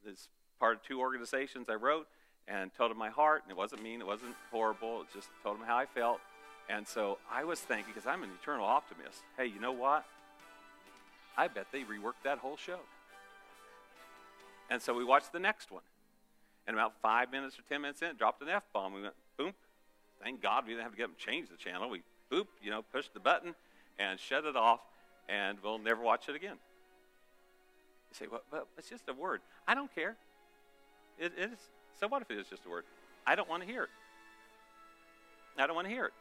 as 0.09 0.29
part 0.61 0.77
of 0.77 0.83
two 0.83 1.01
organizations 1.01 1.67
I 1.69 1.75
wrote 1.75 2.07
and 2.47 2.73
told 2.73 2.91
them 2.91 2.97
my 2.97 3.09
heart. 3.09 3.41
And 3.43 3.51
it 3.51 3.57
wasn't 3.57 3.83
mean, 3.83 3.99
it 3.99 4.07
wasn't 4.07 4.33
horrible. 4.51 5.01
It 5.01 5.07
just 5.13 5.27
told 5.43 5.59
them 5.59 5.67
how 5.67 5.75
I 5.75 5.87
felt. 5.87 6.21
And 6.69 6.87
so 6.87 7.17
I 7.29 7.43
was 7.43 7.59
thinking, 7.59 7.91
because 7.93 8.07
I'm 8.07 8.23
an 8.23 8.29
eternal 8.41 8.65
optimist, 8.65 9.23
hey, 9.37 9.47
you 9.47 9.59
know 9.59 9.73
what? 9.73 10.05
I 11.37 11.49
bet 11.49 11.67
they 11.73 11.81
reworked 11.81 12.23
that 12.23 12.37
whole 12.37 12.55
show. 12.55 12.79
And 14.69 14.81
so 14.81 14.93
we 14.93 15.03
watched 15.03 15.31
the 15.31 15.39
next 15.39 15.71
one. 15.71 15.83
And 16.67 16.75
about 16.75 16.93
five 17.01 17.31
minutes 17.31 17.59
or 17.59 17.61
ten 17.69 17.81
minutes 17.81 18.01
in, 18.01 18.09
it 18.09 18.17
dropped 18.17 18.41
an 18.41 18.49
F 18.49 18.63
bomb. 18.73 18.93
We 18.93 19.03
went, 19.03 19.13
boom. 19.37 19.53
Thank 20.23 20.41
God 20.41 20.65
we 20.65 20.71
didn't 20.71 20.83
have 20.83 20.91
to 20.91 20.97
get 20.97 21.07
them 21.07 21.15
change 21.17 21.49
the 21.49 21.57
channel. 21.57 21.89
We, 21.89 22.01
boop, 22.31 22.47
you 22.63 22.71
know, 22.71 22.81
pushed 22.81 23.13
the 23.13 23.19
button 23.19 23.53
and 23.99 24.19
shut 24.19 24.45
it 24.45 24.55
off, 24.55 24.79
and 25.29 25.57
we'll 25.63 25.77
never 25.77 26.01
watch 26.01 26.27
it 26.27 26.35
again. 26.35 26.57
You 28.09 28.15
say, 28.15 28.25
well, 28.31 28.41
but 28.49 28.67
it's 28.77 28.89
just 28.89 29.07
a 29.07 29.13
word. 29.13 29.41
I 29.67 29.75
don't 29.75 29.93
care. 29.93 30.15
It, 31.19 31.33
it 31.37 31.51
is. 31.51 31.59
So 31.99 32.07
what 32.07 32.21
if 32.21 32.31
it 32.31 32.39
is 32.39 32.47
just 32.47 32.65
a 32.65 32.69
word? 32.69 32.85
I 33.27 33.35
don't 33.35 33.49
want 33.49 33.61
to 33.63 33.69
hear 33.69 33.83
it. 33.83 33.89
I 35.57 35.67
don't 35.67 35.75
want 35.75 35.87
to 35.87 35.93
hear 35.93 36.05
it. 36.05 36.13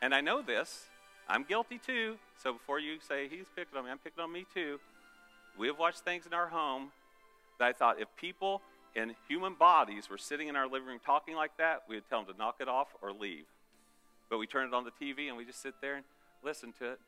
And 0.00 0.14
I 0.14 0.20
know 0.20 0.42
this. 0.42 0.84
I'm 1.28 1.42
guilty 1.42 1.78
too. 1.84 2.16
So 2.42 2.52
before 2.52 2.78
you 2.78 2.98
say 3.06 3.28
he's 3.28 3.46
picking 3.54 3.76
on 3.76 3.84
me, 3.84 3.90
I'm 3.90 3.98
picking 3.98 4.22
on 4.22 4.32
me 4.32 4.46
too. 4.54 4.78
We 5.58 5.66
have 5.66 5.78
watched 5.78 6.00
things 6.00 6.26
in 6.26 6.32
our 6.32 6.48
home 6.48 6.92
that 7.58 7.66
I 7.66 7.72
thought 7.72 8.00
if 8.00 8.08
people 8.16 8.62
in 8.94 9.14
human 9.28 9.54
bodies 9.54 10.08
were 10.08 10.18
sitting 10.18 10.48
in 10.48 10.56
our 10.56 10.66
living 10.66 10.88
room 10.88 11.00
talking 11.04 11.34
like 11.34 11.56
that, 11.58 11.82
we 11.88 11.96
would 11.96 12.08
tell 12.08 12.24
them 12.24 12.34
to 12.34 12.38
knock 12.38 12.56
it 12.60 12.68
off 12.68 12.88
or 13.02 13.12
leave. 13.12 13.44
But 14.30 14.38
we 14.38 14.46
turn 14.46 14.66
it 14.66 14.74
on 14.74 14.84
the 14.84 14.90
TV 14.90 15.28
and 15.28 15.36
we 15.36 15.44
just 15.44 15.62
sit 15.62 15.74
there 15.80 15.96
and 15.96 16.04
listen 16.42 16.72
to 16.80 16.92
it. 16.92 17.00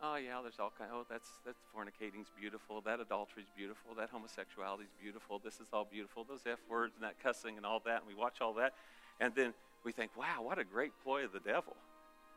Oh 0.00 0.14
yeah, 0.14 0.38
there's 0.42 0.60
all 0.60 0.72
kind. 0.78 0.90
Oh, 0.94 1.04
that's 1.10 1.28
that's 1.44 1.58
fornicating's 1.74 2.28
beautiful. 2.38 2.80
That 2.80 3.00
adultery's 3.00 3.50
beautiful. 3.56 3.94
That 3.96 4.10
homosexuality's 4.10 4.94
beautiful. 5.02 5.40
This 5.42 5.54
is 5.54 5.66
all 5.72 5.88
beautiful. 5.90 6.22
Those 6.22 6.42
f 6.46 6.58
words 6.70 6.94
and 6.94 7.02
that 7.02 7.20
cussing 7.20 7.56
and 7.56 7.66
all 7.66 7.82
that. 7.84 8.02
And 8.02 8.06
we 8.06 8.14
watch 8.14 8.40
all 8.40 8.54
that, 8.54 8.74
and 9.18 9.34
then 9.34 9.54
we 9.84 9.90
think, 9.90 10.12
wow, 10.16 10.42
what 10.42 10.58
a 10.58 10.64
great 10.64 10.92
ploy 11.02 11.24
of 11.24 11.32
the 11.32 11.40
devil. 11.40 11.74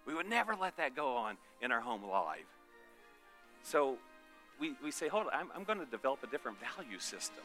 We 0.08 0.16
would 0.16 0.28
never 0.28 0.56
let 0.56 0.78
that 0.78 0.96
go 0.96 1.16
on 1.16 1.38
in 1.62 1.72
our 1.72 1.82
home 1.82 2.02
live. 2.04 2.50
So 3.62 3.98
we, 4.62 4.76
we 4.84 4.92
say, 4.92 5.08
hold 5.08 5.26
on, 5.28 5.34
I'm, 5.34 5.48
I'm 5.56 5.64
going 5.64 5.80
to 5.80 5.86
develop 5.86 6.24
a 6.24 6.28
different 6.28 6.58
value 6.78 7.00
system. 7.00 7.44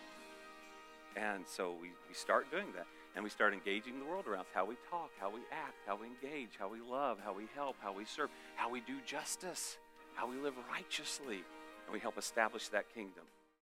And 1.17 1.45
so 1.47 1.75
we, 1.81 1.89
we 2.09 2.15
start 2.15 2.51
doing 2.51 2.67
that. 2.77 2.87
And 3.17 3.25
we 3.25 3.31
start 3.31 3.55
engaging 3.55 3.99
the 3.99 4.05
world 4.05 4.27
around 4.27 4.41
us 4.41 4.47
how 4.53 4.67
we 4.67 4.77
talk, 4.91 5.09
how 5.19 5.31
we 5.31 5.41
act, 5.51 5.77
how 5.87 5.97
we 5.97 6.07
engage, 6.07 6.51
how 6.59 6.69
we 6.69 6.81
love, 6.81 7.19
how 7.25 7.33
we 7.33 7.45
help, 7.55 7.77
how 7.81 7.95
we 7.95 8.05
serve, 8.05 8.29
how 8.57 8.71
we 8.71 8.81
do 8.81 8.99
justice, 9.07 9.79
how 10.15 10.29
we 10.29 10.37
live 10.37 10.53
righteously. 10.71 11.43
And 11.87 11.95
we 11.95 11.99
help 11.99 12.19
establish 12.19 12.69
that 12.69 12.93
kingdom. 12.95 13.25